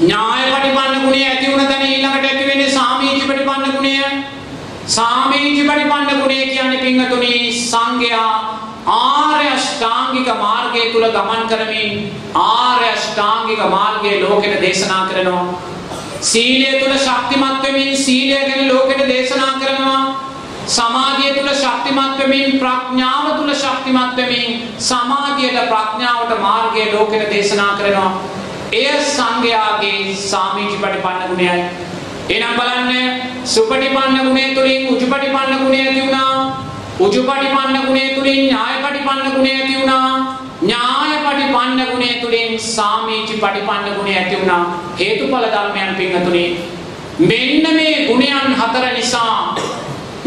ඥායපටිපන්න 0.00 1.00
ගුණය 1.02 1.22
ඇති 1.22 1.46
වුණ 1.48 1.66
තැන 1.66 1.82
ඊළඟට 1.84 2.26
ඇති 2.26 2.44
වෙන්නේ 2.46 2.70
සාමීචිපටිපන්න 2.70 3.72
ගුණය. 3.72 3.96
සාමීචිපටිපන්න 4.88 6.20
ගුණය 6.20 6.38
කියන්නේ 6.46 6.80
පින්වතුනි 6.80 7.32
සංඝයා 7.62 8.34
ආර්ය 8.88 9.48
අෂ්ටාංගික 9.48 10.30
මාර්ගය 10.36 10.84
තුල 10.92 11.08
ගමන් 11.08 11.42
කරමින් 11.48 11.90
ආර්ය 12.36 12.86
අෂ්ටාංගික 12.90 13.64
මාර්ගයේ 13.68 14.22
ලෝකෙට 14.22 14.60
දේශනා 14.60 15.02
කරනවා. 15.08 15.44
සීලය 16.22 16.70
තුල 16.80 16.94
ශක්තිමත් 16.98 17.62
වෙමින් 17.62 17.92
සීලය 17.96 18.40
ගැන 18.46 18.64
ලෝකෙට 18.70 19.04
දේශනා 19.08 19.52
කරනවා. 19.58 20.00
සමාධිය 20.68 21.34
තුල 21.34 21.52
ශක්තිමත් 21.56 22.18
වෙමින් 22.18 22.58
ප්‍රඥාව 22.58 23.36
තුල 23.36 23.54
ශක්තිමත් 23.56 24.16
වෙමින් 24.16 24.66
සමාධියට 24.80 25.62
ප්‍රඥාවට 25.68 26.40
මාර්ගය 26.40 26.92
ලෝකෙට 26.92 27.30
දේශනා 27.30 27.72
කරනවා. 27.76 28.12
එය 28.70 28.88
සංඝයාගේ 29.06 30.14
සාමීචිපටිපන්න 30.22 31.22
ගුණයයි. 31.28 31.52
එනම් 32.28 32.54
බලන්න 32.58 32.92
සුපටිපන්න 33.44 34.16
ගුණය 34.18 34.44
තුලින් 34.54 34.82
උජුපටිපන්න 34.88 35.54
ගුණය 35.58 35.78
ඇති 35.78 36.00
වුණා. 36.00 36.32
උජුපටිපන්න 37.00 37.78
ගුණය 37.86 38.04
තුලින් 38.16 38.40
ඥායපටිපන්න 38.42 39.24
ගුණය 39.28 39.52
ඇති 39.52 39.74
වුණා. 39.74 40.10
ඥායපටිපන්න 40.62 41.80
ගුණය 41.86 42.10
තුලින් 42.20 42.60
සාමීචිපටිපන්න 42.66 43.88
ගුණය 43.96 44.14
ඇති 44.14 44.36
වුණා. 44.36 44.64
හේතුඵල 44.98 45.48
ධර්මයන් 45.48 45.94
පින්තුනි 45.96 46.44
මෙන්න 47.20 47.74
මේ 47.74 48.06
ගුණයන් 48.06 48.54
හතර 48.54 48.84
නිසා 48.94 49.56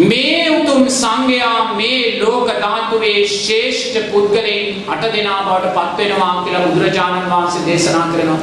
මේ 0.01 0.49
උතුම් 0.51 0.89
සංඝයා 0.91 1.73
මේ 1.75 2.19
ලෝක 2.19 2.47
ධාතුවේ 2.57 3.27
ශ්‍රේෂ්ඨ 3.27 3.97
පුද්ගලයන් 4.11 4.83
අට 4.87 5.03
දෙනා 5.13 5.39
බවට 5.43 5.73
පත් 5.75 5.97
වෙනවා 5.99 6.43
කියලා 6.43 6.65
බුදුරජාණන් 6.65 7.29
වහන්සේ 7.29 7.65
දේශනා 7.65 8.07
කරනවා. 8.07 8.39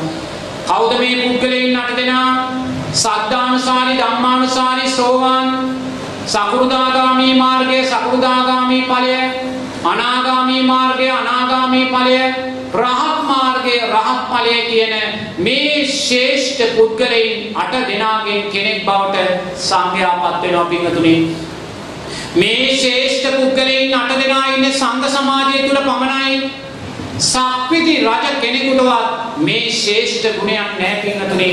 කවුද 0.66 0.92
මේ 0.98 1.16
පුද්ගලයන් 1.22 1.76
අට 1.76 1.96
දෙනා? 1.96 2.28
සද්ධානුසාරි 2.94 3.96
ධම්මානුසාරි 3.96 4.90
සෝවාන් 4.90 5.48
සකෘදාගාමි 6.26 7.34
මාර්ගයේ 7.34 7.84
සකෘදාගාමි 7.86 8.78
ඵලය 8.82 9.16
අනාගාමි 9.84 10.62
මාර්ගයේ 10.62 11.10
අනාගාමි 11.12 11.82
ඵලය 11.86 12.18
රහත් 12.74 13.18
මාර්ගයේ 13.24 13.88
රහත් 13.88 14.20
ඵලය 14.30 14.56
කියන 14.68 14.94
මේ 15.38 15.86
ශ්‍රේෂ්ඨ 15.94 16.76
පුද්ගලයන් 16.76 17.56
අට 17.56 17.74
දෙනාගෙන් 17.88 18.50
කෙනෙක් 18.52 18.84
බවට 18.84 19.56
සංඝයාපත් 19.62 20.38
වෙනවා 20.42 20.64
පින්තුනි 20.66 21.16
මේ 22.36 22.76
ශ්‍රේෂ්ඨ 22.76 23.36
පුද්ගලයන් 23.36 23.94
අට 23.94 24.14
දෙනා 24.16 24.46
ඉන්නේ 24.54 24.72
සංඝ 24.74 25.10
සමාජය 25.10 25.66
තුල 25.66 25.82
පමණයි 25.82 26.38
සක්විති 27.24 27.98
රජ 28.06 28.40
කෙනෙකුටවත් 28.40 29.44
මේ 29.44 29.68
ශ්‍රේෂ්ඨ 29.72 30.32
ගුණයක් 30.38 30.80
නැහැ 30.80 30.98
පින්තුනි 31.04 31.52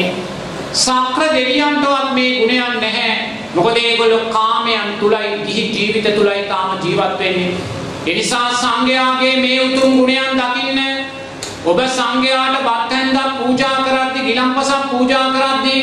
සක්‍ර 0.76 1.24
දෙවියන්ටවත් 1.32 2.14
මේ 2.14 2.32
ගුණයක් 2.40 2.76
නැහැ. 2.82 3.12
මොකද 3.56 3.78
ඒගොල්ලෝ 3.78 4.30
කාමයන් 4.30 5.00
තුලයි 5.00 5.30
ගිහි 5.46 5.64
ජීවිත 5.70 6.16
තුලයි 6.16 6.44
තාම 6.50 6.70
ජීවත් 6.84 7.20
වෙන්නේ. 7.20 7.54
එනිසා 8.06 8.50
සංඝයාගේ 8.54 9.36
මේ 9.38 9.60
උතුම් 9.62 9.98
ගුණයන් 10.00 10.36
දකින්න 10.36 10.95
ඔබ 11.66 11.80
සංඝයාට 11.90 12.58
බත් 12.60 12.92
හැන්දක් 12.92 13.38
පූජා 13.38 13.78
කරද්දී 13.80 14.26
ගිලම්පසක් 14.26 14.84
පූජා 14.90 15.28
කරද්දී 15.32 15.82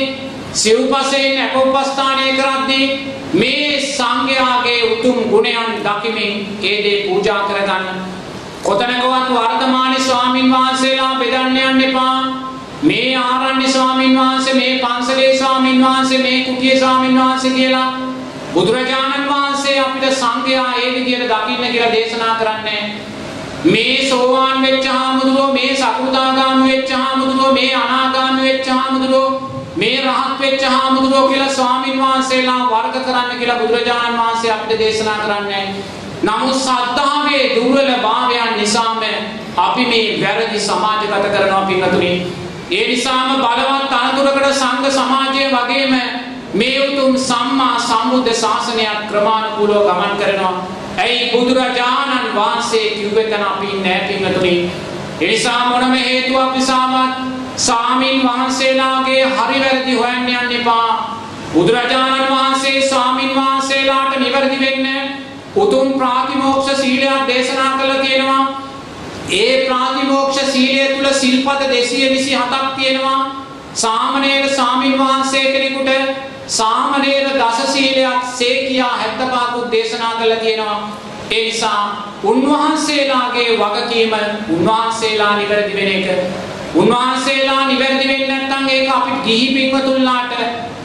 සිව්පසයෙන් 0.54 1.40
අපොප්පස්ථානය 1.44 2.26
කරද්දී 2.32 2.86
මේ 3.34 3.80
සංඝයාගේ 3.88 4.80
උතුම් 4.90 5.18
ගුණයන් 5.24 5.82
දකිමින් 5.82 6.34
ඒ 6.62 6.76
දේ 6.78 6.98
පූජා 7.02 7.40
කරගන්න. 7.40 7.86
කොතනකවත් 8.62 9.28
වර්තමාන 9.32 9.94
ස්වාමින් 10.00 10.52
වහන්සේලා 10.52 11.14
බෙදන්න 11.16 11.56
යන්න 11.58 11.80
එපා. 11.80 12.18
මේ 12.82 13.16
ආරණ්‍ය 13.18 13.68
ස්වාමින් 13.68 14.18
වහන්සේ 14.18 14.54
මේ 14.54 14.78
පන්සලේ 14.78 15.38
ස්වාමින් 15.38 15.84
වහන්සේ 15.84 16.18
මේ 16.18 16.44
කුටියේ 16.44 16.78
ස්වාමින් 16.78 17.18
වහන්සේ 17.18 17.50
කියලා 17.50 17.88
බුදුරජාණන් 18.54 19.28
වහන්සේ 19.28 19.80
අපිට 19.80 20.14
සංඝයා 20.14 20.72
ඒ 20.74 20.94
විදිහට 20.94 21.30
දකින්න 21.30 21.66
කියලා 21.66 21.92
දේශනා 21.92 22.34
කරන්නේ 22.34 22.82
මේ 23.64 24.08
සෝවාන් 24.08 24.62
වෙච්ච 24.62 24.86
හාමුදුරුවෝ 24.86 25.52
මේ 25.52 25.76
සකෘදාගාමී 25.76 26.72
වෙච්ච 26.72 26.90
හාමුදුරුවෝ 26.92 27.52
මේ 27.52 27.74
අනාගාමී 27.74 28.44
වෙච්ච 28.44 28.68
හාමුදුරුවෝ 28.68 29.50
මේ 29.76 30.00
රහත් 30.02 30.40
වෙච්ච 30.40 30.64
හාමුදුරුවෝ 30.64 31.28
කියලා 31.28 31.48
ස්වාමින් 31.50 32.00
වහන්සේලා 32.00 32.70
වර්ග 32.70 32.96
කරන්න 33.00 33.38
කියලා 33.38 33.58
බුදුරජාණන් 33.58 34.18
වහන්සේ 34.18 34.52
අපිට 34.52 34.78
දේශනා 34.78 35.18
කරන්නේ 35.18 35.64
නමුත් 36.22 36.56
සද්ධාවේ 36.56 37.44
දුර්වලභාවයන් 37.54 38.52
නිසාම 38.56 39.00
අපි 39.58 39.86
මේ 39.86 40.20
වැරදි 40.20 40.60
සමාජගත 40.60 41.26
කරනවා 41.28 41.62
පින්වතුනි 41.62 42.12
ඒ 42.72 42.84
නිසාම 42.88 43.32
බලවත් 43.38 43.92
අනතුරකට 43.94 44.52
සංඝ 44.54 44.92
සමාජය 44.92 45.48
වගේම 45.50 45.98
මේ 46.54 46.76
උතුම් 46.82 47.18
සම්මා 47.20 47.74
සම්බුද්ධ 47.80 48.36
ශාසනයක් 48.36 49.02
ක්‍රමානුකූලව 49.08 49.82
ගමන් 49.86 50.16
කරනවා. 50.18 50.81
ඇයි 50.98 51.30
බුදුරජාණන් 51.32 52.34
වහන්සේ 52.34 52.90
කිව්වේ 52.90 53.24
තන 53.24 53.44
අපි 53.44 53.66
නැහැ 53.78 54.08
පින්වතුනි. 54.08 54.70
ඒ 55.20 55.26
නිසා 55.26 55.60
මොනම 55.66 55.94
හේතුවක් 55.94 56.54
නිසාවත් 56.54 57.12
සාමින් 57.58 58.22
වහන්සේලාගේ 58.22 59.24
හරි 59.26 59.60
වැරදි 59.60 59.94
හොයන්න 59.94 60.28
යන්න 60.30 60.52
එපා. 60.52 61.18
බුදුරජාණන් 61.54 62.28
වහන්සේ 62.28 62.82
ස්වාමින් 62.82 63.30
වහන්සේලාට 63.30 64.16
නිවැරදි 64.16 64.58
වෙන්න 64.60 64.86
උතුම් 65.56 65.92
ප්‍රාතිමෝක්ෂ 65.92 66.80
සීලයක් 66.80 67.26
දේශනා 67.26 67.78
කළා 67.78 67.98
කියනවා. 67.98 68.42
ඒ 69.32 69.66
ප්‍රාතිමෝක්ෂ 69.66 70.52
සීලය 70.52 70.84
තුල 70.94 71.14
සිල්පද 71.14 71.62
227ක් 71.64 72.74
තියෙනවා. 72.76 73.20
සාමණේර 73.74 74.48
ස්වාමින් 74.50 74.98
වහන්සේ 74.98 75.52
කෙනෙකුට 75.52 75.90
සාමණේර 76.48 77.26
දස 77.32 77.72
සීලයක් 77.72 78.24
සේ 78.34 78.68
කියා 78.68 78.94
75කුත් 78.98 79.70
දේශනා 79.70 80.14
කළා 80.14 80.36
කියනවා. 80.36 80.78
ඒ 81.30 81.44
නිසා 81.44 81.82
උන්වහන්සේලාගේ 82.24 83.58
වගකීම 83.58 84.14
උන්වහන්සේලා 84.50 85.36
නිවැරදි 85.36 85.76
වෙන 85.76 85.88
එක. 85.88 86.06
උන්වහන්සේලා 86.74 87.66
නිවැරදි 87.66 88.08
වෙන්නේ 88.08 88.28
නැත්නම් 88.30 88.68
ඒක 88.68 88.88
අපිට 88.88 89.24
ගිහි 89.24 89.46
පින්වතුන්ලාට 89.54 90.32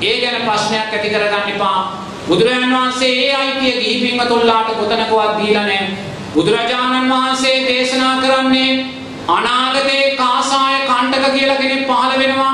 ඒ 0.01 0.16
ගැන 0.22 0.41
ප්‍රශ්නයක් 0.41 0.93
ඇති 0.93 1.10
කරගන්න 1.10 1.49
එපා. 1.55 1.80
බුදුරජාණන් 2.28 2.76
වහන්සේ 2.76 3.14
ඒ 3.24 3.36
අයිතිය 3.36 3.74
ගිහි 3.82 3.97
පින්වතුන්ලාට 4.03 4.70
කොතනකවත් 4.70 5.38
දීලා 5.39 5.64
නැහැ. 5.64 5.97
බුදුරජාණන් 6.36 7.10
වහන්සේ 7.10 7.58
දේශනා 7.68 8.16
කරන්නේ 8.22 8.86
අනාගතේ 9.30 10.16
කාසාය 10.16 10.78
කණ්ඩක 10.88 11.34
කියලා 11.34 11.55
කෙනෙක් 11.55 11.88
පහළ 11.88 12.20
වෙනවා. 12.20 12.53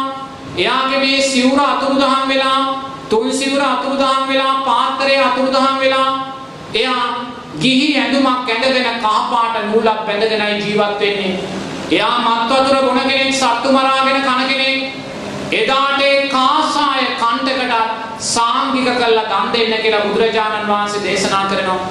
එයාගේ 0.57 0.99
මේ 0.99 1.21
සිවුර 1.23 1.59
අතුරුදහන් 1.61 2.27
වෙලා, 2.27 2.92
තුන් 3.13 3.29
සිවුර 3.31 3.61
අතුරුදහන් 3.63 4.27
වෙලා, 4.27 4.53
පාත්‍රය 4.63 5.15
අතුරුදහන් 5.19 5.79
වෙලා 5.79 6.09
එයා 6.73 7.03
ගිහි 7.59 7.89
ඇඳුමක් 7.95 8.49
ඇඳගෙන 8.49 8.99
කහපාට 8.99 9.57
නූලක් 9.65 9.99
බැඳගෙනයි 10.07 10.55
ජීවත් 10.59 10.99
වෙන්නේ. 10.99 11.33
එයා 11.91 12.15
මත් 12.19 12.51
වතුර 12.51 12.77
බොන 12.83 12.99
කෙනෙක්, 13.01 13.33
සත්තු 13.33 13.69
මරාගෙන 13.71 14.21
කන 14.21 14.41
කෙනෙක්. 14.47 14.79
එදාට 15.53 16.01
ඒ 16.03 16.15
කාසාය 16.27 17.03
කණ්ඩකට 17.15 17.73
සාංගික 18.27 18.87
කළා 18.91 19.27
දන් 19.27 19.51
දෙන්න 19.53 19.83
කියලා 19.83 20.05
බුදුරජාණන් 20.05 20.67
වහන්සේ 20.67 21.03
දේශනා 21.03 21.43
කරනවා. 21.45 21.81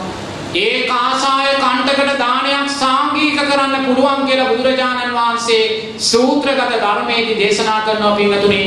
ඒ 0.56 0.78
කාසාය 0.84 1.52
කණ්ඩකට 1.56 2.18
දානයක් 2.18 2.72
සාංගික 2.72 3.38
කරන්න 3.42 3.86
පුළුවන් 3.86 4.26
කියලා 4.26 4.48
බුදුරජාණන් 4.48 5.14
වහන්සේ 5.14 5.62
සූත්‍රගත 6.00 6.74
ධර්මයේදී 6.76 7.38
දේශනා 7.38 7.80
කරනවා 7.82 8.16
පින්වතුනි. 8.16 8.62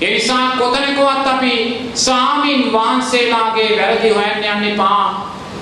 ඒ 0.00 0.10
නිසා 0.10 0.50
කොතනකවත් 0.52 1.26
අපි 1.26 1.54
ස්වාමින් 1.94 2.72
වහන්සේලාගේ 2.72 3.70
වැරදි 3.76 4.10
හොයන්න 4.10 4.44
යන්න 4.46 4.64
එපා. 4.66 5.06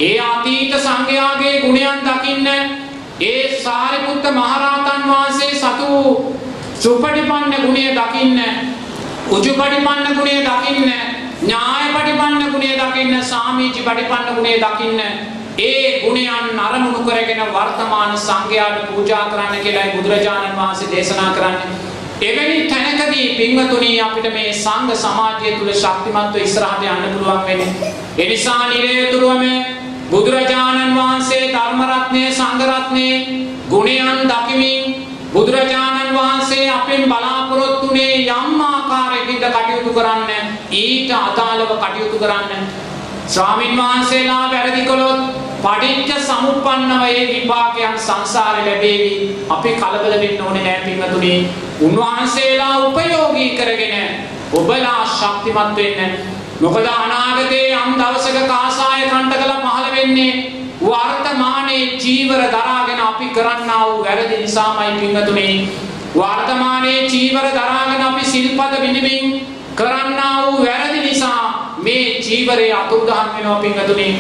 ඒ 0.00 0.20
අතීත 0.22 0.74
සංඝයාගේ 0.76 1.54
ගුණයන් 1.60 2.04
දකින්න 2.04 2.46
ඒ 3.22 3.60
සාරිපුත්ත 3.60 4.28
මහරහතන් 4.32 5.02
වහන්සේ 5.04 5.54
සතු 5.54 5.88
සුපටිපන්න 6.76 7.56
ගුණය 7.56 7.84
දකින්න 7.92 8.38
උජුපටිපන්න 9.30 10.06
ගුණය 10.14 10.36
දකින්න 10.42 10.92
ඥායපටිපන්න 11.40 12.46
ගුණය 12.48 12.70
දකින්න 12.76 13.24
සාමීචි 13.24 13.82
පටිපන්න 13.82 14.32
ගුණය 14.34 14.54
දකින්න 14.58 15.00
ඒ 15.60 16.00
ගුණයන් 16.00 16.60
අරමුණු 16.60 17.02
කරගෙන 17.02 17.44
වර්තමාන 17.50 18.18
සංඝයාට 18.18 18.88
පූජා 18.88 19.24
කරන්න 19.26 19.60
කියලායි 19.60 19.94
බුදුරජාණන් 19.94 20.56
වහන්සේ 20.56 20.90
දේශනා 20.90 21.30
කරන්නේ 21.32 21.87
එවැනි 22.20 22.62
තැනකදී 22.64 23.34
පින්වතුනි 23.36 23.90
අපිට 24.00 24.26
මේ 24.28 24.52
සංඝ 24.54 24.94
සමාජය 24.96 25.50
තුල 25.52 25.70
ශක්තිමත්ව 25.72 26.38
ඉස්සරහට 26.38 26.82
යන්න 26.84 27.04
පුළුවන් 27.12 27.44
වෙන්නේ. 27.46 27.92
ඒ 28.18 28.28
නිසා 28.28 28.62
නිරේතුරුවම 28.66 29.44
බුදුරජාණන් 30.10 30.96
වහන්සේ 30.96 31.44
ධර්ම 31.48 31.82
රත්නය 31.84 32.24
සංඝ 32.30 32.64
රත්නයේ 32.68 33.16
ගුණයන් 33.68 34.24
දකිමින් 34.26 34.96
බුදුරජාණන් 35.32 36.16
වහන්සේ 36.16 36.66
අපෙන් 36.70 37.04
බලාපොරොත්තුනේ 37.06 38.14
යම් 38.18 38.60
ආකාරයකින්ද 38.64 39.44
කටයුතු 39.48 39.92
කරන්න 39.92 40.54
ඊට 40.74 41.10
අදාළව 41.18 41.72
කටයුතු 41.76 42.18
කරන්න 42.18 42.70
ස්වාමින් 43.28 43.76
වහන්සේලා 43.76 44.44
වැරදි 44.50 44.82
කළොත් 44.82 45.47
පටිච්ච 45.58 46.20
සමුප්පන්නව 46.20 47.02
ඒ 47.04 47.22
විපාකයන් 47.28 47.96
සංසාරේ 47.98 48.64
ලැබේවි. 48.64 49.10
අපි 49.50 49.70
කලබල 49.74 50.14
වෙන්න 50.20 50.42
ඕනේ 50.42 50.64
නෑ 50.64 50.80
පින්වතුනි. 50.80 51.32
උන්වහන්සේලා 51.80 52.74
උපයෝගී 52.80 53.50
කරගෙන 53.50 53.96
ඔබලා 54.52 55.00
ශක්තිමත් 55.08 55.76
වෙන්න. 55.76 56.14
මොකද 56.60 56.86
අනාගතේ 56.88 57.66
යම් 57.72 57.90
දවසක 57.94 58.46
කාසාය 58.46 59.02
කණ්ඩකල 59.04 59.52
පහළ 59.58 59.90
වෙන්නේ 59.92 60.32
වර්තමානයේ 60.82 61.84
ජීවර 61.98 62.42
දරාගෙන 62.48 63.00
අපි 63.02 63.28
කරන්නා 63.30 63.82
වූ 63.84 64.00
වැරදි 64.00 64.36
නිසාමයි 64.36 64.98
පින්වතුනි. 65.00 65.46
වර්තමානයේ 66.14 67.06
ජීවර 67.06 67.46
දරාගෙන 67.52 68.02
අපි 68.04 68.24
සිල්පද 68.26 68.74
විඳිමින් 68.80 69.46
කරන්නා 69.76 70.34
වූ 70.42 70.64
වැරදි 70.64 71.00
නිසා 71.00 71.74
මේ 71.78 72.04
ජීවරේ 72.20 72.74
අතුරුදහන් 72.74 73.32
වෙනවා 73.34 73.60
පින්වතුනි. 73.60 74.10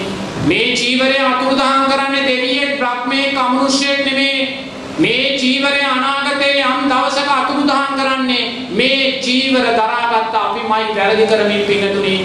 මේ 0.44 0.74
ජීවරේ 0.74 1.20
අතුරුදහන් 1.24 1.84
කරන්නේ 1.86 2.24
දෙවියෙක් 2.24 2.72
බ්‍රහ්මයෙක් 2.78 3.38
අමනුෂ්‍යයෙක් 3.38 4.04
නෙමේ. 4.04 4.68
මේ 4.98 5.38
ජීවරය 5.38 5.82
අනාගතයේ 5.86 6.62
යම් 6.64 6.86
දවසක 6.90 7.28
අතුරුදහන් 7.32 7.92
කරන්නේ 7.98 8.44
මේ 8.72 9.04
ජීවර 9.20 9.66
දරාගත්ත 9.72 10.34
අපිමයි 10.36 10.88
වැරදි 10.96 11.26
කරමින් 11.26 11.62
පිනතුනි 11.62 12.16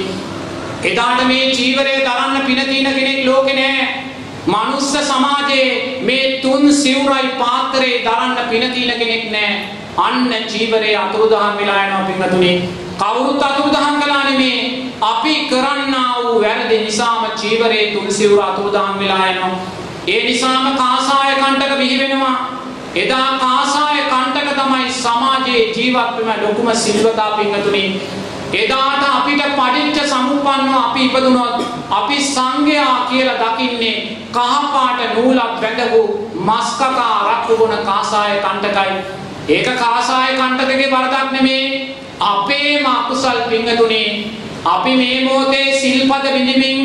එදාට 0.84 1.22
මේ 1.26 1.52
ජීවරය 1.52 1.94
දරන්න 2.00 2.48
පින 2.48 2.62
තියෙන 2.64 2.90
කෙනෙක් 2.92 3.20
ලෝකේ 3.26 3.56
නෑ 3.56 3.84
මනුස්ස 4.48 4.90
සමාජයේ 5.04 5.68
මේ 6.02 6.26
තුන් 6.42 6.74
සිවුරයි 6.74 7.30
පාත්‍රේ 7.40 7.94
දරන්න 8.02 8.50
පින 8.50 8.66
තියෙන 8.72 9.00
කෙනෙක් 9.00 9.26
නෑ 9.32 9.52
අන්න 10.00 10.34
ජීවරේ 10.48 10.96
අතුරුදහන් 10.98 11.60
වෙලා 11.60 11.80
යනවා 11.84 12.04
පින්තුනි 12.10 12.54
කවුරුත් 12.98 13.44
අතුරුදහන් 13.44 14.02
කළා 14.02 14.24
නෙමේ. 14.24 14.58
අපි 15.04 15.34
කරන්නා 15.46 16.10
වූ 16.18 16.42
වැරදි 16.42 16.78
නිසාම 16.80 17.24
ජීවරේ 17.36 17.86
තුන් 17.94 18.12
සිවුර 18.12 18.44
අතුරුදහන් 18.44 19.00
වෙලා 19.00 19.28
යනවා. 19.28 19.56
ඒ 20.08 20.24
නිසාම 20.24 20.66
කාසාය 20.76 21.36
කණ්ඩක 21.36 21.78
බිහි 21.78 22.00
වෙනවා 22.00 22.36
එදා 22.96 23.28
කාසාය 23.40 24.02
කණ්ඩක 24.06 24.50
තමයි 24.56 24.90
සමාජයේ 24.94 25.62
ජීවත් 25.70 26.18
වෙන 26.20 26.42
ලොකුම 26.42 26.70
සිල්වතා 26.76 27.30
පින්තුනි 27.32 27.84
එදාට 28.54 29.04
අපිට 29.10 29.44
පටිච්ච 29.52 29.98
සමුප්පන්නව 30.06 30.76
අපි 30.80 31.06
ඉපදුනොත් 31.06 31.64
අපි 31.92 32.18
සංඝයා 32.24 32.98
කියලා 33.06 33.40
දකින්නේ 33.44 33.96
කහපාට 34.32 35.00
නූලක් 35.16 35.56
බැඳපු 35.62 36.02
මස් 36.42 36.70
කකා 36.76 37.18
රක්කු 37.30 37.58
බොන 37.58 37.74
කාසාය 37.86 38.38
කණ්ඩකයි. 38.40 38.94
ඒක 39.50 39.68
කාසාය 39.76 40.36
කණ්ඩකගේ 40.36 40.92
වරදක් 40.92 41.32
නෙමේ. 41.32 41.66
අපේම 42.22 42.86
අකුසල් 42.88 43.40
පින්තුනි 43.50 44.04
අපි 44.66 44.96
මේ 44.96 45.24
මොහොතේ 45.24 45.80
සිල්පද 45.80 46.26
විඳිමින් 46.34 46.80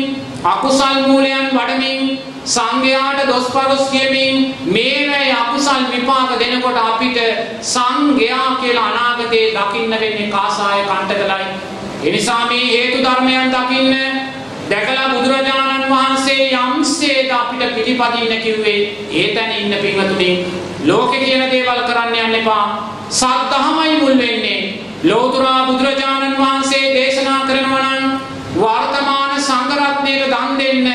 අකුසල් 0.45 0.97
මූලයන් 1.07 1.47
වඩමින් 1.49 2.19
සංඝයාට 2.45 3.27
දොස්පරොස් 3.27 3.89
කියමින් 3.89 4.55
මේවැයි 4.65 5.31
අකුසල් 5.33 5.83
විපාක 5.91 6.31
දෙනකොට 6.39 6.77
අපිට 6.79 7.17
සංඝයා 7.63 8.55
කියලා 8.55 8.85
අනාගතේ 8.85 9.45
දකින්න 9.51 9.91
වෙන්නේ 9.93 10.27
කාසාය 10.27 10.81
කණ්ඩකලයි. 10.83 11.47
එනිසා 12.03 12.45
මේ 12.45 12.65
හේතු 12.67 13.03
ධර්මයන් 13.03 13.51
දකින්න 13.51 13.93
දැකලා 14.69 15.09
බුදුරජාණන් 15.09 15.89
වහන්සේ 15.89 16.49
යම්සේද 16.53 17.31
අපිට 17.31 17.75
පිළිපදින්න 17.75 18.41
කිව්වේ 18.41 18.79
ඒ 19.13 19.27
තැන 19.35 19.51
ඉන්න 19.53 19.75
පින්වතුනි 19.77 20.31
ලෝකේ 20.83 21.19
කියන 21.19 21.51
දේවල් 21.51 21.81
කරන්න 21.83 22.15
යන්න 22.17 22.35
එපා. 22.35 22.65
සත්‍යමයි 23.11 23.95
මුල් 24.01 24.17
වෙන්නේ. 24.17 24.58
ලෝතුරා 25.03 25.65
බුදුරජාණන් 25.65 26.37
වහන්සේ 26.37 26.93
දේශනා 26.93 27.39
කරනවා 27.41 27.83
නම් 27.91 28.19
වර්තමාන 28.55 29.31
සංඝ 29.39 29.75
රත්නයට 29.77 30.25
දන් 30.27 30.57
දෙන්න 30.57 30.87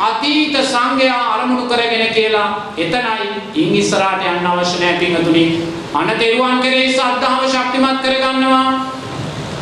අතීත 0.00 0.56
සංඝයා 0.64 1.22
අරමුණු 1.34 1.66
කරගෙන 1.66 2.14
කියලා 2.14 2.48
එතනයි 2.76 3.28
ඉන් 3.56 3.76
ඉස්සරහට 3.76 4.26
යන්න 4.26 4.48
අවශ්‍ය 4.48 4.80
නැහැ 4.80 4.98
පින්තුනි 4.98 5.44
අන 5.94 6.10
තෙරුවන් 6.14 6.58
කෙරේ 6.58 6.88
ශ්‍රද්ධාව 6.88 7.46
ශක්තිමත් 7.46 8.02
කරගන්නවා. 8.02 8.66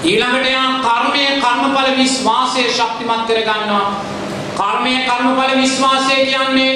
ඊළඟට 0.05 0.49
යා 0.49 0.69
කර්මය 0.81 1.25
කර්මඵල 1.39 1.93
විශ්වාසය 1.97 2.67
ශක්තිමත් 2.71 3.29
කරගන්නවා. 3.29 3.87
කර්මය 4.57 4.95
කර්මඵල 5.05 5.57
විශ්වාසය 5.57 6.21
කියන්නේ 6.25 6.73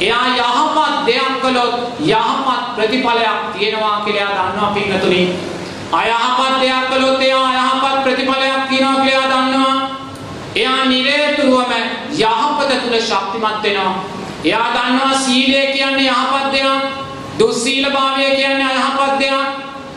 එයා 0.00 0.26
යහපත් 0.38 1.06
දෙයක් 1.06 1.32
කළොත් 1.40 1.74
යහපත් 2.02 2.76
ප්‍රතිඵලයක් 2.76 3.40
තියෙනවා 3.52 3.96
කියලා 4.04 4.36
දන්නවා 4.38 4.74
පින්තුනි 4.74 5.24
අයහපත් 5.92 6.60
දෙයක් 6.60 6.84
කළොත් 6.90 7.22
එයා 7.22 7.46
අයහපත් 7.50 8.04
ප්‍රතිඵලයක් 8.04 8.62
තියෙනවා 8.68 9.04
කියලා 9.04 9.28
දන්නවා 9.32 9.76
එයා 10.54 10.84
නිරේතුරුවම 10.84 11.72
යහපත 12.12 12.70
තුල 12.82 12.96
ශක්තිමත් 13.00 13.62
වෙනවා. 13.62 14.04
එයා 14.44 14.68
දන්නවා 14.74 15.18
සීලය 15.24 15.72
කියන්නේ 15.72 16.08
යහපත් 16.08 16.52
දෙයක්. 16.52 16.82
දුස්සීලභාවය 17.38 18.24
කියන්නේ 18.36 18.68
අයහපත් 18.68 19.18
දෙයක්. 19.20 19.46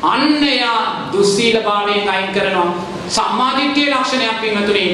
අන්න 0.04 0.44
එයා 0.46 1.10
දුස්සීලභාවයෙන් 1.14 2.10
අයින් 2.10 2.32
කරනවා. 2.34 2.70
සම්මාදිට්ඨිය 3.10 3.92
ලක්ෂණයක් 3.94 4.42
පින්වතුනි. 4.42 4.86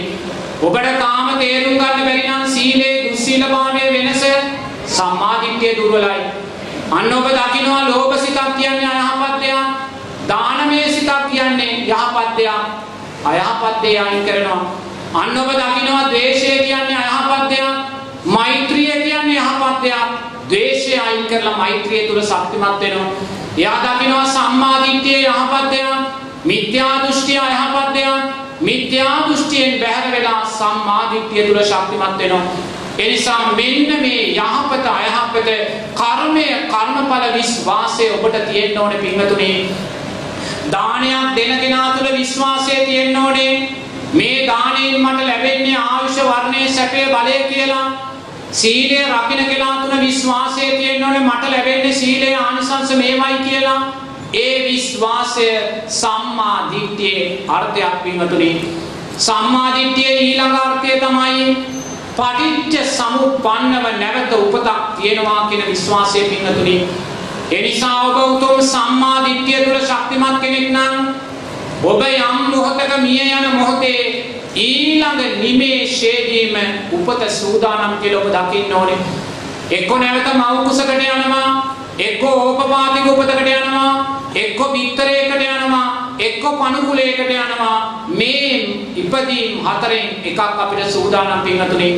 ඔබට 0.61 0.87
තාම 0.99 1.27
තේරුම් 1.39 1.77
ගන්න 1.77 2.05
බැරි 2.05 2.27
නම් 2.27 2.47
සීලේ 2.47 2.95
දුස්සීලභාවයේ 3.05 3.93
වෙනස 3.93 4.23
සම්මාදිට්ඨිය 4.97 5.75
දුර්වලයි. 5.77 6.21
අන්න 6.91 7.13
ඔබ 7.13 7.27
දකිනවා 7.29 7.83
ලෝභ 7.89 8.17
සිතක් 8.17 8.49
කියන්නේ 8.57 8.91
අයහපත් 8.95 9.39
දෙයක්. 9.41 9.80
දානමය 10.31 10.79
සිතක් 10.89 11.21
කියන්නේ 11.31 11.73
යහපත් 11.87 12.29
දෙයක්. 12.37 12.63
අයහපත් 13.25 13.81
දේ 13.83 13.99
අයින් 13.99 14.23
කරනවා. 14.25 14.61
අන්න 15.13 15.37
ඔබ 15.37 15.49
දකිනවා 15.51 16.09
ද්වේෂය 16.09 16.51
කියන්නේ 16.59 16.97
අයහපත් 16.97 17.49
දෙයක්. 17.49 17.75
මෛත්‍රිය 18.27 18.93
කියන්නේ 19.03 19.39
යහපත් 19.39 19.83
දෙයක්. 19.83 20.09
ද්වේෂය 20.49 20.93
අයින් 20.99 21.25
කරලා 21.25 21.57
මෛත්‍රිය 21.57 22.07
තුල 22.07 22.21
ශක්තිමත් 22.23 22.79
වෙනවා. 22.81 23.11
එයා 23.57 23.77
දකිනවා 23.85 24.25
සම්මා 24.27 24.77
දිට්ඨිය 24.83 25.21
යහපත් 25.23 25.71
දෙයක්. 25.71 25.99
මිත්‍යා 26.45 26.95
දෘෂ්ටිය 27.03 27.39
අයහපත් 27.39 27.93
දෙයක්. 27.93 28.23
මිත්‍යා 28.61 29.17
දෘෂ්ටියෙන් 29.27 29.79
බැහැර 29.79 30.11
වෙලා 30.11 30.45
සම්මා 30.47 31.03
දිට්ඨිය 31.11 31.47
තුල 31.47 31.63
ශක්තිමත් 31.63 32.17
වෙනවා. 32.17 32.43
එනිසා 32.97 33.51
මෙන්න 33.55 34.01
මේ 34.01 34.23
යහපත 34.33 34.85
අයහපත 34.87 35.49
කර්මය 35.95 36.45
කර්මඵල 36.73 37.25
විශ්වාසය 37.33 38.05
ඔබට 38.15 38.37
තියෙන්න 38.49 38.77
ඕනේ 38.77 38.97
පින්වතුනි. 38.97 39.51
දානයක් 40.71 41.35
දෙන 41.35 41.59
කෙනා 41.59 41.87
තුල 41.91 42.17
විශ්වාසය 42.17 42.75
තියෙන්න 42.85 43.17
ඕනේ. 43.17 43.53
මේ 44.13 44.47
දාණයෙන් 44.47 45.01
මට 45.01 45.27
ලැබෙන්නේ 45.27 45.77
ආයුෂ 45.79 46.21
වර්ණයේ 46.21 46.69
සැපේ 46.69 47.07
බලය 47.07 47.37
කියලා. 47.49 47.87
සීලය 48.53 49.01
රකින්න 49.07 49.45
කෙනා 49.45 49.75
තුන 49.81 49.99
විශ්වාසය 50.01 50.61
තියෙන්න 50.61 51.03
ඕනේ. 51.03 51.19
මට 51.21 51.49
ලැබෙන්නේ 51.49 51.93
සීලේ 51.95 52.35
ආනිසංස 52.37 52.95
මේවයි 52.95 53.43
කියලා. 53.49 53.81
ඒ 54.35 54.55
විශ්වාසය 54.65 55.47
සම්මා 55.91 56.57
දිට්ඨියේ 56.71 57.45
අර්ථයක් 57.49 58.03
විමතුනි 58.03 58.51
සම්මා 59.17 59.69
දිට්ඨියේ 59.75 60.19
ඊළඟ 60.19 60.55
අර්ථය 60.57 60.91
තමයි 60.99 61.55
පටිච්ච 62.17 62.85
සමුප්පන්නව 62.89 63.85
නැවත 63.99 64.31
උපතක් 64.35 64.77
තියෙනවා 64.97 65.41
කියන 65.49 65.63
විශ්වාසය 65.67 66.23
පින්නතුනි 66.25 66.75
ඒ 67.51 67.61
නිසා 67.61 67.95
ඔබ 68.07 68.17
උතුම් 68.25 68.61
සම්මා 68.63 69.23
දිට්ඨිය 69.25 69.63
තුළ 69.65 69.79
ශක්තිමත් 69.81 70.37
කෙනෙක් 70.41 70.67
නම් 70.71 70.95
ඔබ 71.83 72.01
යම් 72.01 72.37
මොහොතක 72.51 72.93
මිය 73.01 73.19
යන 73.19 73.47
මොහොතේ 73.55 74.03
ඊළඟ 74.57 75.19
නිමේෂයේදීම 75.41 76.55
උපත 76.91 77.23
සූදානම් 77.29 77.97
කියලා 78.01 78.21
ඔබ 78.21 78.29
දකින්න 78.29 78.73
ඕනේ. 78.73 78.99
එක්ක 79.69 79.91
නැවත 79.95 80.29
මව් 80.33 80.63
කුසකට 80.63 80.91
යනවා, 80.91 81.49
එක්ක 81.99 82.23
ඕපපාතික 82.23 83.05
උපතකට 83.07 83.51
යනවා, 83.57 83.91
එක්ක 84.35 84.59
බිත්තරයකට 84.71 85.43
යනවා, 85.49 86.15
එක්ක 86.19 86.43
පණුකුලයකට 86.53 87.19
යනවා. 87.19 88.05
මේ 88.09 88.55
ඉපදීම් 88.95 89.59
හතරෙන් 89.67 90.07
එකක් 90.23 90.39
අපිට 90.39 90.87
සූදානම් 90.87 91.41
පින්වතුනි. 91.41 91.91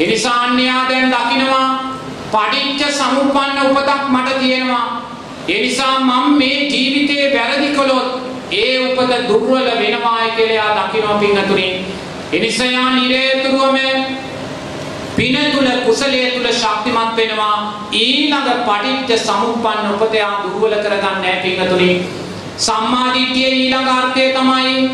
ඒ 0.00 0.06
නිසා 0.06 0.40
අන්‍යා 0.42 0.88
දැන් 0.88 1.10
දකින්නවා 1.10 1.95
පටිච්ච 2.32 2.92
සමුප්පන්න 2.92 3.58
උපතක් 3.66 4.08
මට 4.08 4.38
තියෙනවා. 4.40 4.86
ඒ 5.48 5.60
නිසා 5.60 5.98
මම 6.00 6.38
මේ 6.38 6.58
ජීවිතේ 6.66 7.24
වැරදි 7.34 7.68
කළොත් 7.68 8.08
ඒ 8.52 8.78
උපත 8.80 9.12
දුර්වල 9.28 9.68
වෙනවායි 9.78 10.30
කියලා 10.30 10.52
එයා 10.52 10.76
දකිනවා 10.78 11.18
පින්නතුනි. 11.18 11.84
එනිසා 12.32 12.90
නිරේතුරුවම 12.90 13.78
පින 15.16 15.36
තුල 15.52 15.68
කුසලයේ 15.86 16.30
තුල 16.30 16.52
ශක්තිමත් 16.52 17.16
වෙනවා. 17.16 17.56
ඊළඟ 17.92 18.50
පටිච්ච 18.66 19.20
සමුප්පන්න 19.20 19.94
උපත 19.94 20.14
යා 20.14 20.34
දුර්වල 20.42 20.74
කරගන්නේ 20.74 21.10
නැහැ 21.14 21.42
පින්නතුනි. 21.42 21.90
සම්මාදිට්ඨියේ 22.58 23.50
ඊළඟ 23.52 23.88
අර්ථය 23.90 24.28
තමයි 24.32 24.90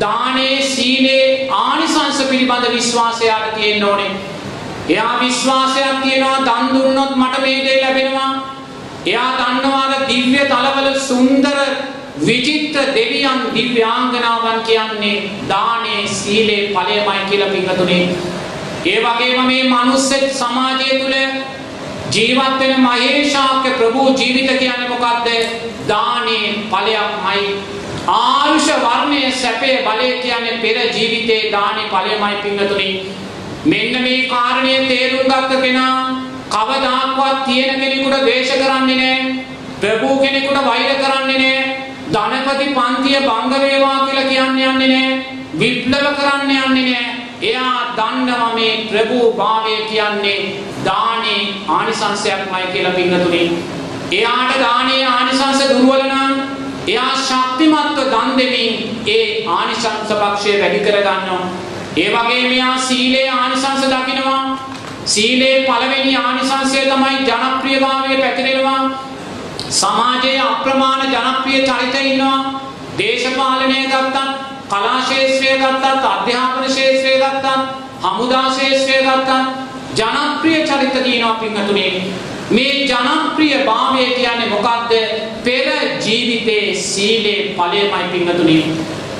දානේ 0.00 0.62
සීලේ 0.64 1.48
ආනිසංස 1.52 2.22
පිළිබඳ 2.22 2.72
විශ්වාසයක් 2.72 3.54
තියෙන්න 3.54 3.84
ඕනේ. 3.84 4.35
එයා 4.88 5.20
විශ්වාසයක් 5.20 5.96
තියනවා 6.02 6.38
දන් 6.46 6.66
දුන්නොත් 6.74 7.16
මට 7.16 7.40
මේ 7.40 7.64
දේ 7.64 7.78
ලැබෙනවා. 7.82 8.30
එයා 9.06 9.30
දන්නවා 9.38 9.86
දිව්‍ය 10.08 10.38
තලවල 10.46 10.88
සුන්දර 11.00 11.58
විචිත්‍ර 12.26 12.86
දෙවියන් 12.94 13.40
දිව්‍යාංගනාවන් 13.54 14.60
කියන්නේ 14.68 15.16
දානේ 15.48 16.06
සීලේ 16.08 16.62
ඵලයමයි 16.68 17.24
කියලා 17.30 17.50
පින්වතුනි. 17.50 17.98
ඒ 18.86 18.98
වගේම 19.04 19.46
මේ 19.46 19.62
මනුස්ස 19.64 20.08
සමාජය 20.32 20.90
තුළ 21.00 21.16
ජීවත් 22.12 22.58
වෙන 22.60 22.80
මහේශාක්‍ය 22.80 23.70
ප්‍රභූ 23.70 24.08
ජීවිත 24.14 24.58
කියන්නේ 24.58 24.88
මොකද්ද? 24.88 25.28
දානේ 25.88 26.54
ඵලයක්මයි. 26.70 27.44
ආයුෂ 28.08 28.72
වර්ණයේ 28.78 29.30
සැපේ 29.34 29.76
බලය 29.82 30.10
කියන්නේ 30.22 30.58
පෙර 30.58 30.76
ජීවිතේ 30.96 31.52
දානේ 31.52 31.92
ඵලයමයි 31.92 32.36
පින්වතුනි. 32.42 32.90
මෙන්න 33.66 34.02
මේ 34.02 34.28
කාරණය 34.28 34.74
තේරුම් 34.86 35.26
ගත්ත 35.26 35.60
කෙනා 35.62 35.96
කවදාක්වත් 36.50 37.38
තියෙන 37.44 37.80
කෙනෙකුට 37.80 38.22
ද්වේෂ 38.22 38.52
කරන්නේ 38.52 38.96
නැහැ. 38.96 39.44
ප්‍රභූ 39.80 40.16
කෙනෙකුට 40.18 40.64
වෛර 40.64 40.92
කරන්නේ 40.96 41.38
නැහැ. 41.38 41.64
ධනපති 42.08 42.66
පන්තිය 42.76 43.18
භංග 43.20 43.54
වේවා 43.60 43.98
කියලා 44.00 44.24
කියන්න 44.24 44.60
යන්නේ 44.64 44.88
නැහැ. 44.88 45.16
විප්ලව 45.54 46.06
කරන්න 46.12 46.50
යන්නේ 46.52 46.84
නැහැ. 46.84 47.16
එයා 47.42 47.76
දන්නවා 47.96 48.54
මේ 48.54 48.72
ප්‍රභූ 48.86 49.32
භාවය 49.34 49.76
කියන්නේ 49.84 50.38
දානේ 50.84 51.42
ආනිසංශයක්මයි 51.68 52.66
කියලා 52.72 52.92
පින්නතුනි. 52.92 53.42
එයාට 54.12 54.58
දානේ 54.60 55.04
ආනිසංශ 55.06 55.68
දුර්වල 55.68 56.02
නම් 56.04 56.32
එයා 56.88 57.12
ශක්තිමත්ව 57.20 58.02
දන් 58.08 58.36
දෙමින් 58.38 58.74
ඒ 59.08 59.22
ආනිසංශ 59.50 60.12
පක්ෂය 60.12 60.60
වැඩි 60.60 60.80
කර 60.80 60.98
ගන්නවා. 61.02 61.46
ඒ 61.96 62.08
වගේම 62.10 62.46
එයා 62.46 62.78
සීලේ 62.78 63.28
ආනිසංශ 63.30 63.84
දකිනවා. 63.86 64.40
සීලේ 65.06 65.54
පළවෙනි 65.62 66.16
ආනිසංශය 66.16 66.80
තමයි 66.82 67.18
ජනප්‍රියභාවය 67.28 68.16
පැතිරෙනවා. 68.16 68.80
සමාජයේ 69.70 70.40
අප්‍රමාණ 70.40 71.12
ජනප්‍රිය 71.12 71.60
චරිත 71.62 71.96
ඉන්නවා. 72.02 72.38
දේශපාලනය 72.98 73.78
ගත්තත්, 73.84 74.16
කලා 74.68 74.98
ශාස්ත්‍රය 75.02 75.54
ගත්තත්, 75.54 76.04
අධ්‍යාපන 76.06 76.66
ශාස්ත්‍රය 76.66 77.14
ගත්තත්, 77.22 77.46
හමුදා 78.02 78.44
ශාස්ත්‍රය 78.50 78.98
ගත්තත් 79.02 79.30
ජනප්‍රිය 79.94 80.60
චරිත 80.62 80.98
දිනනවා 81.04 81.34
පින්තුනේ. 81.34 81.92
මේ 82.50 82.74
ජනප්‍රිය 82.84 83.64
භාවය 83.64 84.04
කියන්නේ 84.10 84.50
මොකද්ද? 84.50 84.92
පෙර 85.44 85.72
ජීවිතේ 86.04 86.74
සීලේ 86.82 87.40
ඵලයමයි 87.56 88.04
පින්තුනේ. 88.12 88.62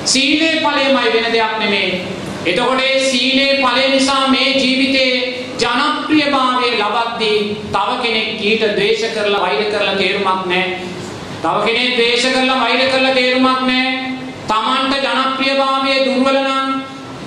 සීලේ 0.05 0.53
ඵලයමයි 0.59 1.13
වෙන 1.15 1.33
දෙයක් 1.33 1.59
නෙමෙයි. 1.59 1.91
එතකොට 2.47 2.81
ඒ 2.81 2.99
සීලේ 3.01 3.53
ඵලය 3.61 3.85
නිසා 3.89 4.27
මේ 4.27 4.49
ජීවිතේ 4.53 5.13
ජනප්‍රියභාවය 5.61 6.67
ලබද්දී 6.73 7.39
තව 7.71 7.89
කෙනෙක් 8.03 8.29
ඊට 8.41 8.63
ද්වේෂ 8.75 9.03
කරලා 9.15 9.41
වෛර 9.41 9.63
කරලා 9.71 9.95
තේරුමක් 9.95 10.45
නැහැ. 10.45 10.67
තව 11.43 11.55
කෙනෙක් 11.65 11.89
ද්වේෂ 11.97 12.27
කරලා 12.27 12.59
වෛර 12.59 12.83
කරලා 12.91 13.15
තේරුමක් 13.15 13.63
නැහැ. 13.63 13.95
Tamanට 14.47 14.93
ජනප්‍රියභාවය 15.05 15.95
දුර්වල 16.05 16.39
නම් 16.41 16.67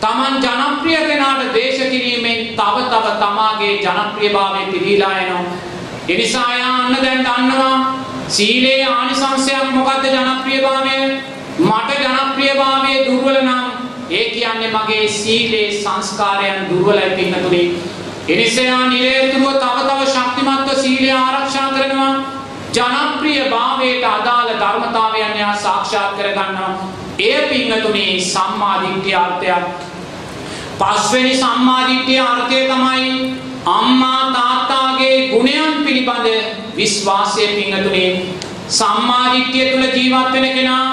Taman 0.00 0.40
ජනප්‍රිය 0.40 1.00
කෙනාට 1.08 1.42
ද්වේෂ 1.50 1.80
කිරීමෙන් 1.84 2.40
තව 2.54 2.76
තව 2.92 3.06
තමාගේ 3.22 3.74
ජනප්‍රියභාවය 3.78 4.62
පිරීලා 4.72 5.12
යනවා. 5.18 5.44
ඒ 6.08 6.16
නිසා 6.16 6.48
යා 6.54 6.72
අන්න 6.76 6.96
දැන් 7.02 7.26
දන්නවා 7.26 7.76
සීලේ 8.28 8.80
ආනිසංශයක් 8.86 9.68
මොකද්ද 9.74 10.08
ජනප්‍රියභාවය? 10.08 10.96
මට 11.60 11.90
ජනප්‍රියභාවය 12.04 12.94
දුර්වල 13.06 13.38
නම් 13.42 13.79
ඒ 14.10 14.30
කියන්නේ 14.30 14.70
මගේ 14.70 15.08
සීලේ 15.10 15.70
සංස්කාරයන් 15.72 16.68
දුර්වලයි 16.70 17.10
පින්නතුනේ. 17.10 17.66
එනිසා 18.28 18.86
නිරේතුරුව 18.86 19.54
තව 19.54 19.76
තව 19.88 20.00
ශක්තිමත්ව 20.06 20.70
සීලය 20.76 21.10
ආරක්ෂා 21.12 21.68
කරනවා. 21.68 22.14
ජනප්‍රිය 22.72 23.50
භාවයට 23.50 24.04
අදාළ 24.06 24.50
ධර්මතාවයන් 24.54 25.38
යා 25.38 25.54
සාක්ෂාත් 25.56 26.12
කරගන්නවා. 26.12 26.72
එය 27.20 27.48
පිංගතුනි 27.48 28.20
සම්මාදිට්ඨිය 28.22 29.14
අර්ථයක්. 29.16 29.64
පස්වෙනි 30.80 31.34
සම්මාදිට්ඨිය 31.36 32.20
අර්ථය 32.20 32.60
තමයි 32.64 33.08
අම්මා 33.68 34.22
තාත්තාගේ 34.32 35.16
ගුණයන් 35.28 35.84
පිළිබඳ 35.84 36.28
විශ්වාසය 36.76 37.46
පිංගතුනි 37.48 38.04
සම්මාදිට්ඨිය 38.70 39.66
තුල 39.70 39.86
ජීවත් 39.92 40.32
වෙන 40.34 40.52
කෙනා 40.54 40.86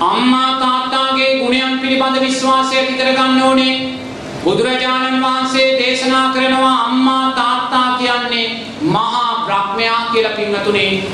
අම්මා 0.00 0.60
තාත්තාගේ 0.60 1.38
ගුණයන් 1.38 1.78
පිළිබඳ 1.78 2.20
විශ්වාසය 2.20 2.76
ඇති 2.76 2.92
කරගන්න 2.92 3.42
ඕනේ. 3.42 3.98
බුදුරජාණන් 4.44 5.22
වහන්සේ 5.22 5.68
දේශනා 5.78 6.32
කරනවා 6.32 6.84
අම්මා 6.84 7.32
තාත්තා 7.32 7.96
කියන්නේ 7.98 8.48
මහා 8.82 9.46
බ්‍රහ්මයා 9.46 10.00
කියලා 10.12 10.32
පින්වතුනේ. 10.32 11.08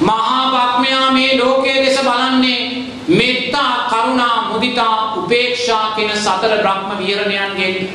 මහා 0.00 0.42
බ්‍රහ්මයා 0.50 1.10
මේ 1.10 1.38
ලෝකයේ 1.38 1.84
දෙස 1.84 2.00
බලන්නේ 2.00 2.84
මෙත්තා 3.10 3.88
කරුණා 3.90 4.48
මුදිතා 4.50 5.14
උපේක්ෂා 5.16 5.90
කියන 5.96 6.12
සතර 6.16 6.58
බ්‍රහ්ම 6.58 6.98
විහරණයන්ගෙන්. 6.98 7.88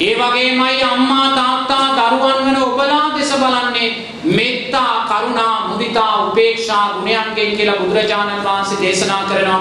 ඒ 0.00 0.14
වගේමයි 0.18 0.82
අම්මා 0.84 1.28
තාත්තා 1.30 1.86
දරුවන් 1.98 2.44
වන 2.46 2.62
ඔබලා 2.62 3.06
දෙස 3.16 3.32
බලන්නේ 3.34 3.90
මෙත්තා 4.26 4.63
කරුණා 5.08 5.68
මුදිතා 5.68 6.26
උපේක්ෂා 6.26 6.88
ගුණයන්ගෙන් 6.94 7.56
කියලා 7.56 7.76
බුදුරජාණන් 7.76 8.44
වහන්සේ 8.44 8.78
දේශනා 8.80 9.22
කරනවා. 9.24 9.60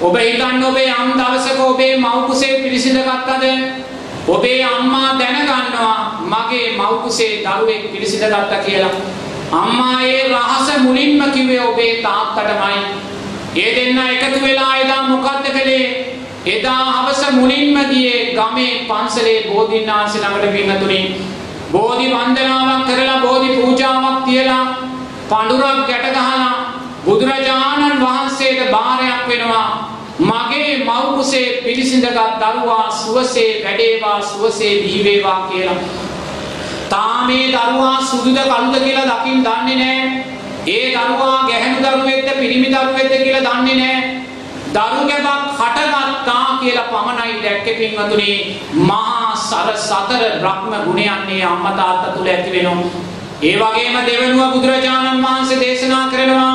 ඔබ 0.00 0.16
හිතන්න 0.16 0.64
ඔබේ 0.64 0.88
යම් 0.90 1.12
දවසක 1.12 1.60
ඔබේ 1.60 1.96
මව් 1.96 2.26
කුසේ 2.26 2.62
පිළිසිඳ 2.62 2.98
ගත්තද? 3.00 3.44
ඔබේ 4.28 4.64
අම්මා 4.64 5.18
දැනගන්නවා 5.18 5.98
මගේ 6.24 6.76
මව් 6.76 7.02
කුසේ 7.02 7.44
දරුවෙක් 7.44 7.92
පිළිසිඳ 7.92 8.24
ගත්තා 8.24 8.64
කියලා. 8.66 8.94
අම්මා 9.52 10.02
ඒ 10.02 10.28
රහස 10.28 10.68
මුලින්ම 10.78 11.30
කිව්වේ 11.32 11.60
ඔබේ 11.60 12.02
තාත්තටමයි. 12.02 12.82
ඒ 13.56 13.70
දෙන්න 13.76 13.98
එකතු 13.98 14.40
වෙලා 14.46 14.76
එදා 14.76 15.02
මොකද්ද 15.04 15.46
කළේ? 15.50 15.86
එදා 16.46 16.82
හවස 16.92 17.22
මුලින්ම 17.30 17.78
ගියේ 17.90 18.34
ගමේ 18.34 18.86
පන්සලේ 18.88 19.38
බෝධින්නාංශ 19.48 20.16
ළඟට 20.16 20.52
පින්නතුනේ. 20.52 21.35
බෝධි 21.76 22.06
වන්දනාවක් 22.10 22.86
කරලා 22.88 23.18
බෝධි 23.20 23.48
පූජාවක් 23.56 24.18
තියලා 24.24 24.64
පඳුරක් 25.30 25.80
ගැට 25.88 26.06
ගහලා 26.12 26.50
බුදුරජාණන් 27.06 28.00
වහන්සේට 28.00 28.70
බාරයක් 28.70 29.22
වෙනවා 29.28 29.68
මගේ 30.20 30.70
මව් 30.78 30.90
කුසේ 31.16 31.48
පිළිසිඳගත් 31.64 32.18
දරුවා 32.40 32.90
සුවසේ 32.92 33.50
වැඩේවා 33.64 34.22
සුවසේ 34.22 34.72
දීවේවා 34.82 35.40
කියලා. 35.42 35.80
තාමේ 36.90 37.46
දරුවා 37.48 38.00
සුදුද 38.02 38.38
කළුද 38.40 38.76
කියලා 38.80 39.06
දකින් 39.12 39.44
දන්නේ 39.44 39.76
නැහැ. 39.76 40.24
ඒ 40.68 40.86
දරුවා 40.94 41.42
ගැහැණු 41.42 41.80
දරුවෙක්ද 41.82 42.30
පිරිමි 42.38 42.68
දරුවෙක්ද 42.68 43.12
කියලා 43.16 43.44
දන්නේ 43.48 43.76
නැහැ. 43.76 44.25
දරු 44.76 45.02
ගැබක් 45.10 45.42
හටගත්තා 45.58 46.46
කියලා 46.60 46.88
පමණයි 46.92 47.42
දැක්කේ 47.42 47.76
පින්වතුනි. 47.80 48.30
මහා 48.88 49.34
සර 49.38 49.68
සතර 49.88 50.22
බ්‍රහ්ම 50.40 50.72
ගුණයන්නේ 50.86 51.44
අම්මා 51.44 51.76
තාත්තා 51.80 52.14
තුල 52.14 52.28
ඇති 52.28 52.50
වෙනවා. 52.54 53.04
ඒ 53.42 53.56
වගේම 53.60 53.96
දෙවෙනුව 54.06 54.52
බුදුරජාණන් 54.54 55.24
වහන්සේ 55.24 55.60
දේශනා 55.60 56.06
කරනවා 56.12 56.54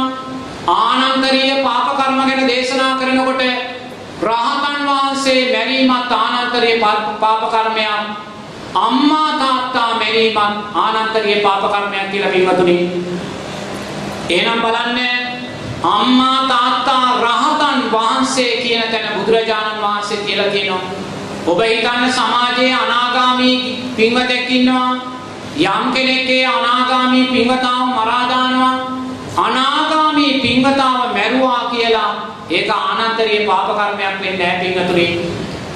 ආනන්තරීය 0.69 1.63
පාප 1.63 1.87
කර්ම 1.97 2.19
ගැන 2.27 2.47
දේශනා 2.47 2.93
කරනකොට 2.99 3.41
රහතන් 4.23 4.79
වහන්සේ 4.87 5.41
මැරීමත් 5.53 6.11
ආනන්තරීය 6.13 6.79
පාප 7.21 7.43
කර්මයක් 7.53 8.01
අම්මා 8.77 9.29
තාත්තා 9.41 9.89
මැරීමත් 9.95 10.57
ආනන්තරීය 10.75 11.39
පාප 11.41 11.63
කර්මයක් 11.73 12.11
කියලා 12.11 12.31
පින්වතුනි. 12.31 12.77
එහෙනම් 14.29 14.59
බලන්න 14.61 14.99
අම්මා 15.83 16.47
තාත්තා 16.47 17.21
රහතන් 17.21 17.91
වහන්සේ 17.91 18.61
කියන 18.61 18.83
තැන 18.91 19.07
බුදුරජාණන් 19.15 19.81
වහන්සේ 19.81 20.17
කියලා 20.17 20.49
කියනවා. 20.49 20.81
ඔබ 21.47 21.59
හිතන්න 21.61 22.13
සමාජයේ 22.13 22.73
අනාගාමී 22.73 23.83
පින්වතෙක් 23.95 24.49
ඉන්නවා. 24.49 24.95
යම් 25.57 25.91
කෙනෙක්ගේ 25.93 26.45
අනාගාමී 26.47 27.25
පින්වතාව 27.25 27.87
මරා 27.87 28.29
දානවා. 28.29 28.75
අනාගාමී 29.37 30.33
පින්වතාව 30.39 31.13
මැරුවා 31.15 31.63
කියලා 31.71 32.11
ඒක 32.49 32.69
ආනන්තරීය 32.71 33.45
පාප 33.47 33.67
කර්මයක් 33.69 34.21
වෙන්නේ 34.21 34.37
නැහැ 34.37 34.59
පින්වතුනි. 34.63 35.07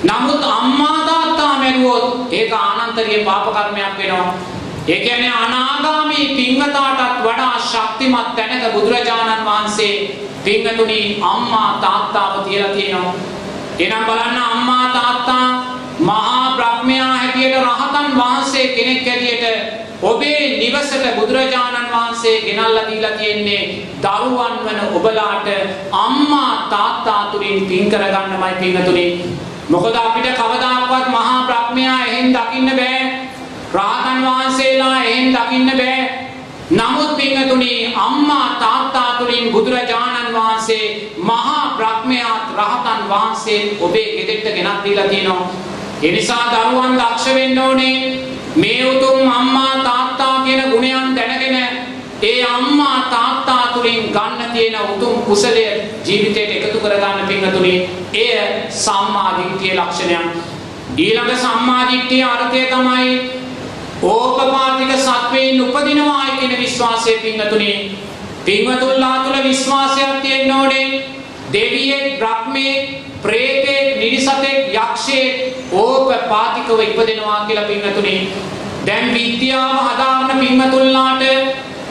නමුත් 0.04 0.44
අම්මා 0.52 0.98
තාත්තා 1.08 1.54
මැරුවොත් 1.58 2.34
ඒක 2.34 2.54
ආනන්තරීය 2.54 3.24
පාප 3.24 3.46
කර්මයක් 3.48 3.98
වෙනවා. 3.98 4.34
ඒ 4.88 5.00
කියන්නේ 5.06 5.34
අනාගාමී 5.36 6.26
පින්වතාටත් 6.38 7.25
වඩා 8.26 8.34
ශක්තිමත් 8.34 8.36
තැනක 8.38 8.74
බුදුරජාණන් 8.74 9.46
වහන්සේ 9.46 10.16
පින්වතුනි 10.44 11.20
අම්මා 11.22 11.80
තාත්තාව 11.82 12.44
තියලා 12.44 12.70
තියෙනවා. 12.70 13.14
එනම් 13.80 14.06
බලන්න 14.06 14.38
අම්මා 14.38 14.90
තාත්තා 14.90 15.48
මහා 16.00 16.56
බ්‍රහ්මයා 16.58 17.14
හැටියට 17.14 17.56
රහතන් 17.58 18.18
වහන්සේ 18.18 18.68
කෙනෙක් 18.68 19.08
හැටියට 19.08 20.04
ඔබේ 20.04 20.58
නිවසට 20.60 21.06
බුදුරජාණන් 21.16 21.92
වහන්සේ 21.92 22.42
ගෙනල්ලා 22.42 22.88
දීලා 22.88 23.12
තියෙන්නේ 23.12 23.64
දරුවන් 24.02 24.56
වන 24.66 24.80
ඔබලාට 24.94 25.48
අම්මා 25.94 26.68
තාත්තා 26.70 27.26
තුලින් 27.26 27.66
පින් 27.66 27.90
කරගන්නමයි 27.90 28.54
පින්වතුනි. 28.60 29.08
මොකද 29.70 29.96
අපිට 29.96 30.28
කවදාකවත් 30.34 31.08
මහා 31.08 31.48
බ්‍රහ්මයා 31.48 32.00
එහෙන් 32.02 32.34
දකින්න 32.34 32.70
බෑ. 32.72 33.02
රාතන් 33.74 34.20
වහන්සේලා 34.26 35.04
එහෙන් 35.04 35.34
දකින්න 35.34 35.78
බෑ. 35.78 36.25
නමුත් 36.70 37.18
පින්තුනි 37.18 37.94
අම්මා 37.96 38.56
තාත්තා 38.60 39.16
තුලින් 39.20 39.52
බුදුරජාණන් 39.52 40.34
වහන්සේ 40.34 41.12
මහා 41.20 41.76
බ්‍රහ්මයාත් 41.78 42.58
රහතන් 42.58 43.10
වහන්සේ 43.10 43.78
ඔබේ 43.80 44.10
ගෙදරට 44.18 44.56
ගෙනත් 44.56 44.84
දීලා 44.84 45.08
තියෙනවා. 45.08 45.52
ඒ 46.04 46.12
නිසා 46.12 46.46
දරුවන් 46.52 46.98
දක්ෂ 46.98 47.36
වෙන්න 47.36 47.60
ඕනේ. 47.60 48.24
මේ 48.56 48.86
උතුම් 48.86 49.32
අම්මා 49.32 49.76
තාත්තා 49.84 50.40
කියන 50.40 50.72
ගුණයන් 50.72 51.16
දැනගෙන 51.16 51.58
ඒ 52.22 52.44
අම්මා 52.46 53.00
තාත්තා 53.12 53.68
තුලින් 53.74 54.12
ගන්න 54.12 54.52
තියෙන 54.54 54.82
උතුම් 54.92 55.22
කුසලය 55.22 55.66
ජීවිතයට 56.06 56.52
එකතු 56.58 56.80
කරගන්න 56.80 57.28
පින්තුනි 57.28 57.90
එය 58.16 58.38
සම්මා 58.70 59.38
දිට්ඨිය 59.38 59.78
ලක්ෂණයක්. 59.78 60.26
ඊළඟ 60.98 61.38
සම්මා 61.38 61.88
දිට්ඨිය 61.92 62.24
අර්ථය 62.24 62.66
තමයි 62.66 63.45
ඕපපාතික 64.02 64.92
සත්වයින් 64.98 65.62
උපදිනවායි 65.64 66.32
කියන 66.40 66.58
විශ්වාසය 66.58 67.12
පින්වතුනි. 67.18 67.98
පින්වතුන්ලා 68.46 69.24
තුළ 69.24 69.44
විශ්වාසයක් 69.44 70.22
තියෙන්න 70.22 70.52
ඕනේ. 70.52 71.06
දෙවියෙක් 71.54 72.20
බ්‍රහ්මයෙක් 72.20 73.06
ප්‍රේතෙක් 73.22 73.98
නිරිසතෙක් 73.98 74.74
යක්ෂයෙක් 74.74 75.56
ඕපපාතිකව 75.74 76.80
ඉපදෙනවා 76.82 77.46
කියලා 77.46 77.64
පින්වතුනි. 77.64 78.34
දැන් 78.86 79.14
විද්‍යාව 79.14 79.78
හදාගෙන 79.88 80.40
පින්වතුන්ලාට 80.40 81.24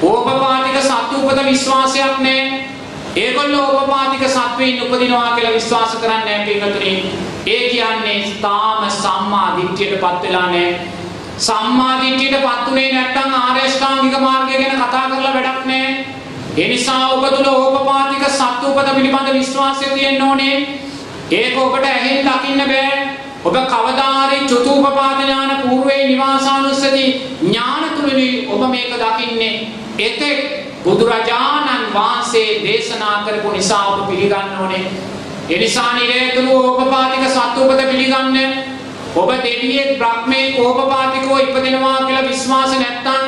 ඕපපාතික 0.03 0.77
සත්තු 0.81 1.17
උපත 1.23 1.45
විශ්වාසයක් 1.45 2.19
නැහැ 2.19 2.65
ඒගොල්ලෝ 3.17 3.67
ඕපපාතික 3.71 4.29
සත්වයින් 4.29 4.83
උපදිනවා 4.83 5.35
කියලා 5.35 5.53
විශ්වාස 5.53 5.97
කරන්නේ 5.97 6.39
නැහැ 6.39 6.47
පින්වතුනි. 6.47 7.13
ඒ 7.47 7.69
කියන්නේ 7.69 8.21
තාම 8.43 8.91
සම්මා 8.91 9.57
දිට්ඨියටපත් 9.57 10.23
වෙලා 10.23 10.47
නැහැ 10.47 11.04
සම්මා 11.39 12.01
දිට්ඨියට 12.01 12.37
පත්ුනේ 12.39 12.93
නැත්නම් 12.93 13.35
ආර්ය 13.35 13.61
අෂ්ටාංගික 13.61 14.19
මාර්ගය 14.21 14.55
ගැන 14.55 14.77
කතා 14.79 15.05
කරලා 15.09 15.35
වැඩක් 15.35 15.65
නැහැ. 15.67 16.05
ඒ 16.57 16.69
නිසා 16.69 17.09
ඔබ 17.09 17.25
තුල 17.27 17.49
ඕපපාතික 17.49 18.25
සත්‍යපද 18.31 18.91
පිළිබඳ 18.95 19.33
විශ්වාසය 19.33 19.85
තියෙන්න 19.87 20.23
ඕනේ. 20.23 20.57
ඒක 21.31 21.59
ඔබට 21.59 21.87
ඇහෙන් 21.87 22.27
දකින්න 22.27 22.63
බෑ. 22.65 23.09
ඔබ 23.45 23.57
කවදා 23.67 24.13
හරි 24.21 24.39
චතුූපපාත 24.43 25.19
ඥාන 25.21 25.63
పూర్වේ 25.63 26.07
නිවාසානුස්සති 26.07 27.07
ඥාන 27.43 27.83
තුලින් 27.97 28.51
ඔබ 28.51 28.71
මේක 28.71 28.95
දකින්නේ. 28.97 29.57
එතෙක් 30.01 30.39
බුදුරජාණන් 30.85 31.91
වහන්සේ 31.95 32.63
දේශනා 32.63 33.17
කරපු 33.27 33.51
නිසා 33.51 33.83
ඔබ 33.87 34.07
පිළිගන්න 34.09 34.55
ඕනේ. 34.61 34.87
ඒ 35.51 35.59
නිසා 35.59 35.91
නිරේතුරු 35.95 36.55
ඕපපාතික 36.61 37.27
සත්‍යපද 37.29 37.83
පිළිගන්නේ 37.83 38.74
ඔබ 39.15 39.31
දෙවියෙක් 39.43 39.99
බ්‍රහ්මයෙක් 39.99 40.59
ඕපපාතිකව 40.59 41.31
ඉපදෙනවා 41.39 41.99
කියලා 41.99 42.29
විශ්වාස 42.29 42.73
නැත්නම් 42.75 43.27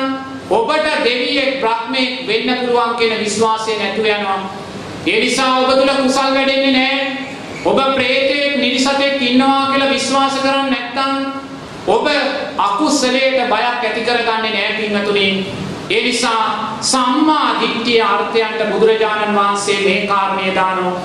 ඔබට 0.49 0.87
දෙවියෙක් 1.03 1.61
බ්‍රහ්මයෙක් 1.61 2.27
වෙන්න 2.27 2.49
පුළුවන් 2.57 2.95
කියන 2.97 3.13
විශ්වාසය 3.19 3.71
නැතුව 3.73 4.05
යනවා. 4.07 4.39
ඒ 5.05 5.19
නිසා 5.19 5.51
ඔබ 5.59 5.69
තුල 5.71 5.91
කුසල් 5.97 6.33
වැඩෙන්නේ 6.35 6.71
නැහැ. 6.71 7.07
ඔබ 7.65 7.79
ප්‍රේතෙක් 7.95 8.57
නිරිසතෙක් 8.57 9.21
ඉන්නවා 9.21 9.71
කියලා 9.71 9.89
විශ්වාස 9.89 10.35
කරන්නේ 10.39 10.71
නැත්නම් 10.71 11.15
ඔබ 11.87 12.05
අකුසලයට 12.59 13.39
බයක් 13.45 13.65
ඇති 13.83 14.01
කරගන්නේ 14.01 14.51
නැහැ 14.51 14.73
පින්වතුනි. 14.79 15.27
ඒ 15.89 16.01
නිසා 16.03 16.43
සම්මා 16.81 17.47
දිට්ඨිය 17.61 18.01
අර්ථයන්ට 18.03 18.61
බුදුරජාණන් 18.71 19.35
වහන්සේ 19.35 19.79
මේ 19.85 20.07
කාරණේ 20.07 20.51
දානවා. 20.55 20.99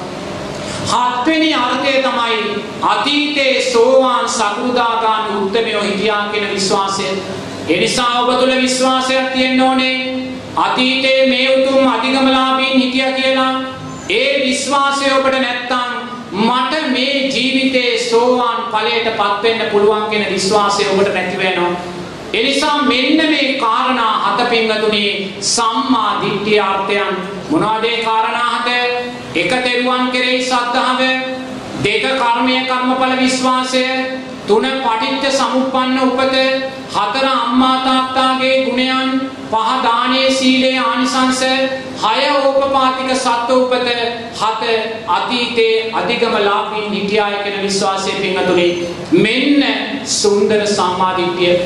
හත්වෙනි 0.92 1.54
අර්ථය 1.56 1.92
තමයි 2.02 2.38
අතීතයේ 2.84 3.62
සෝවාන් 3.62 4.28
සකෘදාගාමී 4.28 5.36
උත්තමයෝ 5.38 5.82
හිටියා 5.82 6.28
කියන 6.28 6.48
විශ්වාසය. 6.50 7.06
ඒ 7.68 7.80
නිසා 7.80 8.20
ඔබ 8.20 8.32
තුල 8.40 8.52
විශ්වාසයක් 8.56 9.32
තියෙන්න 9.34 9.60
ඕනේ. 9.60 9.96
අතීතයේ 10.56 11.26
මේ 11.26 11.46
උතුම් 11.52 11.88
අධිගමලාභීන් 11.88 12.80
හිටියා 12.80 13.12
කියලා 13.12 13.52
ඒ 14.10 14.32
විශ්වාසය 14.44 15.10
ඔබට 15.12 15.38
නැත්තම් 15.38 15.90
මට 16.32 16.82
මේ 16.90 17.28
ජීවිතේ 17.28 17.98
සෝවාන් 18.00 18.60
ඵලයටපත් 18.72 19.42
වෙන්න 19.42 19.64
පුළුවන් 19.70 20.06
කියන 20.10 20.26
විශ්වාසය 20.30 20.84
ඔබට 20.88 21.14
නැති 21.14 21.38
වෙනවා. 21.38 21.72
එනිසා 22.32 22.76
මෙන්න 22.82 23.28
මේ 23.30 23.54
කාරණා 23.54 24.12
හත 24.26 24.50
පින්වතුනි 24.50 25.34
සම්මා 25.40 26.12
දිට්ඨිය 26.22 26.60
අර්ථයන් 26.60 27.16
මොනවද 27.50 27.84
ඒ 27.84 28.04
කාරණා 28.04 28.50
හත? 28.56 28.68
එක 29.34 29.48
තෙරුවන් 29.64 30.10
කෙරෙහි 30.12 30.44
ශ්‍රද්ධාව, 30.44 31.00
දෙක 31.82 32.04
කර්මය 32.20 32.56
කර්මඵල 32.68 33.14
විශ්වාසය, 33.16 33.84
තුන 34.46 34.64
පටිච්ච 34.84 35.24
සමුප්පන්න 35.30 35.98
උපත, 36.00 36.34
හතර 36.92 37.26
අම්මා 37.26 37.76
තාත්තාගේ 37.86 38.66
ගුණයන්, 38.66 39.30
පහ 39.50 39.70
දානයේ 39.82 40.30
සීලේ 40.30 40.78
ආනිසංස, 40.78 41.40
හය 41.98 42.20
ඕපපාතික 42.30 43.14
සත්ව 43.14 43.56
උපත, 43.56 43.88
හත 44.34 44.62
අතීතේ 45.08 45.92
අධිගම 45.92 46.36
ලාභීන් 46.40 46.92
හිටියාය 46.92 47.40
කියන 47.44 47.62
විශ්වාසය 47.62 48.12
පින්වතුනි 48.20 48.68
මෙන්න 49.14 49.64
සුන්දර 50.04 50.66
සම්මාදිට්ඨිය. 50.68 51.56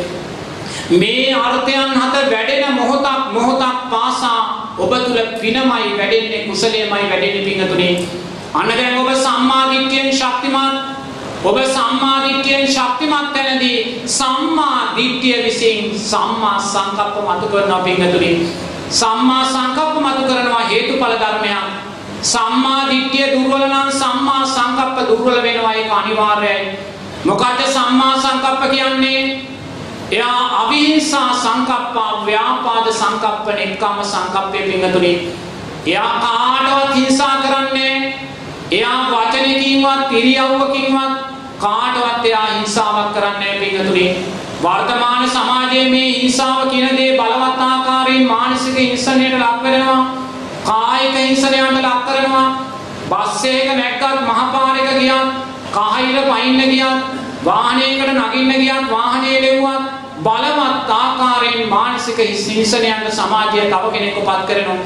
මේ 0.92 1.34
අර්ථයන් 1.36 1.90
හත 1.96 2.14
වැඩෙන 2.30 2.78
මොහොතක් 2.78 3.32
මොහොතක් 3.32 3.90
පාසා 3.90 4.65
ඔබ 4.78 4.92
තුල 5.06 5.18
පිනමයි 5.40 5.96
වැඩෙන්නේ 5.98 6.44
කුසලයමයි 6.48 6.88
වැඩෙන්නේ 6.90 7.44
පිංගතුනේ 7.44 7.94
අන්න 8.54 8.70
දැන් 8.70 8.98
ඔබ 8.98 9.10
සම්මා 9.16 9.64
දිට්ඨියෙන් 9.70 10.12
ශක්තිමත් 10.12 10.76
ඔබ 11.44 11.58
සම්මා 11.70 12.16
දිට්ඨියෙන් 12.26 12.68
ශක්තිමත් 12.68 13.34
තැනදී 13.34 13.80
සම්මා 14.10 14.78
දිට්ඨිය 14.96 15.42
විසින් 15.44 15.98
සම්මා 16.04 16.56
සංකප්ප 16.62 17.16
මතු 17.26 17.46
කරනවා 17.48 17.82
පිංගතුනේ 17.82 18.38
සම්මා 18.90 19.44
සංකප්ප 19.44 19.94
මතු 19.96 20.22
කරනවා 20.24 20.68
හේතුඵල 20.70 21.14
ධර්මයක්. 21.14 21.64
සම්මා 22.22 22.88
දිට්ඨිය 22.88 23.26
දුර්වල 23.32 23.64
නම් 23.66 23.90
සම්මා 23.92 24.46
සංකප්ප 24.46 24.96
දුර්වල 25.08 25.42
වෙනවා 25.42 25.74
ඒක 25.74 25.90
අනිවාර්යයි. 25.92 26.78
මොකද 27.24 27.60
සම්මා 27.66 28.14
සංකප්ප 28.16 28.70
කියන්නේ? 28.70 29.42
එයා 30.10 30.62
අවිහිංසා 30.62 31.30
සංකප්පා 31.34 32.26
ව්‍යාපාද 32.26 32.92
සංකප්ප 32.92 33.46
නෙක්කම්ම 33.50 34.04
සංකප්පේ 34.04 34.62
පිංගතුනි 34.62 35.12
එයා 35.86 36.12
කාටවත් 36.20 36.94
හිංසා 36.94 37.36
කරන්නේ 37.38 37.94
එයා 38.70 39.00
වචනකින්වත් 39.10 40.12
ඉරියව්වකින්වත් 40.12 41.14
කාටවත් 41.58 42.24
එයා 42.24 42.46
හිංසාවක් 42.48 43.14
කරන්නේ 43.14 43.54
පිංගතුනි 43.60 44.06
වර්තමාන 44.62 45.30
සමාජයේ 45.30 45.88
මේ 45.88 46.12
හිංසාව 46.12 46.70
කියන 46.70 46.96
දේ 46.96 47.10
බලවත් 47.14 47.60
ආකාරයෙන් 47.62 48.26
මානසික 48.26 48.78
හිංසනයට 48.78 49.38
ලක් 49.38 49.62
වෙනවා 49.62 50.26
කායික 50.66 51.14
හිංසනයට 51.16 51.78
ලක් 51.78 51.98
කරනවා. 52.06 52.48
බස් 53.06 53.44
එකක 53.46 53.70
නැක්කත් 53.72 54.22
මහපාරක 54.22 54.88
ගියත් 54.92 55.28
කහිර 55.72 56.16
පයින්න 56.24 56.60
ගියත් 56.62 57.25
වාහනයකට 57.46 58.10
නගින්න 58.12 58.52
ගියත් 58.60 58.90
වාහනේ 58.90 59.38
ලෙව්වත් 59.42 59.84
බලවත් 60.20 60.90
ආකාරයෙන් 60.92 61.68
මානසික 61.68 62.18
හිංසනයන්ට 62.18 63.12
සමාජය 63.12 63.60
තව 63.64 63.84
කෙනෙක්ව 63.92 64.18
පත් 64.20 64.40
කරනවා. 64.48 64.78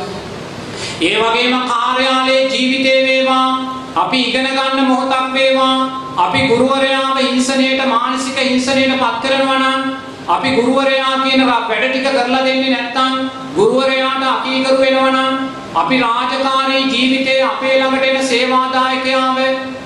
ඒ 1.00 1.16
වගේම 1.18 1.54
කාර්යාලයේ 1.66 2.42
ජීවිතේ 2.46 3.00
වේවා 3.04 3.48
අපි 3.96 4.18
ඉගෙන 4.22 4.48
ගන්න 4.48 4.86
මොහොතක් 4.86 5.32
වේවා 5.32 5.76
අපි 6.18 6.40
ගුරුවරයාව 6.48 7.16
හිංසනයට 7.20 7.82
මානසික 7.86 8.38
හිංසනයට 8.40 8.94
පත් 8.94 9.22
කරනවා 9.22 9.58
නම් 9.58 9.80
අපි 10.28 10.50
ගුරුවරයා 10.50 11.14
කියන 11.20 11.46
වැඩ 11.46 11.86
ටික 11.86 12.08
කරලා 12.08 12.44
දෙන්නේ 12.44 12.70
නැත්නම් 12.70 13.14
ගුරුවරයාට 13.56 14.26
අකීකරු 14.26 14.76
වෙනවා 14.78 15.10
නම් 15.10 15.34
අපි 15.74 16.00
රාජකාරී 16.00 16.84
ජීවිතයේ 16.86 17.40
අපේ 17.44 17.74
ළඟට 17.76 18.10
එන 18.10 18.20
සේවාදායකයාව 18.26 19.40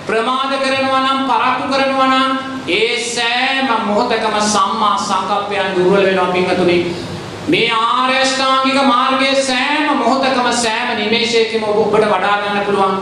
ප්‍රමාද 0.07 0.53
කරනවා 0.57 1.01
නම් 1.03 1.25
පරක්කු 1.25 1.71
කරනවා 1.71 2.11
නම් 2.11 2.54
ඒ 2.67 2.97
සෑම 3.07 3.67
මොහොතකම 3.87 4.37
සම්මා 4.43 4.97
සංකප්පයන් 4.99 5.75
දුර්වල 5.77 6.05
වෙනවා 6.05 6.33
පින්වතුනි. 6.33 6.77
මේ 7.49 7.71
ආර්ය 7.71 8.15
අෂ්ටාංගික 8.19 8.79
මාර්ගයේ 8.85 9.43
සෑම 9.43 9.99
මොහොතකම 9.99 10.49
සෑම 10.55 10.97
නිමේෂයකම 10.97 11.65
ඔබට 11.65 12.05
වඩා 12.05 12.39
ගන්න 12.39 12.65
පුළුවන්. 12.67 12.95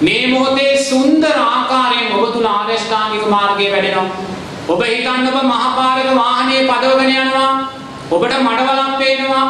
මේ 0.00 0.22
මොහොතේ 0.28 0.76
සුන්දර 0.84 1.34
ආකාරයෙන් 1.40 2.14
ඔබ 2.14 2.32
තුල 2.32 2.46
ආර්ය 2.46 2.74
අෂ්ටාංගික 2.74 3.26
මාර්ගයේ 3.26 3.72
වැඩෙනවා. 3.72 4.06
ඔබ 4.68 4.82
හිතන්න 4.84 5.28
ඔබ 5.28 5.42
මහපාරක 5.44 6.08
වාහනේ 6.14 6.62
පදවගෙන 6.70 7.12
යනවා. 7.16 7.52
ඔබට 8.10 8.38
මඩවලක් 8.38 8.98
පේනවා. 8.98 9.44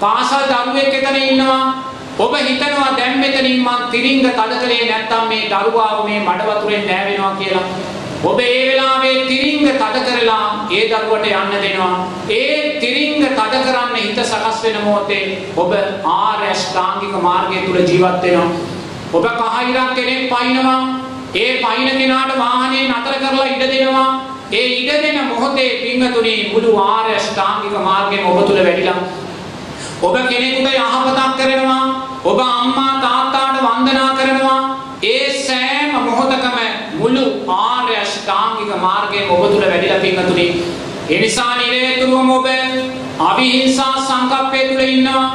පාසල් 0.00 0.46
දරුවෙක් 0.50 0.94
එතන 0.94 1.16
ඉන්නවා. 1.22 1.62
ඔබ 2.18 2.34
හිතනවා 2.42 2.90
දැන් 2.98 3.18
මෙතනින් 3.18 3.62
මං 3.62 3.90
තිරිංග 3.90 4.26
තද 4.28 4.62
කරේ 4.62 4.84
නැත්තම් 4.90 5.28
මේ 5.28 5.50
දරුවාව 5.50 6.04
මේ 6.04 6.20
මඩ 6.20 6.48
වතුරෙන් 6.48 6.88
නෑවෙනවා 6.88 7.36
කියලා. 7.38 7.68
ඔබ 8.24 8.38
ඒ 8.40 8.60
වෙලාවේ 8.68 9.26
තිරිංග 9.28 9.64
තද 9.80 9.96
කරලා 10.06 10.66
ඒ 10.70 10.84
දරුවට 10.90 11.26
යන්න 11.30 11.56
දෙනවා. 11.64 11.96
ඒ 12.30 12.80
තිරිංග 12.80 13.24
තද 13.38 13.54
කරන්න 13.64 13.96
හිත 13.96 14.20
සකස් 14.22 14.62
වෙන 14.64 14.78
මොහොතේ 14.84 15.24
ඔබ 15.56 15.72
ආර්ය 16.12 16.46
අෂ්ටාංගික 16.50 17.16
මාර්ගය 17.26 17.58
තුල 17.66 17.78
ජීවත් 17.80 18.22
වෙනවා. 18.22 18.48
ඔබ 19.12 19.26
කහිරක් 19.40 19.90
කෙනෙක් 19.96 20.22
පයින්නවා. 20.32 20.80
ඒ 21.34 21.50
පයින් 21.64 21.90
කෙනාට 21.98 22.32
වාහනේ 22.38 22.88
නතර 22.88 23.14
කරලා 23.22 23.46
ඉඩ 23.46 23.66
දෙනවා. 23.72 24.08
ඒ 24.52 24.66
ඉඩ 24.78 24.90
දෙන 25.04 25.20
මොහොතේ 25.28 25.70
පින්වතුනි 25.82 26.34
මුළු 26.52 26.72
ආර්ය 26.78 27.14
අෂ්ටාංගික 27.14 27.76
මාර්ගයම 27.80 28.26
ඔබ 28.26 28.40
තුල 28.46 28.64
වැඩිලා. 28.66 29.00
ඔබ 30.02 30.16
කෙනෙකුට 30.30 30.72
යහපතක් 30.72 31.36
කරනවා. 31.38 31.84
ඔබ 32.24 32.38
අම්මා 32.40 32.92
තාත්තාට 33.04 33.60
වන්දනා 33.66 34.10
කරනවා. 34.18 34.60
ඒ 35.04 35.24
සෑම 35.30 35.33
මොහොතකම 35.33 35.33
මුළු 37.04 37.24
ආර්ය 37.54 37.94
අෂ්ටාංගික 38.02 38.70
මාර්ගයම 38.84 39.32
ඔබ 39.34 39.42
තුල 39.52 39.64
වැඩිලා 39.70 40.02
පින්වතුනි. 40.04 40.46
ඒ 41.10 41.18
නිසා 41.20 41.50
නිරේතුරුවම 41.56 42.30
ඔබ 42.30 42.46
අවිහිංසා 43.28 43.94
සංකප්පය 44.08 44.60
තුල 44.68 44.84
ඉන්නවා. 44.88 45.26